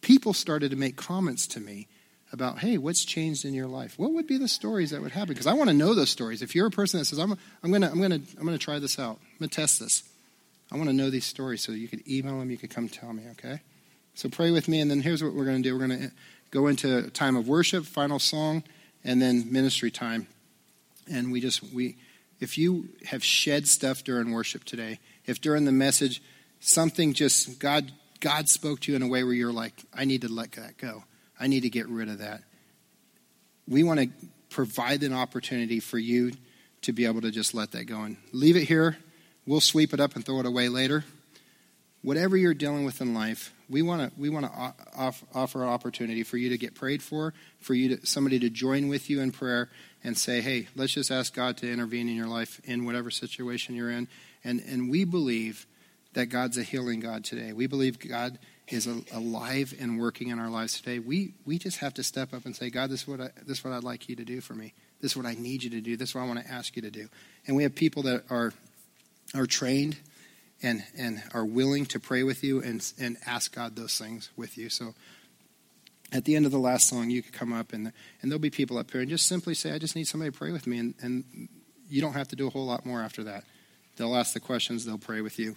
people 0.08 0.34
started 0.34 0.72
to 0.72 0.78
make 0.78 0.96
comments 0.96 1.46
to 1.48 1.60
me 1.60 1.86
about, 2.32 2.60
hey, 2.60 2.78
what's 2.78 3.06
changed 3.06 3.46
in 3.46 3.54
your 3.54 3.68
life? 3.68 3.98
What 3.98 4.14
would 4.14 4.28
be 4.28 4.38
the 4.38 4.48
stories 4.48 4.92
that 4.92 5.02
would 5.02 5.12
happen? 5.12 5.30
Because 5.30 5.48
I 5.48 5.54
want 5.54 5.70
to 5.70 5.76
know 5.76 5.94
those 5.94 6.10
stories. 6.10 6.42
If 6.42 6.56
you're 6.56 6.68
a 6.68 6.72
person 6.72 7.00
that 7.00 7.06
says, 7.06 7.20
I'm, 7.20 7.38
I'm 7.64 7.70
going 7.70 7.82
to 7.82 7.90
I'm 7.90 8.02
gonna, 8.02 8.20
I'm 8.38 8.46
gonna 8.46 8.58
try 8.58 8.80
this 8.80 9.00
out, 9.00 9.20
I'm 9.22 9.40
going 9.40 9.50
to 9.50 9.56
test 9.56 9.80
this, 9.80 10.04
I 10.72 10.76
want 10.76 10.90
to 10.90 10.96
know 10.96 11.10
these 11.10 11.26
stories 11.26 11.62
so 11.62 11.72
you 11.72 11.88
could 11.88 12.08
email 12.08 12.40
them, 12.40 12.52
you 12.52 12.58
could 12.58 12.70
come 12.70 12.90
tell 12.90 13.14
me, 13.14 13.24
okay? 13.32 13.62
So 14.16 14.30
pray 14.30 14.52
with 14.52 14.68
me, 14.68 14.82
and 14.82 14.92
then 14.92 15.02
here's 15.02 15.24
what 15.24 15.34
we're 15.34 15.46
going 15.46 15.62
to 15.62 15.70
do 15.70 15.78
we're 15.78 15.88
going 15.88 16.00
to 16.00 16.08
uh, 16.08 16.10
go 16.52 16.68
into 16.68 17.10
time 17.12 17.36
of 17.36 17.48
worship, 17.48 17.86
final 17.86 18.20
song, 18.20 18.64
and 19.04 19.22
then 19.22 19.52
ministry 19.52 19.92
time. 19.92 20.28
And 21.10 21.32
we 21.32 21.40
just, 21.40 21.64
we, 21.74 21.96
if 22.40 22.58
you 22.58 22.90
have 23.06 23.24
shed 23.24 23.68
stuff 23.68 24.04
during 24.04 24.32
worship 24.32 24.66
today, 24.66 25.00
if 25.26 25.40
during 25.40 25.66
the 25.66 25.72
message 25.72 26.22
something 26.60 27.14
just, 27.14 27.60
God 27.60 27.92
God 28.20 28.50
spoke 28.50 28.80
to 28.82 28.92
you 28.92 28.96
in 28.96 29.02
a 29.02 29.08
way 29.08 29.24
where 29.24 29.34
you're 29.34 29.54
like, 29.54 29.74
I 29.94 30.06
need 30.06 30.22
to 30.22 30.32
let 30.32 30.54
that 30.54 30.78
go. 30.78 31.04
I 31.40 31.48
need 31.48 31.62
to 31.62 31.70
get 31.70 31.88
rid 31.88 32.10
of 32.10 32.20
that. 32.20 32.42
We 33.68 33.84
want 33.84 34.00
to 34.00 34.10
provide 34.50 35.04
an 35.04 35.14
opportunity 35.14 35.80
for 35.80 35.98
you 35.98 36.32
to 36.82 36.94
be 36.94 37.06
able 37.06 37.22
to 37.22 37.32
just 37.32 37.54
let 37.54 37.72
that 37.72 37.86
go 37.86 38.02
and 38.02 38.18
leave 38.32 38.56
it 38.56 38.64
here. 38.64 38.98
We'll 39.46 39.62
sweep 39.62 39.94
it 39.94 40.00
up 40.00 40.16
and 40.16 40.26
throw 40.26 40.40
it 40.40 40.46
away 40.46 40.70
later. 40.70 41.04
Whatever 42.02 42.38
you're 42.38 42.54
dealing 42.54 42.86
with 42.86 43.02
in 43.02 43.14
life, 43.14 43.54
we 43.70 43.82
want 43.82 44.02
to 44.02 44.20
we 44.20 44.30
want 44.30 44.46
to 44.46 45.14
offer 45.34 45.64
an 45.64 45.70
opportunity 45.70 46.24
for 46.24 46.38
you 46.38 46.50
to 46.50 46.58
get 46.58 46.76
prayed 46.76 47.04
for, 47.04 47.34
for 47.60 47.74
you 47.74 47.98
to 47.98 48.06
somebody 48.06 48.40
to 48.40 48.50
join 48.50 48.88
with 48.88 49.10
you 49.10 49.20
in 49.20 49.32
prayer 49.32 49.70
and 50.04 50.18
say, 50.18 50.42
"Hey, 50.42 50.68
let's 50.76 50.94
just 50.94 51.12
ask 51.12 51.34
God 51.34 51.58
to 51.58 51.72
intervene 51.72 52.08
in 52.08 52.16
your 52.16 52.28
life 52.28 52.62
in 52.64 52.86
whatever 52.86 53.12
situation 53.12 53.76
you're 53.76 53.92
in." 53.92 54.08
And 54.44 54.62
and 54.62 54.90
we 54.90 55.04
believe 55.04 55.66
that 56.14 56.28
God's 56.28 56.58
a 56.58 56.64
healing 56.64 57.00
God 57.00 57.26
today. 57.26 57.52
We 57.52 57.68
believe 57.68 58.00
God 58.00 58.40
is 58.70 58.88
alive 59.14 59.74
and 59.80 60.00
working 60.00 60.28
in 60.28 60.40
our 60.40 60.50
lives 60.50 60.80
today. 60.80 61.00
We, 61.00 61.34
we 61.46 61.58
just 61.58 61.78
have 61.78 61.94
to 61.96 62.04
step 62.04 62.34
up 62.34 62.46
and 62.46 62.56
say, 62.56 62.70
God, 62.70 62.90
this 62.90 63.04
is, 63.04 63.08
what 63.08 63.22
I, 63.22 63.30
this 63.46 63.60
is 63.60 63.64
what 63.64 63.74
I'd 63.74 63.84
like 63.84 64.10
you 64.10 64.16
to 64.18 64.26
do 64.26 64.42
for 64.42 64.54
me. 64.54 64.74
This 65.02 65.12
is 65.12 65.18
what 65.18 65.26
I 65.26 65.36
need 65.36 65.64
you 65.64 65.70
to 65.70 65.82
do. 65.82 65.96
This 65.96 66.10
is 66.10 66.16
what 66.16 66.22
I 66.22 66.28
want 66.28 66.40
to 66.40 66.52
ask 66.52 66.76
you 66.76 66.82
to 66.82 66.92
do. 66.92 67.08
And 67.46 67.56
we 67.56 67.64
have 67.64 67.76
people 67.76 68.04
that 68.04 68.24
are, 68.30 68.54
are 69.34 69.46
trained 69.46 69.98
and, 70.62 70.84
and 70.98 71.24
are 71.34 71.46
willing 71.46 71.86
to 71.88 72.00
pray 72.00 72.24
with 72.24 72.44
you 72.44 72.62
and, 72.62 72.86
and 73.00 73.18
ask 73.26 73.56
God 73.56 73.76
those 73.76 73.98
things 73.98 74.32
with 74.36 74.58
you. 74.58 74.70
So 74.70 74.96
at 76.12 76.26
the 76.26 76.36
end 76.36 76.46
of 76.46 76.52
the 76.52 76.60
last 76.60 76.90
song, 76.90 77.10
you 77.10 77.22
could 77.22 77.34
come 77.34 77.54
up 77.54 77.74
and, 77.74 77.94
and 78.22 78.32
there'll 78.32 78.40
be 78.40 78.50
people 78.50 78.78
up 78.78 78.92
here 78.92 79.02
and 79.02 79.10
just 79.10 79.28
simply 79.28 79.54
say, 79.54 79.72
I 79.72 79.78
just 79.78 79.96
need 79.96 80.08
somebody 80.08 80.32
to 80.32 80.38
pray 80.38 80.52
with 80.52 80.68
me. 80.68 80.80
And, 80.80 80.96
and 81.02 81.50
you 81.90 82.02
don't 82.02 82.14
have 82.14 82.28
to 82.30 82.36
do 82.36 82.48
a 82.48 82.50
whole 82.50 82.66
lot 82.66 82.86
more 82.86 83.02
after 83.02 83.24
that. 83.26 83.44
They'll 83.96 84.16
ask 84.16 84.34
the 84.34 84.40
questions, 84.40 84.86
they'll 84.86 84.98
pray 84.98 85.22
with 85.22 85.40
you. 85.40 85.56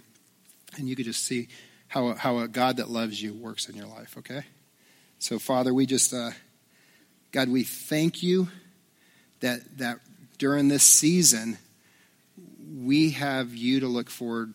And 0.77 0.89
you 0.89 0.97
could 0.97 1.07
just 1.07 1.25
see 1.25 1.49
how, 1.91 2.15
how 2.15 2.39
a 2.39 2.47
God 2.47 2.77
that 2.77 2.89
loves 2.89 3.21
you 3.21 3.35
works 3.35 3.69
in 3.69 3.75
your 3.75 3.89
life, 3.89 4.17
okay? 4.19 4.45
So, 5.19 5.41
Father, 5.41 5.75
we 5.75 5.87
just, 5.87 6.15
uh, 6.15 6.31
God, 7.33 7.49
we 7.49 7.65
thank 7.65 8.23
you 8.23 8.47
that, 9.41 9.79
that 9.79 9.99
during 10.39 10.69
this 10.69 10.85
season, 10.85 11.59
we 12.81 13.11
have 13.11 13.53
you 13.57 13.81
to 13.81 13.89
look 13.89 14.09
forward, 14.09 14.55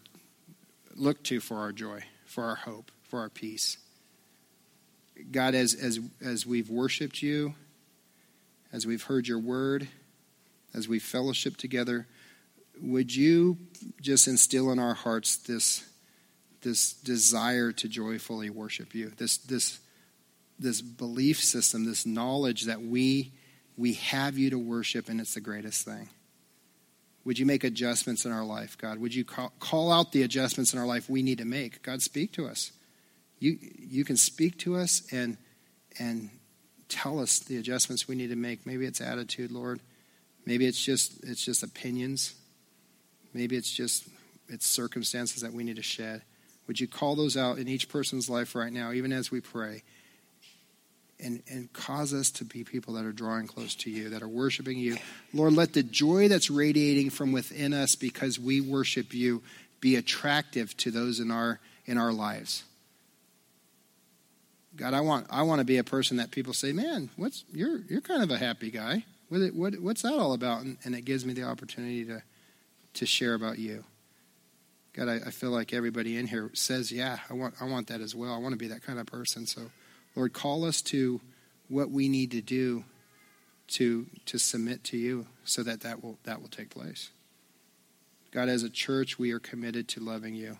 look 0.95 1.21
to 1.25 1.41
for 1.41 1.57
our 1.57 1.73
joy, 1.73 2.03
for 2.25 2.45
our 2.45 2.55
hope, 2.55 2.89
for 3.03 3.19
our 3.19 3.29
peace. 3.29 3.79
God, 5.29 5.55
as, 5.55 5.73
as, 5.73 5.99
as 6.23 6.45
we've 6.45 6.69
worshiped 6.69 7.21
you, 7.21 7.53
as 8.71 8.87
we've 8.87 9.03
heard 9.03 9.27
your 9.27 9.39
word, 9.39 9.89
as 10.73 10.87
we've 10.87 11.03
fellowshiped 11.03 11.57
together, 11.57 12.07
would 12.81 13.13
you 13.13 13.57
just 13.99 14.25
instill 14.25 14.71
in 14.71 14.79
our 14.79 14.93
hearts 14.93 15.35
this 15.35 15.83
this 16.65 16.93
desire 16.93 17.71
to 17.71 17.87
joyfully 17.87 18.49
worship 18.49 18.95
you, 18.95 19.11
this, 19.17 19.37
this, 19.37 19.79
this 20.57 20.81
belief 20.81 21.39
system, 21.39 21.85
this 21.85 22.05
knowledge 22.05 22.63
that 22.63 22.81
we, 22.81 23.31
we 23.77 23.93
have 23.93 24.37
you 24.37 24.49
to 24.49 24.57
worship, 24.57 25.07
and 25.07 25.21
it's 25.21 25.35
the 25.35 25.41
greatest 25.41 25.85
thing. 25.85 26.09
Would 27.23 27.39
you 27.39 27.45
make 27.45 27.63
adjustments 27.63 28.25
in 28.25 28.31
our 28.31 28.43
life, 28.43 28.77
God? 28.77 28.97
Would 28.97 29.13
you 29.13 29.23
call, 29.23 29.53
call 29.59 29.91
out 29.91 30.11
the 30.11 30.23
adjustments 30.23 30.73
in 30.73 30.79
our 30.79 30.87
life 30.87 31.07
we 31.07 31.21
need 31.21 31.37
to 31.37 31.45
make? 31.45 31.83
God, 31.83 32.01
speak 32.01 32.31
to 32.33 32.47
us. 32.47 32.71
You, 33.39 33.57
you 33.77 34.03
can 34.03 34.17
speak 34.17 34.57
to 34.59 34.75
us 34.75 35.03
and, 35.11 35.37
and 35.99 36.31
tell 36.89 37.19
us 37.19 37.39
the 37.39 37.57
adjustments 37.57 38.07
we 38.07 38.15
need 38.15 38.31
to 38.31 38.35
make. 38.35 38.65
Maybe 38.65 38.85
it's 38.85 39.01
attitude, 39.01 39.51
Lord. 39.51 39.81
Maybe 40.45 40.65
it's 40.65 40.83
just 40.83 41.23
it's 41.23 41.43
just 41.43 41.63
opinions. 41.63 42.35
Maybe 43.33 43.55
it's 43.55 43.71
just 43.71 44.07
it's 44.47 44.65
circumstances 44.65 45.41
that 45.41 45.53
we 45.53 45.63
need 45.63 45.77
to 45.77 45.83
shed. 45.83 46.21
Would 46.67 46.79
you 46.79 46.87
call 46.87 47.15
those 47.15 47.37
out 47.37 47.57
in 47.57 47.67
each 47.67 47.89
person's 47.89 48.29
life 48.29 48.55
right 48.55 48.73
now, 48.73 48.91
even 48.91 49.11
as 49.11 49.31
we 49.31 49.41
pray? 49.41 49.83
And, 51.19 51.41
and 51.49 51.71
cause 51.71 52.13
us 52.13 52.29
to 52.31 52.45
be 52.45 52.63
people 52.63 52.95
that 52.95 53.05
are 53.05 53.13
drawing 53.13 53.47
close 53.47 53.73
to 53.75 53.89
you, 53.89 54.09
that 54.09 54.21
are 54.21 54.27
worshiping 54.27 54.77
you. 54.77 54.97
Lord, 55.33 55.53
let 55.53 55.73
the 55.73 55.83
joy 55.83 56.27
that's 56.27 56.49
radiating 56.49 57.09
from 57.09 57.31
within 57.31 57.73
us 57.73 57.95
because 57.95 58.37
we 58.37 58.59
worship 58.59 59.13
you 59.13 59.41
be 59.79 59.95
attractive 59.95 60.75
to 60.77 60.91
those 60.91 61.19
in 61.19 61.31
our 61.31 61.59
in 61.85 61.97
our 61.97 62.11
lives. 62.11 62.63
God, 64.75 64.93
I 64.93 65.01
want 65.01 65.27
I 65.29 65.43
want 65.43 65.59
to 65.59 65.65
be 65.65 65.77
a 65.77 65.83
person 65.83 66.17
that 66.17 66.31
people 66.31 66.53
say, 66.53 66.73
"Man, 66.73 67.09
what's 67.15 67.45
you're 67.53 67.79
you're 67.89 68.01
kind 68.01 68.23
of 68.23 68.31
a 68.31 68.37
happy 68.37 68.71
guy. 68.71 69.05
What, 69.29 69.53
what 69.53 69.79
what's 69.79 70.01
that 70.01 70.13
all 70.13 70.33
about?" 70.33 70.61
And, 70.61 70.77
and, 70.83 70.95
it 70.95 71.05
gives 71.05 71.25
me 71.25 71.33
the 71.33 71.43
opportunity 71.43 72.03
to 72.05 72.23
to 72.95 73.05
share 73.05 73.35
about 73.35 73.59
you. 73.59 73.83
God, 74.95 75.09
I, 75.09 75.15
I, 75.15 75.31
feel 75.31 75.49
like 75.49 75.73
everybody 75.73 76.15
in 76.15 76.25
here 76.27 76.49
says, 76.53 76.89
"Yeah, 76.89 77.19
I 77.29 77.33
want 77.33 77.55
I 77.59 77.65
want 77.65 77.87
that 77.87 77.99
as 77.99 78.15
well. 78.15 78.33
I 78.33 78.37
want 78.37 78.53
to 78.53 78.57
be 78.57 78.69
that 78.69 78.81
kind 78.81 78.97
of 78.97 79.05
person." 79.05 79.45
So, 79.45 79.63
Lord, 80.15 80.31
call 80.31 80.63
us 80.63 80.81
to 80.83 81.19
what 81.67 81.91
we 81.91 82.07
need 82.07 82.31
to 82.31 82.41
do 82.41 82.85
to 83.67 84.05
to 84.25 84.37
submit 84.37 84.85
to 84.85 84.97
you, 84.97 85.27
so 85.43 85.63
that 85.63 85.81
that 85.81 86.01
will 86.01 86.17
that 86.23 86.41
will 86.41 86.47
take 86.47 86.69
place. 86.69 87.11
God, 88.31 88.47
as 88.47 88.63
a 88.63 88.69
church, 88.69 89.19
we 89.19 89.31
are 89.31 89.39
committed 89.39 89.89
to 89.89 89.99
loving 89.99 90.33
you. 90.33 90.59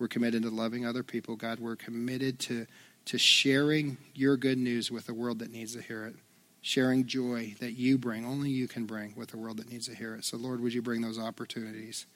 We're 0.00 0.08
committed 0.08 0.42
to 0.42 0.50
loving 0.50 0.84
other 0.84 1.04
people. 1.04 1.36
God, 1.36 1.60
we're 1.60 1.76
committed 1.76 2.40
to 2.40 2.66
to 3.04 3.16
sharing 3.16 3.96
your 4.12 4.36
good 4.36 4.58
news 4.58 4.90
with 4.90 5.08
a 5.08 5.14
world 5.14 5.38
that 5.38 5.52
needs 5.52 5.76
to 5.76 5.82
hear 5.82 6.04
it, 6.04 6.16
sharing 6.62 7.06
joy 7.06 7.54
that 7.60 7.74
you 7.74 7.96
bring, 7.96 8.26
only 8.26 8.50
you 8.50 8.66
can 8.66 8.86
bring, 8.86 9.14
with 9.16 9.32
a 9.32 9.36
world 9.36 9.58
that 9.58 9.70
needs 9.70 9.86
to 9.86 9.94
hear 9.94 10.16
it. 10.16 10.24
So, 10.24 10.36
Lord, 10.36 10.60
would 10.60 10.74
you 10.74 10.82
bring 10.82 11.02
those 11.02 11.18
opportunities? 11.18 12.06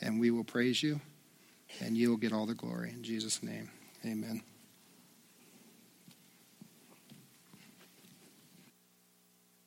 And 0.00 0.20
we 0.20 0.30
will 0.30 0.44
praise 0.44 0.82
you, 0.82 1.00
and 1.80 1.96
you 1.96 2.10
will 2.10 2.16
get 2.16 2.32
all 2.32 2.46
the 2.46 2.54
glory. 2.54 2.90
In 2.90 3.02
Jesus' 3.02 3.42
name, 3.42 3.70
amen. 4.04 4.42